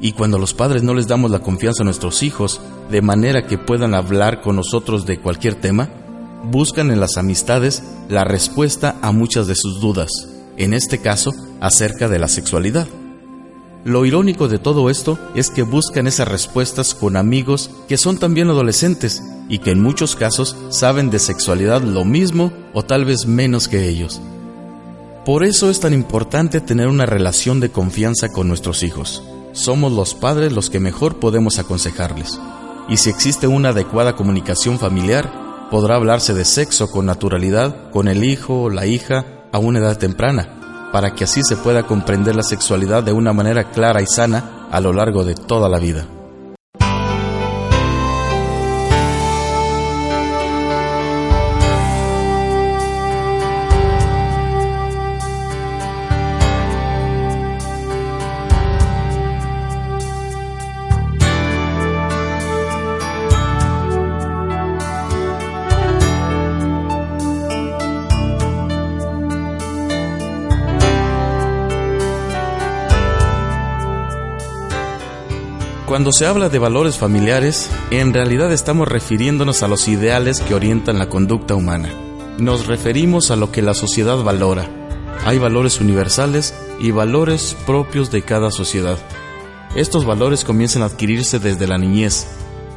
Y 0.00 0.12
cuando 0.12 0.38
los 0.38 0.54
padres 0.54 0.82
no 0.82 0.94
les 0.94 1.08
damos 1.08 1.30
la 1.30 1.40
confianza 1.40 1.82
a 1.82 1.84
nuestros 1.84 2.22
hijos, 2.22 2.60
de 2.90 3.02
manera 3.02 3.46
que 3.46 3.58
puedan 3.58 3.94
hablar 3.94 4.40
con 4.40 4.56
nosotros 4.56 5.06
de 5.06 5.18
cualquier 5.18 5.54
tema, 5.54 5.88
buscan 6.44 6.90
en 6.90 7.00
las 7.00 7.16
amistades 7.16 7.82
la 8.08 8.24
respuesta 8.24 8.96
a 9.02 9.12
muchas 9.12 9.46
de 9.46 9.54
sus 9.54 9.80
dudas, 9.80 10.28
en 10.56 10.74
este 10.74 10.98
caso 10.98 11.32
acerca 11.60 12.08
de 12.08 12.18
la 12.18 12.28
sexualidad. 12.28 12.86
Lo 13.84 14.04
irónico 14.06 14.48
de 14.48 14.58
todo 14.58 14.90
esto 14.90 15.18
es 15.34 15.50
que 15.50 15.62
buscan 15.62 16.06
esas 16.06 16.28
respuestas 16.28 16.94
con 16.94 17.16
amigos 17.16 17.70
que 17.88 17.98
son 17.98 18.18
también 18.18 18.48
adolescentes 18.48 19.22
y 19.48 19.58
que 19.58 19.72
en 19.72 19.82
muchos 19.82 20.14
casos 20.14 20.56
saben 20.70 21.10
de 21.10 21.18
sexualidad 21.18 21.82
lo 21.82 22.04
mismo 22.04 22.52
o 22.74 22.84
tal 22.84 23.04
vez 23.04 23.26
menos 23.26 23.66
que 23.66 23.88
ellos. 23.88 24.20
Por 25.24 25.44
eso 25.44 25.70
es 25.70 25.80
tan 25.80 25.94
importante 25.94 26.60
tener 26.60 26.88
una 26.88 27.06
relación 27.06 27.60
de 27.60 27.70
confianza 27.70 28.28
con 28.28 28.48
nuestros 28.48 28.82
hijos 28.82 29.22
somos 29.52 29.92
los 29.92 30.14
padres 30.14 30.52
los 30.52 30.70
que 30.70 30.80
mejor 30.80 31.16
podemos 31.16 31.58
aconsejarles. 31.58 32.40
Y 32.88 32.96
si 32.96 33.10
existe 33.10 33.46
una 33.46 33.70
adecuada 33.70 34.16
comunicación 34.16 34.78
familiar, 34.78 35.30
podrá 35.72 35.96
hablarse 35.96 36.34
de 36.34 36.44
sexo 36.44 36.90
con 36.90 37.06
naturalidad 37.06 37.90
con 37.92 38.06
el 38.06 38.24
hijo 38.24 38.64
o 38.64 38.68
la 38.68 38.84
hija 38.84 39.24
a 39.52 39.58
una 39.58 39.78
edad 39.78 39.96
temprana, 39.96 40.90
para 40.92 41.14
que 41.14 41.24
así 41.24 41.40
se 41.42 41.56
pueda 41.56 41.84
comprender 41.84 42.36
la 42.36 42.42
sexualidad 42.42 43.02
de 43.02 43.14
una 43.14 43.32
manera 43.32 43.70
clara 43.70 44.02
y 44.02 44.06
sana 44.06 44.68
a 44.70 44.80
lo 44.82 44.92
largo 44.92 45.24
de 45.24 45.34
toda 45.34 45.70
la 45.70 45.78
vida. 45.78 46.06
Cuando 75.92 76.10
se 76.10 76.24
habla 76.24 76.48
de 76.48 76.58
valores 76.58 76.96
familiares, 76.96 77.68
en 77.90 78.14
realidad 78.14 78.50
estamos 78.50 78.88
refiriéndonos 78.88 79.62
a 79.62 79.68
los 79.68 79.88
ideales 79.88 80.40
que 80.40 80.54
orientan 80.54 80.98
la 80.98 81.10
conducta 81.10 81.54
humana. 81.54 81.90
Nos 82.38 82.66
referimos 82.66 83.30
a 83.30 83.36
lo 83.36 83.52
que 83.52 83.60
la 83.60 83.74
sociedad 83.74 84.16
valora. 84.22 84.70
Hay 85.26 85.38
valores 85.38 85.82
universales 85.82 86.54
y 86.80 86.92
valores 86.92 87.54
propios 87.66 88.10
de 88.10 88.22
cada 88.22 88.50
sociedad. 88.50 88.96
Estos 89.76 90.06
valores 90.06 90.44
comienzan 90.44 90.80
a 90.80 90.86
adquirirse 90.86 91.38
desde 91.38 91.66
la 91.66 91.76
niñez. 91.76 92.26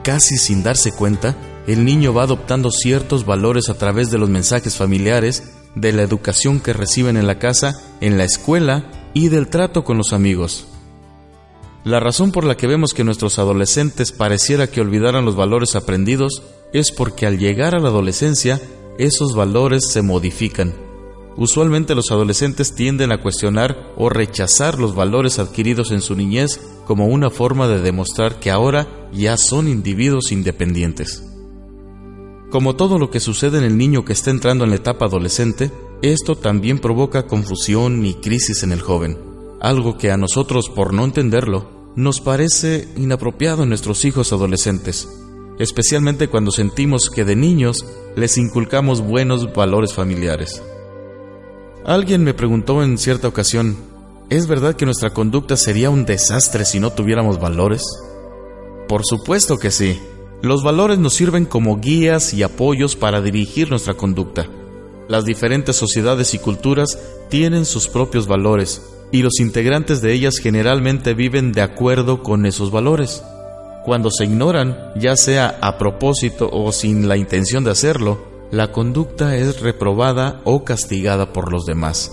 Casi 0.03 0.35
sin 0.35 0.61
darse 0.61 0.91
cuenta, 0.91 1.37
el 1.67 1.85
niño 1.85 2.13
va 2.13 2.23
adoptando 2.23 2.69
ciertos 2.69 3.25
valores 3.25 3.69
a 3.69 3.75
través 3.75 4.11
de 4.11 4.17
los 4.17 4.27
mensajes 4.27 4.75
familiares, 4.75 5.53
de 5.73 5.93
la 5.93 6.01
educación 6.01 6.59
que 6.59 6.73
reciben 6.73 7.15
en 7.15 7.27
la 7.27 7.39
casa, 7.39 7.81
en 8.01 8.17
la 8.17 8.25
escuela 8.25 8.91
y 9.13 9.29
del 9.29 9.47
trato 9.47 9.85
con 9.85 9.97
los 9.97 10.11
amigos. 10.11 10.67
La 11.85 11.99
razón 11.99 12.31
por 12.31 12.45
la 12.45 12.57
que 12.57 12.65
vemos 12.65 12.95
que 12.95 13.03
nuestros 13.03 13.37
adolescentes 13.37 14.11
pareciera 14.11 14.65
que 14.65 14.81
olvidaran 14.81 15.23
los 15.23 15.35
valores 15.35 15.75
aprendidos 15.75 16.41
es 16.73 16.91
porque 16.91 17.27
al 17.27 17.37
llegar 17.37 17.75
a 17.75 17.79
la 17.79 17.89
adolescencia, 17.89 18.59
esos 18.97 19.35
valores 19.35 19.91
se 19.91 20.01
modifican. 20.01 20.73
Usualmente 21.37 21.93
los 21.93 22.09
adolescentes 22.09 22.73
tienden 22.73 23.11
a 23.11 23.21
cuestionar 23.21 23.93
o 23.97 24.09
rechazar 24.09 24.79
los 24.79 24.95
valores 24.95 25.37
adquiridos 25.37 25.91
en 25.91 26.01
su 26.01 26.15
niñez 26.15 26.59
como 26.87 27.05
una 27.05 27.29
forma 27.29 27.67
de 27.67 27.79
demostrar 27.79 28.39
que 28.39 28.49
ahora 28.49 28.87
ya 29.13 29.37
son 29.37 29.67
individuos 29.67 30.31
independientes. 30.31 31.23
Como 32.49 32.75
todo 32.75 32.97
lo 32.97 33.11
que 33.11 33.19
sucede 33.19 33.59
en 33.59 33.63
el 33.63 33.77
niño 33.77 34.05
que 34.05 34.13
está 34.13 34.31
entrando 34.31 34.63
en 34.63 34.71
la 34.71 34.77
etapa 34.77 35.05
adolescente, 35.05 35.71
esto 36.01 36.35
también 36.35 36.79
provoca 36.79 37.27
confusión 37.27 38.03
y 38.07 38.15
crisis 38.15 38.63
en 38.63 38.71
el 38.71 38.81
joven, 38.81 39.19
algo 39.61 39.99
que 39.99 40.09
a 40.09 40.17
nosotros, 40.17 40.69
por 40.69 40.91
no 40.91 41.05
entenderlo, 41.05 41.74
nos 41.95 42.19
parece 42.19 42.87
inapropiado 42.97 43.63
en 43.63 43.69
nuestros 43.69 44.03
hijos 44.03 44.33
adolescentes, 44.33 45.07
especialmente 45.59 46.27
cuando 46.27 46.51
sentimos 46.51 47.09
que 47.09 47.23
de 47.23 47.35
niños 47.35 47.85
les 48.15 48.37
inculcamos 48.37 49.01
buenos 49.01 49.53
valores 49.53 49.93
familiares. 49.93 50.61
Alguien 51.85 52.23
me 52.23 52.33
preguntó 52.33 52.83
en 52.83 52.97
cierta 52.97 53.27
ocasión, 53.27 53.77
¿es 54.29 54.47
verdad 54.47 54.75
que 54.75 54.85
nuestra 54.85 55.11
conducta 55.11 55.55
sería 55.55 55.89
un 55.89 56.05
desastre 56.05 56.65
si 56.65 56.79
no 56.79 56.91
tuviéramos 56.91 57.39
valores? 57.39 57.83
Por 58.87 59.05
supuesto 59.05 59.57
que 59.57 59.71
sí. 59.71 59.99
Los 60.41 60.63
valores 60.63 60.99
nos 60.99 61.13
sirven 61.13 61.45
como 61.45 61.79
guías 61.79 62.33
y 62.33 62.43
apoyos 62.43 62.95
para 62.95 63.21
dirigir 63.21 63.69
nuestra 63.69 63.93
conducta. 63.93 64.47
Las 65.07 65.25
diferentes 65.25 65.75
sociedades 65.75 66.33
y 66.33 66.39
culturas 66.39 66.99
tienen 67.29 67.65
sus 67.65 67.87
propios 67.87 68.27
valores 68.27 68.81
y 69.15 69.21
los 69.21 69.39
integrantes 69.39 70.01
de 70.01 70.11
ellas 70.11 70.39
generalmente 70.39 71.13
viven 71.13 71.53
de 71.53 71.61
acuerdo 71.61 72.21
con 72.21 72.45
esos 72.45 72.69
valores. 72.69 73.23
Cuando 73.85 74.11
se 74.11 74.25
ignoran, 74.25 74.77
ya 74.97 75.15
sea 75.15 75.57
a 75.61 75.77
propósito 75.77 76.49
o 76.51 76.73
sin 76.73 77.07
la 77.07 77.15
intención 77.15 77.63
de 77.63 77.71
hacerlo, 77.71 78.25
la 78.51 78.73
conducta 78.73 79.37
es 79.37 79.61
reprobada 79.61 80.41
o 80.43 80.65
castigada 80.65 81.31
por 81.31 81.49
los 81.49 81.65
demás. 81.65 82.11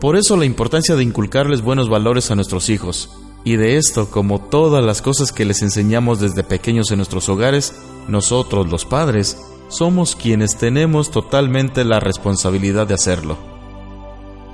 Por 0.00 0.16
eso 0.16 0.36
la 0.36 0.44
importancia 0.44 0.94
de 0.94 1.02
inculcarles 1.02 1.60
buenos 1.60 1.88
valores 1.88 2.30
a 2.30 2.36
nuestros 2.36 2.68
hijos, 2.70 3.10
y 3.42 3.56
de 3.56 3.76
esto, 3.76 4.12
como 4.12 4.38
todas 4.38 4.84
las 4.84 5.02
cosas 5.02 5.32
que 5.32 5.44
les 5.44 5.60
enseñamos 5.60 6.20
desde 6.20 6.44
pequeños 6.44 6.92
en 6.92 6.98
nuestros 6.98 7.28
hogares, 7.28 7.74
nosotros 8.06 8.70
los 8.70 8.84
padres 8.84 9.38
somos 9.68 10.14
quienes 10.14 10.56
tenemos 10.56 11.10
totalmente 11.10 11.84
la 11.84 11.98
responsabilidad 11.98 12.86
de 12.86 12.94
hacerlo. 12.94 13.49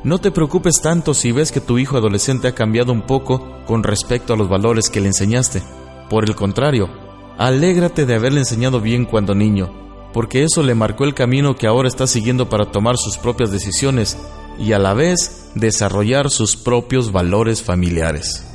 No 0.07 0.21
te 0.21 0.31
preocupes 0.31 0.81
tanto 0.81 1.15
si 1.15 1.33
ves 1.33 1.51
que 1.51 1.61
tu 1.61 1.79
hijo 1.79 1.97
adolescente 1.97 2.47
ha 2.47 2.55
cambiado 2.55 2.93
un 2.93 3.03
poco 3.03 3.65
con 3.67 3.83
respecto 3.83 4.33
a 4.33 4.37
los 4.37 4.49
valores 4.49 4.89
que 4.89 5.01
le 5.01 5.09
enseñaste. 5.09 5.65
Por 6.09 6.23
el 6.29 6.37
contrario, 6.37 6.89
alégrate 7.39 8.07
de 8.07 8.15
haberle 8.15 8.39
enseñado 8.39 8.81
bien 8.81 9.05
cuando 9.05 9.35
niño, 9.35 9.69
porque 10.13 10.45
eso 10.45 10.63
le 10.63 10.77
marcó 10.77 11.03
el 11.03 11.13
camino 11.13 11.57
que 11.57 11.67
ahora 11.67 11.89
está 11.89 12.07
siguiendo 12.07 12.49
para 12.49 12.71
tomar 12.71 12.99
sus 12.99 13.19
propias 13.19 13.51
decisiones 13.51 14.17
y 14.61 14.75
a 14.75 14.79
la 14.79 14.95
vez 14.95 15.51
desarrollar 15.57 16.31
sus 16.31 16.55
propios 16.55 17.11
valores 17.11 17.65
familiares. 17.65 18.47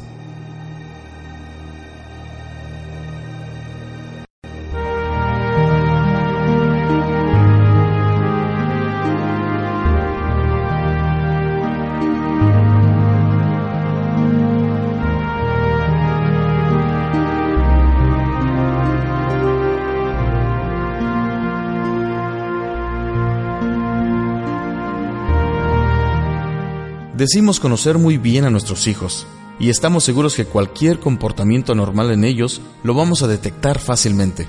Decimos 27.22 27.60
conocer 27.60 28.00
muy 28.00 28.18
bien 28.18 28.46
a 28.46 28.50
nuestros 28.50 28.88
hijos 28.88 29.28
y 29.60 29.70
estamos 29.70 30.04
seguros 30.04 30.36
que 30.36 30.46
cualquier 30.46 31.00
comportamiento 31.00 31.76
normal 31.76 32.10
en 32.10 32.24
ellos 32.24 32.62
lo 32.82 32.96
vamos 32.96 33.22
a 33.22 33.28
detectar 33.28 33.78
fácilmente. 33.78 34.48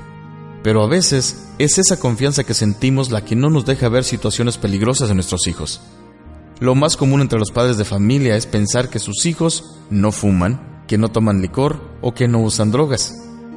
Pero 0.62 0.82
a 0.82 0.88
veces 0.88 1.50
es 1.58 1.76
esa 1.76 2.00
confianza 2.00 2.44
que 2.44 2.54
sentimos 2.54 3.10
la 3.10 3.26
que 3.26 3.36
no 3.36 3.50
nos 3.50 3.66
deja 3.66 3.90
ver 3.90 4.04
situaciones 4.04 4.56
peligrosas 4.56 5.10
en 5.10 5.16
nuestros 5.16 5.46
hijos. 5.48 5.82
Lo 6.60 6.74
más 6.74 6.96
común 6.96 7.20
entre 7.20 7.38
los 7.38 7.50
padres 7.50 7.76
de 7.76 7.84
familia 7.84 8.36
es 8.36 8.46
pensar 8.46 8.88
que 8.88 9.00
sus 9.00 9.26
hijos 9.26 9.76
no 9.90 10.10
fuman, 10.10 10.82
que 10.88 10.96
no 10.96 11.10
toman 11.10 11.42
licor 11.42 11.78
o 12.00 12.14
que 12.14 12.26
no 12.26 12.40
usan 12.40 12.70
drogas. 12.72 13.12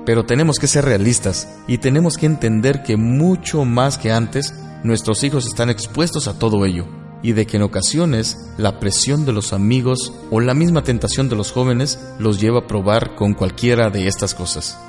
Pero 0.05 0.25
tenemos 0.25 0.59
que 0.59 0.67
ser 0.67 0.83
realistas 0.83 1.47
y 1.69 1.77
tenemos 1.77 2.17
que 2.17 2.25
entender 2.25 2.83
que 2.83 2.97
mucho 2.97 3.63
más 3.63 3.97
que 3.97 4.11
antes, 4.11 4.53
nuestros 4.83 5.23
hijos 5.23 5.47
están 5.47 5.69
expuestos 5.69 6.27
a 6.27 6.37
todo 6.37 6.65
ello 6.65 6.85
y 7.25 7.33
de 7.33 7.47
que 7.47 7.57
en 7.57 7.63
ocasiones 7.63 8.37
la 8.55 8.79
presión 8.79 9.25
de 9.25 9.33
los 9.33 9.51
amigos 9.51 10.13
o 10.29 10.41
la 10.41 10.53
misma 10.53 10.83
tentación 10.83 11.27
de 11.27 11.35
los 11.35 11.51
jóvenes 11.51 11.99
los 12.19 12.39
lleva 12.39 12.59
a 12.59 12.67
probar 12.67 13.15
con 13.15 13.33
cualquiera 13.33 13.89
de 13.89 14.07
estas 14.07 14.35
cosas. 14.35 14.79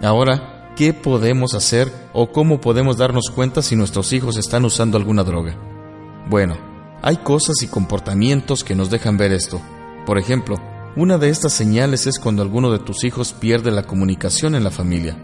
Ahora, 0.00 0.72
¿qué 0.76 0.94
podemos 0.94 1.54
hacer 1.54 1.92
o 2.12 2.30
cómo 2.30 2.60
podemos 2.60 2.96
darnos 2.96 3.30
cuenta 3.34 3.60
si 3.60 3.74
nuestros 3.74 4.12
hijos 4.12 4.36
están 4.36 4.64
usando 4.64 4.96
alguna 4.96 5.24
droga? 5.24 5.56
Bueno, 6.30 6.56
hay 7.02 7.16
cosas 7.16 7.56
y 7.60 7.66
comportamientos 7.66 8.62
que 8.62 8.76
nos 8.76 8.88
dejan 8.88 9.16
ver 9.16 9.32
esto. 9.32 9.60
Por 10.06 10.16
ejemplo, 10.16 10.58
una 10.94 11.18
de 11.18 11.28
estas 11.28 11.54
señales 11.54 12.06
es 12.06 12.20
cuando 12.20 12.42
alguno 12.42 12.70
de 12.70 12.78
tus 12.78 13.02
hijos 13.02 13.32
pierde 13.32 13.72
la 13.72 13.82
comunicación 13.82 14.54
en 14.54 14.62
la 14.62 14.70
familia. 14.70 15.16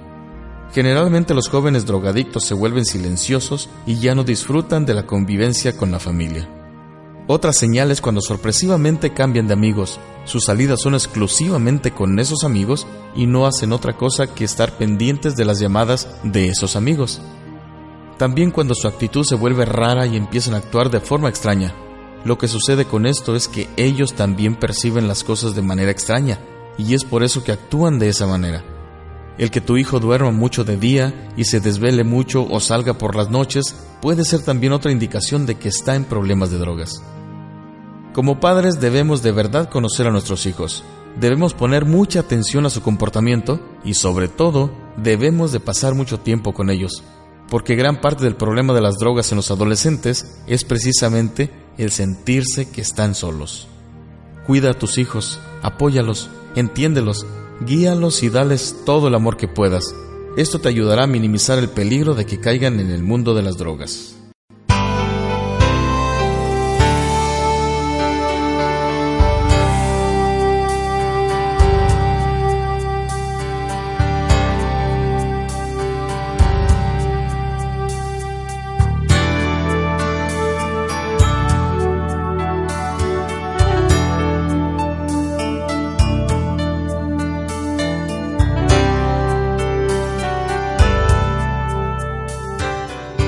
Generalmente 0.75 1.35
los 1.35 1.49
jóvenes 1.49 1.87
drogadictos 1.87 2.45
se 2.45 2.53
vuelven 2.53 2.85
silenciosos 2.85 3.69
y 3.87 4.01
ya 4.01 4.17
no 4.17 4.25
disfrutan 4.25 4.85
de 4.85 4.95
la 4.95 5.07
convivencia 5.07 5.77
con 5.77 5.93
la 5.93 6.01
familia. 6.01 6.49
Otra 7.29 7.53
señal 7.53 7.93
es 7.93 8.01
cuando 8.01 8.21
sorpresivamente 8.21 9.13
cambian 9.15 9.47
de 9.47 9.53
amigos. 9.53 10.01
Sus 10.25 10.45
salidas 10.47 10.81
son 10.81 10.95
exclusivamente 10.95 11.93
con 11.93 12.19
esos 12.19 12.43
amigos 12.43 12.89
y 13.15 13.27
no 13.27 13.47
hacen 13.47 13.73
otra 13.73 13.97
cosa 13.97 14.35
que 14.35 14.43
estar 14.43 14.73
pendientes 14.77 15.37
de 15.37 15.45
las 15.45 15.61
llamadas 15.61 16.09
de 16.25 16.49
esos 16.49 16.75
amigos. 16.75 17.21
También 18.19 18.51
cuando 18.51 18.75
su 18.75 18.89
actitud 18.89 19.23
se 19.23 19.37
vuelve 19.37 19.65
rara 19.65 20.07
y 20.07 20.17
empiezan 20.17 20.55
a 20.55 20.59
actuar 20.59 20.91
de 20.91 20.99
forma 20.99 21.29
extraña. 21.29 21.73
Lo 22.25 22.37
que 22.37 22.49
sucede 22.49 22.85
con 22.85 23.07
esto 23.07 23.37
es 23.37 23.47
que 23.47 23.69
ellos 23.77 24.15
también 24.15 24.57
perciben 24.57 25.07
las 25.07 25.23
cosas 25.23 25.55
de 25.55 25.63
manera 25.63 25.93
extraña 25.93 26.41
y 26.77 26.95
es 26.95 27.05
por 27.05 27.23
eso 27.23 27.45
que 27.45 27.53
actúan 27.53 28.01
de 28.01 28.09
esa 28.09 28.27
manera. 28.27 28.74
El 29.37 29.51
que 29.51 29.61
tu 29.61 29.77
hijo 29.77 29.99
duerma 29.99 30.31
mucho 30.31 30.65
de 30.65 30.77
día 30.77 31.33
y 31.37 31.45
se 31.45 31.61
desvele 31.61 32.05
mucho 32.05 32.47
o 32.49 32.61
salga 32.61 32.95
por 32.95 33.17
las 33.17 33.31
noches 33.31 33.75
puede 34.01 34.25
ser 34.25 34.43
también 34.43 34.73
otra 34.73 34.93
indicación 34.93 35.45
de 35.45 35.57
que 35.57 35.69
está 35.69 35.97
en 35.97 36.05
problemas 36.05 36.51
de 36.51 36.59
drogas. 36.59 37.03
Como 38.13 38.39
padres 38.39 38.81
debemos 38.81 39.23
de 39.23 39.33
verdad 39.33 39.69
conocer 39.69 40.07
a 40.07 40.13
nuestros 40.13 40.47
hijos. 40.47 40.85
Debemos 41.19 41.53
poner 41.53 41.85
mucha 41.85 42.21
atención 42.21 42.65
a 42.65 42.71
su 42.71 42.81
comportamiento 42.81 43.61
y 43.85 43.95
sobre 43.95 44.29
todo 44.29 44.71
debemos 44.97 45.51
de 45.51 45.59
pasar 45.59 45.95
mucho 45.95 46.21
tiempo 46.21 46.55
con 46.55 46.71
ellos, 46.71 47.03
porque 47.49 47.75
gran 47.75 48.01
parte 48.01 48.23
del 48.23 48.37
problema 48.37 48.73
de 48.73 48.81
las 48.81 48.99
drogas 48.99 49.33
en 49.33 49.37
los 49.37 49.51
adolescentes 49.51 50.41
es 50.47 50.65
precisamente 50.65 51.51
el 51.77 51.91
sentirse 51.91 52.71
que 52.71 52.81
están 52.81 53.17
solos. 53.17 53.67
Cuida 54.47 54.71
a 54.71 54.79
tus 54.79 54.99
hijos, 54.99 55.41
apóyalos, 55.63 56.31
entiéndelos 56.55 57.27
guíalos 57.61 58.23
y 58.23 58.31
dales 58.31 58.77
todo 58.85 59.09
el 59.09 59.15
amor 59.15 59.37
que 59.37 59.49
puedas. 59.49 59.95
Esto 60.37 60.59
te 60.59 60.69
ayudará 60.69 61.05
a 61.05 61.09
minimizar 61.09 61.59
el 61.59 61.69
peligro 61.69 62.15
de 62.15 62.27
que 62.27 62.41
caigan 62.41 62.81
en 62.81 62.91
el 62.91 63.03
mundo 63.03 63.35
de 63.35 63.43
las 63.43 63.57
drogas. 63.57 64.17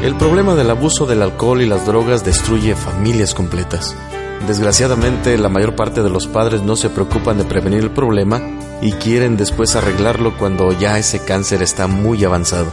El 0.07 0.15
problema 0.15 0.55
del 0.55 0.71
abuso 0.71 1.05
del 1.05 1.21
alcohol 1.21 1.63
y 1.63 1.67
las 1.67 1.85
drogas 1.85 2.25
destruye 2.25 2.77
familias 2.77 3.35
completas. 3.35 3.97
Desgraciadamente, 4.47 5.37
la 5.37 5.49
mayor 5.49 5.75
parte 5.75 6.01
de 6.01 6.11
los 6.11 6.29
padres 6.29 6.63
no 6.63 6.77
se 6.77 6.91
preocupan 6.91 7.39
de 7.39 7.45
prevenir 7.45 7.81
el 7.81 7.91
problema 7.91 8.41
y 8.81 8.93
quieren 8.93 9.37
después 9.37 9.75
arreglarlo 9.75 10.39
cuando 10.39 10.71
ya 10.71 10.97
ese 10.97 11.19
cáncer 11.25 11.61
está 11.61 11.89
muy 11.89 12.23
avanzado. 12.23 12.69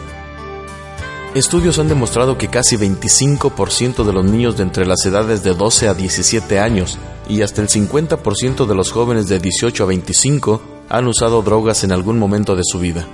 Estudios 1.33 1.79
han 1.79 1.89
demostrado 1.89 2.37
que 2.37 2.49
casi 2.49 2.77
25% 2.77 4.03
de 4.03 4.13
los 4.13 4.25
niños 4.25 4.55
de 4.55 4.61
entre 4.61 4.85
las 4.85 5.03
edades 5.03 5.43
de 5.43 5.55
12 5.55 5.87
a 5.87 5.95
17 5.95 6.59
años 6.59 6.99
y 7.27 7.41
hasta 7.41 7.63
el 7.63 7.67
50% 7.67 8.67
de 8.67 8.75
los 8.75 8.91
jóvenes 8.91 9.27
de 9.27 9.39
18 9.39 9.83
a 9.83 9.87
25 9.87 10.61
han 10.87 11.07
usado 11.07 11.41
drogas 11.41 11.83
en 11.83 11.93
algún 11.93 12.19
momento 12.19 12.55
de 12.55 12.61
su 12.63 12.77
vida. 12.77 13.07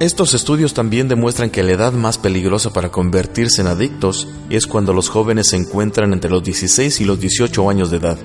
Estos 0.00 0.32
estudios 0.32 0.72
también 0.72 1.08
demuestran 1.08 1.50
que 1.50 1.62
la 1.62 1.72
edad 1.72 1.92
más 1.92 2.16
peligrosa 2.16 2.72
para 2.72 2.90
convertirse 2.90 3.60
en 3.60 3.66
adictos 3.66 4.28
es 4.48 4.66
cuando 4.66 4.94
los 4.94 5.10
jóvenes 5.10 5.50
se 5.50 5.56
encuentran 5.56 6.14
entre 6.14 6.30
los 6.30 6.42
16 6.42 7.02
y 7.02 7.04
los 7.04 7.20
18 7.20 7.68
años 7.68 7.90
de 7.90 7.98
edad. 7.98 8.16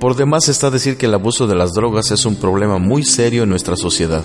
Por 0.00 0.16
demás 0.16 0.48
está 0.48 0.72
decir 0.72 0.96
que 0.96 1.06
el 1.06 1.14
abuso 1.14 1.46
de 1.46 1.54
las 1.54 1.72
drogas 1.72 2.10
es 2.10 2.26
un 2.26 2.34
problema 2.34 2.78
muy 2.78 3.04
serio 3.04 3.44
en 3.44 3.50
nuestra 3.50 3.76
sociedad. 3.76 4.24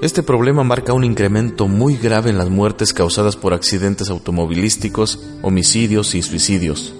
Este 0.00 0.22
problema 0.22 0.62
marca 0.62 0.92
un 0.92 1.02
incremento 1.02 1.66
muy 1.66 1.96
grave 1.96 2.30
en 2.30 2.38
las 2.38 2.48
muertes 2.48 2.94
causadas 2.94 3.34
por 3.34 3.52
accidentes 3.52 4.08
automovilísticos, 4.08 5.18
homicidios 5.42 6.14
y 6.14 6.22
suicidios. 6.22 6.94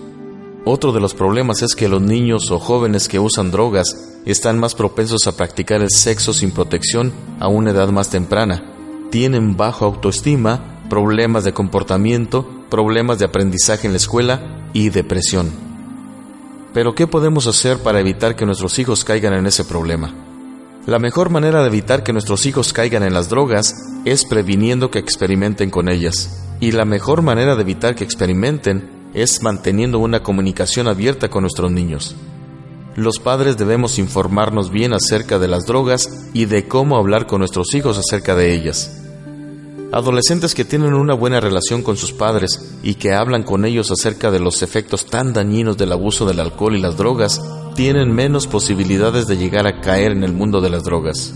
Otro 0.65 0.91
de 0.91 0.99
los 0.99 1.15
problemas 1.15 1.63
es 1.63 1.77
que 1.77 1.89
los 1.89 2.03
niños 2.03 2.51
o 2.51 2.59
jóvenes 2.59 3.07
que 3.07 3.21
usan 3.21 3.53
drogas 3.53 4.12
están 4.27 4.59
más 4.59 4.75
propensos 4.75 5.27
a 5.27 5.37
practicar 5.37 5.83
el 5.83 5.91
sexo 5.91 6.33
sin 6.33 6.51
protección 6.51 7.13
a 7.41 7.49
una 7.49 7.71
edad 7.71 7.89
más 7.89 8.11
temprana, 8.11 8.63
tienen 9.11 9.57
bajo 9.57 9.85
autoestima, 9.85 10.81
problemas 10.89 11.45
de 11.45 11.53
comportamiento, 11.53 12.49
problemas 12.71 13.19
de 13.19 13.27
aprendizaje 13.27 13.87
en 13.87 13.93
la 13.93 13.99
escuela 13.99 14.69
y 14.73 14.91
depresión. 14.91 15.51
Pero 16.73 16.95
¿qué 16.95 17.07
podemos 17.07 17.47
hacer 17.47 17.79
para 17.79 18.01
evitar 18.01 18.37
que 18.37 18.47
nuestros 18.47 18.79
hijos 18.79 19.05
caigan 19.05 19.35
en 19.35 19.47
ese 19.47 19.65
problema? 19.65 20.15
La 20.87 20.99
mejor 20.99 21.31
manera 21.31 21.61
de 21.61 21.69
evitar 21.69 22.03
que 22.03 22.13
nuestros 22.13 22.47
hijos 22.47 22.73
caigan 22.73 23.03
en 23.03 23.15
las 23.15 23.29
drogas 23.29 23.75
es 24.05 24.25
previniendo 24.25 24.91
que 24.91 24.99
experimenten 24.99 25.71
con 25.71 25.89
ellas. 25.89 26.43
Y 26.61 26.73
la 26.73 26.85
mejor 26.85 27.23
manera 27.23 27.55
de 27.55 27.63
evitar 27.63 27.95
que 27.95 28.05
experimenten 28.05 28.91
es 29.15 29.43
manteniendo 29.43 29.99
una 29.99 30.23
comunicación 30.23 30.89
abierta 30.89 31.29
con 31.29 31.43
nuestros 31.43 31.71
niños. 31.71 32.17
Los 32.95 33.19
padres 33.19 33.57
debemos 33.57 33.99
informarnos 33.99 34.71
bien 34.71 34.93
acerca 34.93 35.39
de 35.39 35.49
las 35.49 35.65
drogas 35.65 36.29
y 36.35 36.45
de 36.45 36.69
cómo 36.69 36.97
hablar 36.97 37.27
con 37.27 37.39
nuestros 37.39 37.75
hijos 37.75 37.97
acerca 37.97 38.35
de 38.35 38.53
ellas. 38.53 38.99
Adolescentes 39.93 40.55
que 40.55 40.67
tienen 40.67 40.93
una 40.93 41.15
buena 41.15 41.41
relación 41.41 41.83
con 41.83 41.97
sus 41.97 42.13
padres 42.13 42.77
y 42.83 42.95
que 42.95 43.15
hablan 43.15 43.45
con 43.45 43.65
ellos 43.65 43.91
acerca 43.91 44.31
de 44.31 44.41
los 44.41 44.63
efectos 44.63 45.07
tan 45.07 45.33
dañinos 45.33 45.79
del 45.79 45.93
abuso 45.93 46.27
del 46.27 46.41
alcohol 46.41 46.77
y 46.77 46.81
las 46.81 46.99
drogas, 46.99 47.41
tienen 47.75 48.13
menos 48.13 48.47
posibilidades 48.47 49.27
de 49.27 49.39
llegar 49.39 49.67
a 49.67 49.81
caer 49.81 50.13
en 50.13 50.23
el 50.23 50.33
mundo 50.35 50.61
de 50.61 50.71
las 50.71 50.85
drogas. 50.85 51.35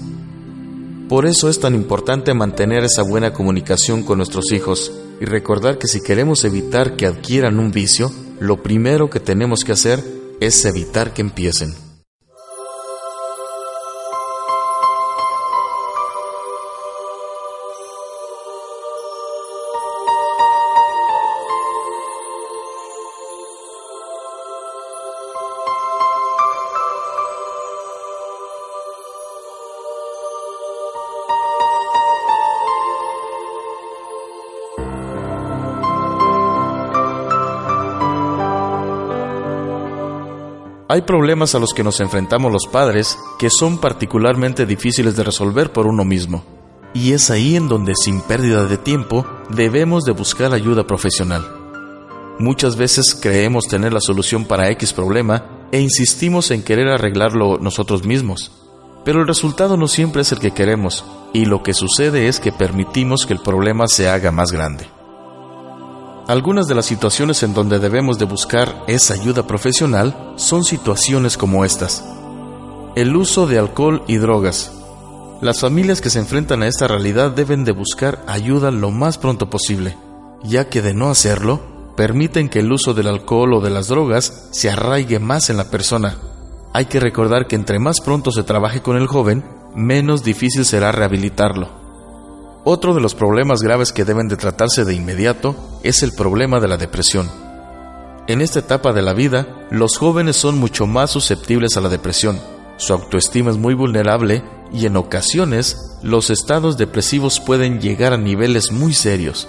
Por 1.09 1.25
eso 1.25 1.49
es 1.49 1.59
tan 1.59 1.75
importante 1.75 2.35
mantener 2.35 2.85
esa 2.85 3.03
buena 3.03 3.33
comunicación 3.33 4.03
con 4.03 4.19
nuestros 4.19 4.53
hijos 4.53 4.93
y 5.21 5.25
recordar 5.25 5.79
que 5.79 5.87
si 5.87 6.03
queremos 6.03 6.45
evitar 6.45 6.97
que 6.97 7.07
adquieran 7.07 7.59
un 7.59 7.71
vicio, 7.71 8.11
lo 8.41 8.63
primero 8.63 9.09
que 9.09 9.21
tenemos 9.21 9.65
que 9.65 9.73
hacer 9.73 10.03
es 10.41 10.64
evitar 10.64 11.12
que 11.14 11.22
empiecen. 11.22 11.86
Hay 40.89 41.03
problemas 41.03 41.57
a 41.57 41.59
los 41.59 41.74
que 41.74 41.82
nos 41.82 41.99
enfrentamos 41.99 42.53
los 42.53 42.68
padres 42.68 43.18
que 43.41 43.49
son 43.51 43.78
particularmente 43.78 44.66
difíciles 44.66 45.16
de 45.16 45.24
resolver 45.24 45.72
por 45.72 45.89
uno 45.89 46.05
mismo. 46.05 46.45
Y 46.95 47.12
es 47.12 47.28
ahí 47.30 47.57
en 47.57 47.66
donde 47.66 47.95
sin 47.97 48.20
pérdida 48.20 48.66
de 48.66 48.78
tiempo 48.78 49.26
debemos 49.51 50.05
de 50.05 50.12
buscar 50.12 50.55
ayuda 50.55 50.87
profesional. 50.87 51.45
Muchas 52.39 52.76
veces 52.76 53.18
creemos 53.20 53.66
tener 53.66 53.93
la 53.93 54.01
solución 54.01 54.45
para 54.45 54.70
X 54.70 54.93
problema 54.93 55.68
e 55.72 55.80
insistimos 55.80 56.53
en 56.53 56.62
querer 56.62 56.89
arreglarlo 56.89 57.59
nosotros 57.59 58.05
mismos. 58.05 58.53
Pero 59.05 59.20
el 59.20 59.26
resultado 59.26 59.76
no 59.76 59.89
siempre 59.89 60.22
es 60.22 60.30
el 60.30 60.39
que 60.39 60.53
queremos 60.53 61.05
y 61.32 61.47
lo 61.47 61.64
que 61.64 61.74
sucede 61.74 62.28
es 62.28 62.39
que 62.39 62.53
permitimos 62.53 63.26
que 63.26 63.32
el 63.32 63.41
problema 63.41 63.89
se 63.89 64.09
haga 64.09 64.30
más 64.30 64.53
grande. 64.53 64.96
Algunas 66.29 66.66
de 66.66 66.74
las 66.74 66.87
situaciones 66.87 67.45
en 67.45 67.55
donde 67.55 67.79
debemos 67.79 68.18
de 68.18 68.24
buscar 68.24 68.83
esa 68.89 69.14
ayuda 69.14 69.47
profesional 69.47 70.33
son 70.35 70.64
situaciones 70.64 71.37
como 71.37 71.64
estas. 71.64 72.05
El 72.97 73.14
uso 73.14 73.47
de 73.47 73.61
alcohol 73.61 74.03
y 74.09 74.16
drogas. 74.16 74.72
Las 75.41 75.61
familias 75.61 76.01
que 76.01 76.11
se 76.11 76.18
enfrentan 76.18 76.64
a 76.64 76.66
esta 76.66 76.89
realidad 76.89 77.31
deben 77.31 77.64
de 77.64 77.70
buscar 77.70 78.24
ayuda 78.27 78.72
lo 78.72 78.91
más 78.91 79.18
pronto 79.18 79.49
posible, 79.49 79.97
ya 80.43 80.68
que 80.68 80.83
de 80.83 80.95
no 80.95 81.11
hacerlo, 81.11 81.95
permiten 81.97 82.49
que 82.49 82.59
el 82.59 82.72
uso 82.72 82.93
del 82.93 83.07
alcohol 83.07 83.55
o 83.55 83.61
de 83.61 83.70
las 83.70 83.87
drogas 83.87 84.49
se 84.51 84.68
arraigue 84.68 85.20
más 85.20 85.49
en 85.49 85.59
la 85.59 85.70
persona. 85.70 86.16
Hay 86.72 86.87
que 86.87 86.99
recordar 86.99 87.47
que 87.47 87.55
entre 87.55 87.79
más 87.79 88.01
pronto 88.01 88.33
se 88.33 88.43
trabaje 88.43 88.83
con 88.83 88.97
el 88.97 89.07
joven, 89.07 89.45
menos 89.77 90.24
difícil 90.24 90.64
será 90.64 90.91
rehabilitarlo. 90.91 91.86
Otro 92.69 92.95
de 92.95 93.01
los 93.01 93.14
problemas 93.14 93.62
graves 93.62 93.93
que 93.93 94.05
deben 94.05 94.27
de 94.27 94.37
tratarse 94.37 94.85
de 94.85 94.93
inmediato 94.93 95.55
es 95.85 96.03
el 96.03 96.11
problema 96.11 96.59
de 96.59 96.67
la 96.67 96.77
depresión. 96.77 97.31
En 98.27 98.41
esta 98.41 98.59
etapa 98.59 98.93
de 98.93 99.03
la 99.03 99.12
vida, 99.12 99.69
los 99.71 99.97
jóvenes 99.99 100.35
son 100.35 100.59
mucho 100.59 100.89
más 100.89 101.12
susceptibles 101.12 101.77
a 101.77 101.81
la 101.81 101.89
depresión. 101.89 102.41
Su 102.77 102.93
autoestima 102.93 103.53
es 103.53 103.57
muy 103.57 103.75
vulnerable 103.75 104.43
y 104.73 104.87
en 104.87 104.97
ocasiones 104.97 105.97
los 106.03 106.29
estados 106.29 106.77
depresivos 106.77 107.39
pueden 107.39 107.81
llegar 107.81 108.12
a 108.12 108.19
niveles 108.19 108.73
muy 108.73 108.95
serios. 108.95 109.47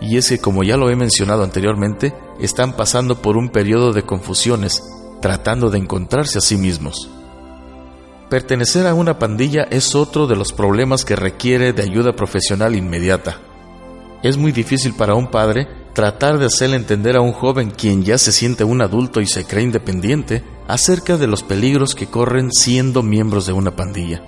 Y 0.00 0.16
es 0.16 0.28
que, 0.28 0.38
como 0.38 0.62
ya 0.62 0.76
lo 0.76 0.90
he 0.90 0.94
mencionado 0.94 1.42
anteriormente, 1.42 2.14
están 2.38 2.76
pasando 2.76 3.20
por 3.20 3.36
un 3.36 3.48
periodo 3.48 3.92
de 3.92 4.04
confusiones, 4.04 4.80
tratando 5.20 5.70
de 5.70 5.78
encontrarse 5.78 6.38
a 6.38 6.40
sí 6.40 6.56
mismos. 6.56 7.10
Pertenecer 8.30 8.86
a 8.86 8.94
una 8.94 9.18
pandilla 9.18 9.66
es 9.70 9.96
otro 9.96 10.28
de 10.28 10.36
los 10.36 10.52
problemas 10.52 11.04
que 11.04 11.16
requiere 11.16 11.72
de 11.72 11.82
ayuda 11.82 12.12
profesional 12.12 12.76
inmediata. 12.76 13.38
Es 14.22 14.36
muy 14.36 14.52
difícil 14.52 14.94
para 14.94 15.16
un 15.16 15.32
padre 15.32 15.66
tratar 15.94 16.38
de 16.38 16.46
hacerle 16.46 16.76
entender 16.76 17.16
a 17.16 17.22
un 17.22 17.32
joven 17.32 17.72
quien 17.72 18.04
ya 18.04 18.18
se 18.18 18.30
siente 18.30 18.62
un 18.62 18.82
adulto 18.82 19.20
y 19.20 19.26
se 19.26 19.44
cree 19.46 19.64
independiente 19.64 20.44
acerca 20.68 21.16
de 21.16 21.26
los 21.26 21.42
peligros 21.42 21.96
que 21.96 22.06
corren 22.06 22.52
siendo 22.52 23.02
miembros 23.02 23.46
de 23.46 23.52
una 23.52 23.74
pandilla. 23.74 24.22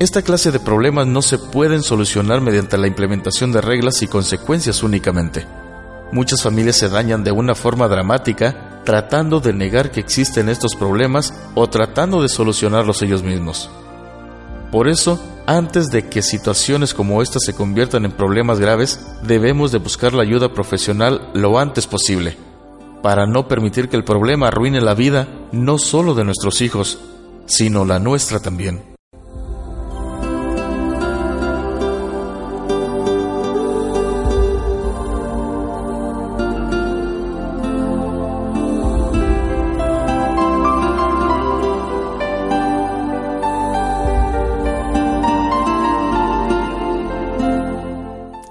Esta 0.00 0.22
clase 0.22 0.50
de 0.50 0.58
problemas 0.58 1.06
no 1.06 1.22
se 1.22 1.38
pueden 1.38 1.84
solucionar 1.84 2.40
mediante 2.40 2.78
la 2.78 2.88
implementación 2.88 3.52
de 3.52 3.60
reglas 3.60 4.02
y 4.02 4.08
consecuencias 4.08 4.82
únicamente. 4.82 5.46
Muchas 6.10 6.42
familias 6.42 6.74
se 6.74 6.88
dañan 6.88 7.22
de 7.22 7.30
una 7.30 7.54
forma 7.54 7.86
dramática 7.86 8.67
tratando 8.88 9.40
de 9.40 9.52
negar 9.52 9.90
que 9.90 10.00
existen 10.00 10.48
estos 10.48 10.74
problemas 10.74 11.34
o 11.54 11.68
tratando 11.68 12.22
de 12.22 12.30
solucionarlos 12.30 13.02
ellos 13.02 13.22
mismos. 13.22 13.68
Por 14.72 14.88
eso, 14.88 15.22
antes 15.46 15.90
de 15.90 16.08
que 16.08 16.22
situaciones 16.22 16.94
como 16.94 17.20
esta 17.20 17.38
se 17.38 17.52
conviertan 17.52 18.06
en 18.06 18.12
problemas 18.12 18.60
graves, 18.60 18.98
debemos 19.22 19.72
de 19.72 19.78
buscar 19.78 20.14
la 20.14 20.22
ayuda 20.22 20.54
profesional 20.54 21.28
lo 21.34 21.58
antes 21.58 21.86
posible, 21.86 22.38
para 23.02 23.26
no 23.26 23.46
permitir 23.46 23.90
que 23.90 23.96
el 23.98 24.04
problema 24.04 24.48
arruine 24.48 24.80
la 24.80 24.94
vida 24.94 25.28
no 25.52 25.76
solo 25.76 26.14
de 26.14 26.24
nuestros 26.24 26.62
hijos, 26.62 26.98
sino 27.44 27.84
la 27.84 27.98
nuestra 27.98 28.40
también. 28.40 28.97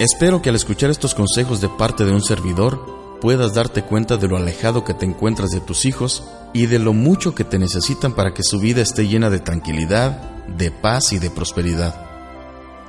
Espero 0.09 0.41
que 0.41 0.47
al 0.47 0.55
escuchar 0.55 0.89
estos 0.89 1.13
consejos 1.13 1.59
de 1.59 1.67
parte 1.67 2.05
de 2.05 2.13
un 2.13 2.23
servidor 2.23 3.19
puedas 3.19 3.53
darte 3.53 3.83
cuenta 3.83 4.15
de 4.15 4.29
lo 4.29 4.37
alejado 4.37 4.85
que 4.85 4.93
te 4.93 5.05
encuentras 5.05 5.49
de 5.49 5.59
tus 5.59 5.83
hijos 5.83 6.23
y 6.53 6.67
de 6.67 6.79
lo 6.79 6.93
mucho 6.93 7.35
que 7.35 7.43
te 7.43 7.59
necesitan 7.59 8.13
para 8.13 8.33
que 8.33 8.41
su 8.41 8.57
vida 8.61 8.81
esté 8.81 9.09
llena 9.09 9.29
de 9.29 9.41
tranquilidad, 9.41 10.45
de 10.47 10.71
paz 10.71 11.11
y 11.11 11.19
de 11.19 11.29
prosperidad. 11.29 12.05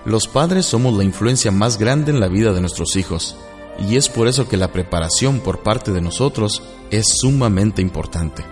Los 0.04 0.28
padres 0.28 0.66
somos 0.66 0.96
la 0.96 1.02
influencia 1.02 1.50
más 1.50 1.76
grande 1.76 2.12
en 2.12 2.20
la 2.20 2.28
vida 2.28 2.52
de 2.52 2.60
nuestros 2.60 2.94
hijos 2.94 3.34
y 3.80 3.96
es 3.96 4.08
por 4.08 4.28
eso 4.28 4.48
que 4.48 4.56
la 4.56 4.70
preparación 4.70 5.40
por 5.40 5.64
parte 5.64 5.90
de 5.90 6.00
nosotros 6.00 6.62
es 6.92 7.18
sumamente 7.18 7.82
importante. 7.82 8.44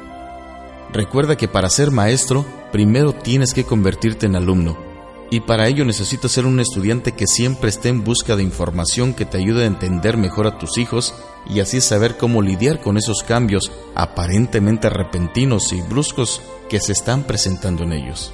Recuerda 0.93 1.37
que 1.37 1.47
para 1.47 1.71
ser 1.71 1.93
maestro, 1.93 2.45
primero 2.73 3.13
tienes 3.13 3.55
que 3.55 3.63
convertirte 3.63 4.27
en 4.27 4.35
alumno 4.35 4.96
y 5.31 5.41
para 5.41 5.67
ello 5.67 5.85
necesitas 5.85 6.31
ser 6.31 6.47
un 6.47 6.61
estudiante 6.61 7.13
que 7.13 7.27
siempre 7.27 7.69
esté 7.69 7.89
en 7.89 8.05
busca 8.05 8.37
de 8.37 8.43
información 8.43 9.13
que 9.13 9.25
te 9.25 9.39
ayude 9.39 9.65
a 9.65 9.67
entender 9.67 10.17
mejor 10.17 10.47
a 10.47 10.59
tus 10.59 10.79
hijos 10.79 11.15
y 11.49 11.61
así 11.61 11.81
saber 11.81 12.17
cómo 12.17 12.43
lidiar 12.43 12.81
con 12.81 12.97
esos 12.97 13.23
cambios 13.23 13.73
aparentemente 13.95 14.89
repentinos 14.89 15.73
y 15.73 15.83
bruscos 15.83 16.43
que 16.69 16.81
se 16.81 16.93
están 16.93 17.25
presentando 17.25 17.83
en 17.83 17.93
ellos. 17.93 18.33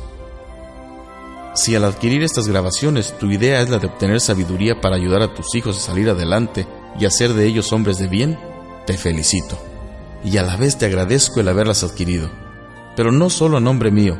Si 1.55 1.74
al 1.74 1.84
adquirir 1.84 2.22
estas 2.22 2.49
grabaciones 2.49 3.16
tu 3.18 3.30
idea 3.30 3.61
es 3.61 3.70
la 3.70 3.78
de 3.78 3.86
obtener 3.86 4.20
sabiduría 4.20 4.80
para 4.80 4.97
ayudar 4.97 5.22
a 5.22 5.34
tus 5.34 5.55
hijos 5.55 5.76
a 5.76 5.80
salir 5.80 6.09
adelante 6.11 6.66
y 6.99 7.07
hacer 7.07 7.32
de 7.32 7.47
ellos 7.47 7.72
hombres 7.72 7.99
de 7.99 8.09
bien, 8.09 8.38
te 8.86 8.97
felicito. 8.97 9.59
Y 10.24 10.36
a 10.36 10.43
la 10.43 10.57
vez 10.57 10.78
te 10.78 10.86
agradezco 10.86 11.40
el 11.40 11.49
haberlas 11.49 11.84
adquirido. 11.84 12.30
Pero 12.97 13.12
no 13.12 13.28
solo 13.28 13.57
a 13.57 13.61
nombre 13.61 13.90
mío, 13.90 14.18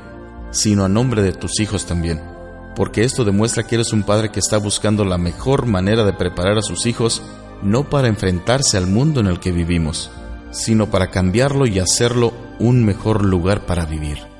sino 0.51 0.85
a 0.85 0.89
nombre 0.89 1.23
de 1.23 1.33
tus 1.33 1.61
hijos 1.61 1.87
también 1.87 2.32
porque 2.75 3.05
esto 3.05 3.25
demuestra 3.25 3.64
que 3.64 3.77
eres 3.77 3.93
un 3.93 4.03
padre 4.03 4.31
que 4.31 4.41
está 4.41 4.59
buscando 4.59 5.05
la 5.05 5.18
mejor 5.18 5.66
manera 5.66 6.05
de 6.05 6.12
preparar 6.12 6.59
a 6.59 6.62
sus 6.62 6.87
hijos 6.87 7.23
no 7.62 7.89
para 7.89 8.09
enfrentarse 8.09 8.77
al 8.77 8.87
mundo 8.87 9.20
en 9.20 9.27
el 9.27 9.39
que 9.39 9.53
vivimos, 9.53 10.11
sino 10.51 10.91
para 10.91 11.11
cambiarlo 11.11 11.66
y 11.66 11.79
hacerlo 11.79 12.33
un 12.59 12.85
mejor 12.85 13.25
lugar 13.25 13.66
para 13.66 13.87
vivir. 13.87 14.32